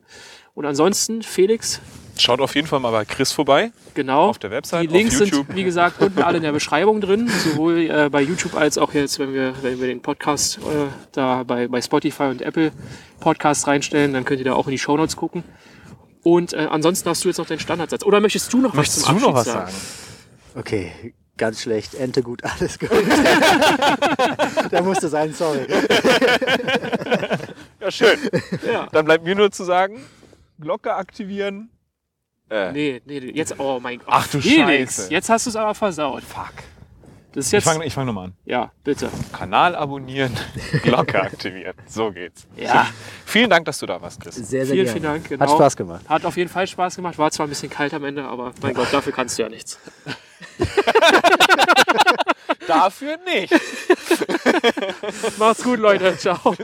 Und 0.53 0.65
ansonsten, 0.65 1.21
Felix, 1.21 1.81
Schaut 2.17 2.41
auf 2.41 2.55
jeden 2.55 2.67
Fall 2.67 2.79
mal 2.79 2.91
bei 2.91 3.05
Chris 3.05 3.31
vorbei. 3.31 3.71
Genau. 3.93 4.27
Auf 4.27 4.37
der 4.37 4.51
Website, 4.51 4.83
Die 4.83 4.87
Links 4.87 5.17
sind, 5.17 5.33
wie 5.55 5.63
gesagt, 5.63 6.01
unten 6.01 6.21
alle 6.21 6.37
in 6.37 6.43
der 6.43 6.51
Beschreibung 6.51 7.01
drin, 7.01 7.27
sowohl 7.27 7.89
äh, 7.89 8.09
bei 8.11 8.21
YouTube 8.21 8.55
als 8.55 8.77
auch 8.77 8.93
jetzt, 8.93 9.17
wenn 9.17 9.33
wir, 9.33 9.53
wenn 9.61 9.79
wir 9.79 9.87
den 9.87 10.01
Podcast 10.01 10.57
äh, 10.57 10.87
da 11.13 11.43
bei, 11.43 11.67
bei 11.67 11.81
Spotify 11.81 12.23
und 12.23 12.41
Apple 12.41 12.71
Podcast 13.19 13.65
reinstellen, 13.67 14.13
dann 14.13 14.25
könnt 14.25 14.39
ihr 14.39 14.45
da 14.45 14.53
auch 14.53 14.67
in 14.67 14.71
die 14.71 14.77
Shownotes 14.77 15.15
gucken. 15.15 15.43
Und 16.23 16.53
äh, 16.53 16.67
ansonsten 16.69 17.09
hast 17.09 17.23
du 17.23 17.29
jetzt 17.29 17.37
noch 17.37 17.47
deinen 17.47 17.59
Standardsatz. 17.59 18.03
Oder 18.03 18.19
möchtest 18.19 18.51
du 18.53 18.59
noch 18.61 18.73
Möchtest 18.73 19.07
was 19.07 19.13
du 19.13 19.19
zum 19.19 19.29
noch 19.31 19.35
Abschied 19.37 19.53
was 19.55 19.71
sagen? 19.71 19.77
Okay, 20.55 21.13
ganz 21.37 21.61
schlecht. 21.61 21.93
Ente 21.95 22.21
gut, 22.21 22.43
alles 22.43 22.77
gut. 22.77 22.89
da 24.71 24.81
musste 24.81 25.07
sein, 25.07 25.33
sorry. 25.33 25.65
Ja, 27.79 27.89
schön. 27.91 28.19
Ja. 28.65 28.87
Dann 28.91 29.05
bleibt 29.05 29.23
mir 29.23 29.35
nur 29.35 29.51
zu 29.51 29.63
sagen, 29.63 30.03
Glocke 30.59 30.93
aktivieren. 30.93 31.69
Äh, 32.49 32.71
Nee, 32.73 33.01
nee, 33.05 33.19
nee, 33.19 33.31
jetzt, 33.33 33.55
oh 33.59 33.79
mein 33.79 33.99
Gott. 33.99 34.07
Ach 34.11 34.27
du 34.27 34.41
Felix, 34.41 34.97
Scheiße. 34.97 35.11
Jetzt 35.11 35.29
hast 35.29 35.45
du 35.45 35.49
es 35.51 35.55
aber 35.55 35.73
versaut. 35.73 36.21
fuck. 36.23 36.53
Das 37.33 37.45
ist 37.45 37.47
Ich 37.47 37.53
jetzt, 37.53 37.63
fange 37.63 37.85
ich 37.85 37.93
fang 37.93 38.05
nochmal 38.05 38.25
an. 38.25 38.33
ja, 38.45 38.71
bitte. 38.83 39.09
Kanal 39.31 39.75
abonnieren, 39.75 40.35
Glocke 40.83 41.21
aktivieren. 41.21 41.75
So 41.87 42.11
geht's. 42.11 42.45
Ja. 42.57 42.87
Vielen 43.25 43.49
Dank, 43.49 43.65
dass 43.65 43.79
du 43.79 43.85
da 43.85 44.01
warst, 44.01 44.19
Chris. 44.19 44.35
Sehr, 44.35 44.65
sehr 44.65 44.65
Vielen, 44.65 44.85
gerne. 44.85 44.91
vielen 44.91 45.03
Dank, 45.03 45.29
genau. 45.29 45.43
Hat 45.45 45.51
Spaß 45.51 45.77
gemacht. 45.77 46.01
Hat 46.09 46.25
auf 46.25 46.35
jeden 46.35 46.49
Fall 46.49 46.67
Spaß 46.67 46.97
gemacht. 46.97 47.17
War 47.17 47.31
zwar 47.31 47.47
ein 47.47 47.49
bisschen 47.49 47.69
kalt 47.69 47.93
am 47.93 48.03
Ende, 48.03 48.23
aber 48.25 48.51
mein 48.61 48.73
Gott, 48.73 48.87
dafür 48.91 49.13
kannst 49.13 49.37
du 49.39 49.43
ja 49.43 49.49
nichts. 49.49 49.79
Dafür 52.67 53.17
nicht. 53.25 53.51
Macht's 55.37 55.63
gut, 55.63 55.79
Leute. 55.79 56.15
Ciao. 56.17 56.55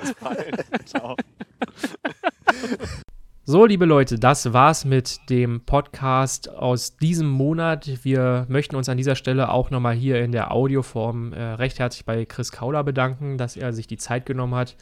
Ciao. 0.86 1.16
So, 3.50 3.66
liebe 3.66 3.86
Leute, 3.86 4.20
das 4.20 4.52
war's 4.52 4.84
mit 4.84 5.30
dem 5.30 5.62
Podcast 5.62 6.50
aus 6.50 6.98
diesem 6.98 7.30
Monat. 7.30 8.04
Wir 8.04 8.46
möchten 8.50 8.76
uns 8.76 8.90
an 8.90 8.98
dieser 8.98 9.16
Stelle 9.16 9.52
auch 9.52 9.70
nochmal 9.70 9.96
hier 9.96 10.22
in 10.22 10.34
der 10.34 10.52
Audioform 10.52 11.32
äh, 11.32 11.42
recht 11.54 11.80
herzlich 11.80 12.04
bei 12.04 12.26
Chris 12.26 12.52
Kauler 12.52 12.84
bedanken, 12.84 13.38
dass 13.38 13.56
er 13.56 13.72
sich 13.72 13.88
die 13.88 13.96
Zeit 13.96 14.26
genommen 14.26 14.54
hat, 14.54 14.76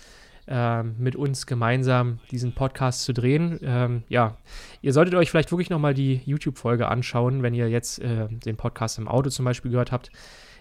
ähm, 0.47 0.95
mit 0.97 1.15
uns 1.15 1.45
gemeinsam 1.45 2.17
diesen 2.31 2.55
Podcast 2.55 3.03
zu 3.03 3.13
drehen. 3.13 3.59
Ähm, 3.61 4.01
ja, 4.09 4.35
ihr 4.81 4.93
solltet 4.93 5.13
euch 5.13 5.29
vielleicht 5.29 5.51
wirklich 5.51 5.69
nochmal 5.69 5.93
die 5.93 6.21
YouTube-Folge 6.25 6.87
anschauen, 6.87 7.43
wenn 7.43 7.53
ihr 7.53 7.69
jetzt 7.69 7.99
äh, 7.99 8.27
den 8.29 8.57
Podcast 8.57 8.97
im 8.97 9.07
Auto 9.07 9.29
zum 9.29 9.45
Beispiel 9.45 9.69
gehört 9.69 9.91
habt. 9.91 10.09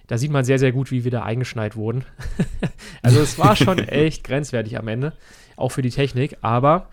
Da 0.09 0.19
sieht 0.19 0.31
man 0.31 0.45
sehr, 0.45 0.59
sehr 0.59 0.73
gut, 0.73 0.91
wie 0.91 1.05
wir 1.05 1.11
da 1.11 1.23
eingeschneit 1.23 1.75
wurden. 1.75 2.05
also 3.03 3.21
es 3.21 3.39
war 3.39 3.57
schon 3.57 3.79
echt 3.89 4.25
grenzwertig 4.25 4.79
am 4.79 4.89
Ende, 4.89 5.15
auch 5.57 5.71
für 5.71 5.81
die 5.81 5.89
Technik, 5.89 6.37
aber 6.43 6.91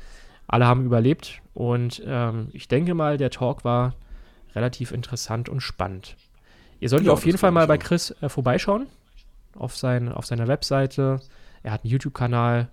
alle 0.52 0.68
haben 0.68 0.86
überlebt 0.86 1.42
und 1.54 2.02
ähm, 2.06 2.50
ich 2.54 2.68
denke 2.68 2.94
mal, 2.94 3.18
der 3.18 3.30
Talk 3.32 3.64
war 3.64 3.96
relativ 4.54 4.92
interessant 4.92 5.50
und 5.50 5.62
spannend. 5.62 6.16
Ihr 6.80 6.90
solltet 6.90 7.08
Ja, 7.08 7.14
auf 7.14 7.26
jeden 7.26 7.38
Fall 7.38 7.52
mal 7.52 7.68
bei. 7.68 7.78
Chris 7.78 8.12
äh, 8.22 8.30
vorbeischauen, 8.30 8.88
auf, 9.58 9.76
sein, 9.78 10.12
auf 10.12 10.26
seiner 10.26 10.48
Webseite. 10.48 11.22
Er 11.64 11.72
hat 11.72 11.84
einen 11.84 11.92
YouTube-Kanal, 11.92 12.70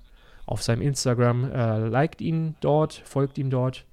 auf 0.46 0.62
seinem 0.62 0.82
Instagram. 0.82 1.50
Äh, 1.52 1.88
liked 1.88 2.20
ihn 2.20 2.56
dort, 2.60 2.94
folgt 3.04 3.36
ihm 3.38 3.50
dort. 3.50 3.84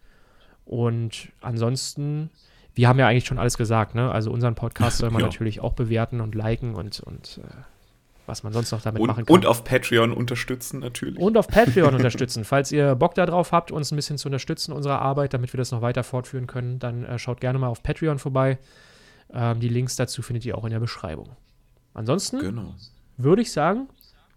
Und 0.66 1.30
ansonsten, 1.42 2.30
wir 2.74 2.88
haben 2.88 2.98
ja 2.98 3.08
eigentlich 3.08 3.26
schon 3.26 3.38
alles 3.40 3.58
gesagt, 3.58 3.94
ne? 3.94 4.10
Also 4.12 4.32
unseren 4.32 4.56
Podcast 4.56 4.98
soll 5.00 5.12
man 5.12 5.20
Ja. 5.22 5.28
natürlich 5.28 5.60
auch 5.60 5.74
bewerten 5.74 6.22
und 6.22 6.34
liken 6.34 6.76
und, 6.76 7.02
und 7.02 7.40
äh, 7.44 7.48
was 8.28 8.44
man 8.44 8.54
sonst 8.54 8.72
noch 8.72 8.82
damit 8.82 9.02
machen 9.02 9.20
Und, 9.22 9.26
kann. 9.28 9.34
und 9.36 9.46
auf 9.46 9.64
Patreon 9.64 10.12
unterstützen 10.14 10.80
natürlich. 10.80 11.20
Und 11.20 11.38
auf 11.38 11.48
Patreon 11.48 11.94
unterstützen. 11.96 12.44
Falls 12.46 12.72
ihr 12.72 12.96
Bock 12.96 13.16
darauf 13.16 13.52
habt, 13.52 13.72
uns 13.72 13.92
ein 13.92 13.96
bisschen 13.96 14.18
zu 14.18 14.28
unterstützen, 14.28 14.72
unsere 14.74 15.00
Arbeit, 15.00 15.34
damit 15.34 15.54
wir 15.54 15.58
das 15.58 15.72
noch 15.72 15.82
weiter 15.82 16.04
fortführen 16.04 16.48
können, 16.48 16.80
dann 16.80 17.04
äh, 17.06 17.20
schaut 17.20 17.42
gerne 17.42 17.60
mal 17.60 17.68
auf 17.68 17.84
Patreon 17.84 18.20
vorbei. 18.20 18.58
Ähm, 19.34 19.60
die 19.60 19.70
Links 19.70 19.96
dazu 19.96 20.22
findet 20.22 20.46
ihr 20.46 20.58
auch 20.58 20.64
in 20.66 20.72
der 20.72 20.80
Beschreibung. 20.80 21.30
Ansonsten 21.94 22.40
Genau. 22.40 22.76
würde 23.18 23.42
ich 23.42 23.52
sagen, 23.52 23.88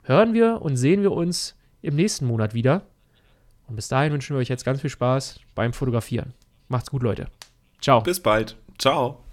hören 0.04 0.32
wir 0.34 0.62
und 0.62 0.76
sehen 0.76 1.02
wir 1.02 1.12
uns 1.12 1.56
im 1.82 1.94
nächsten 1.96 2.26
Monat 2.26 2.54
wieder. 2.54 2.82
Und 3.66 3.76
bis 3.76 3.88
dahin 3.88 4.12
wünschen 4.12 4.34
wir 4.34 4.40
euch 4.40 4.48
jetzt 4.48 4.64
ganz 4.64 4.80
viel 4.80 4.90
Spaß 4.90 5.40
beim 5.54 5.72
Fotografieren. 5.72 6.32
Macht's 6.68 6.90
gut, 6.90 7.02
Leute. 7.02 7.26
Ciao. 7.80 8.00
Bis 8.02 8.20
bald. 8.20 8.56
Ciao. 8.78 9.27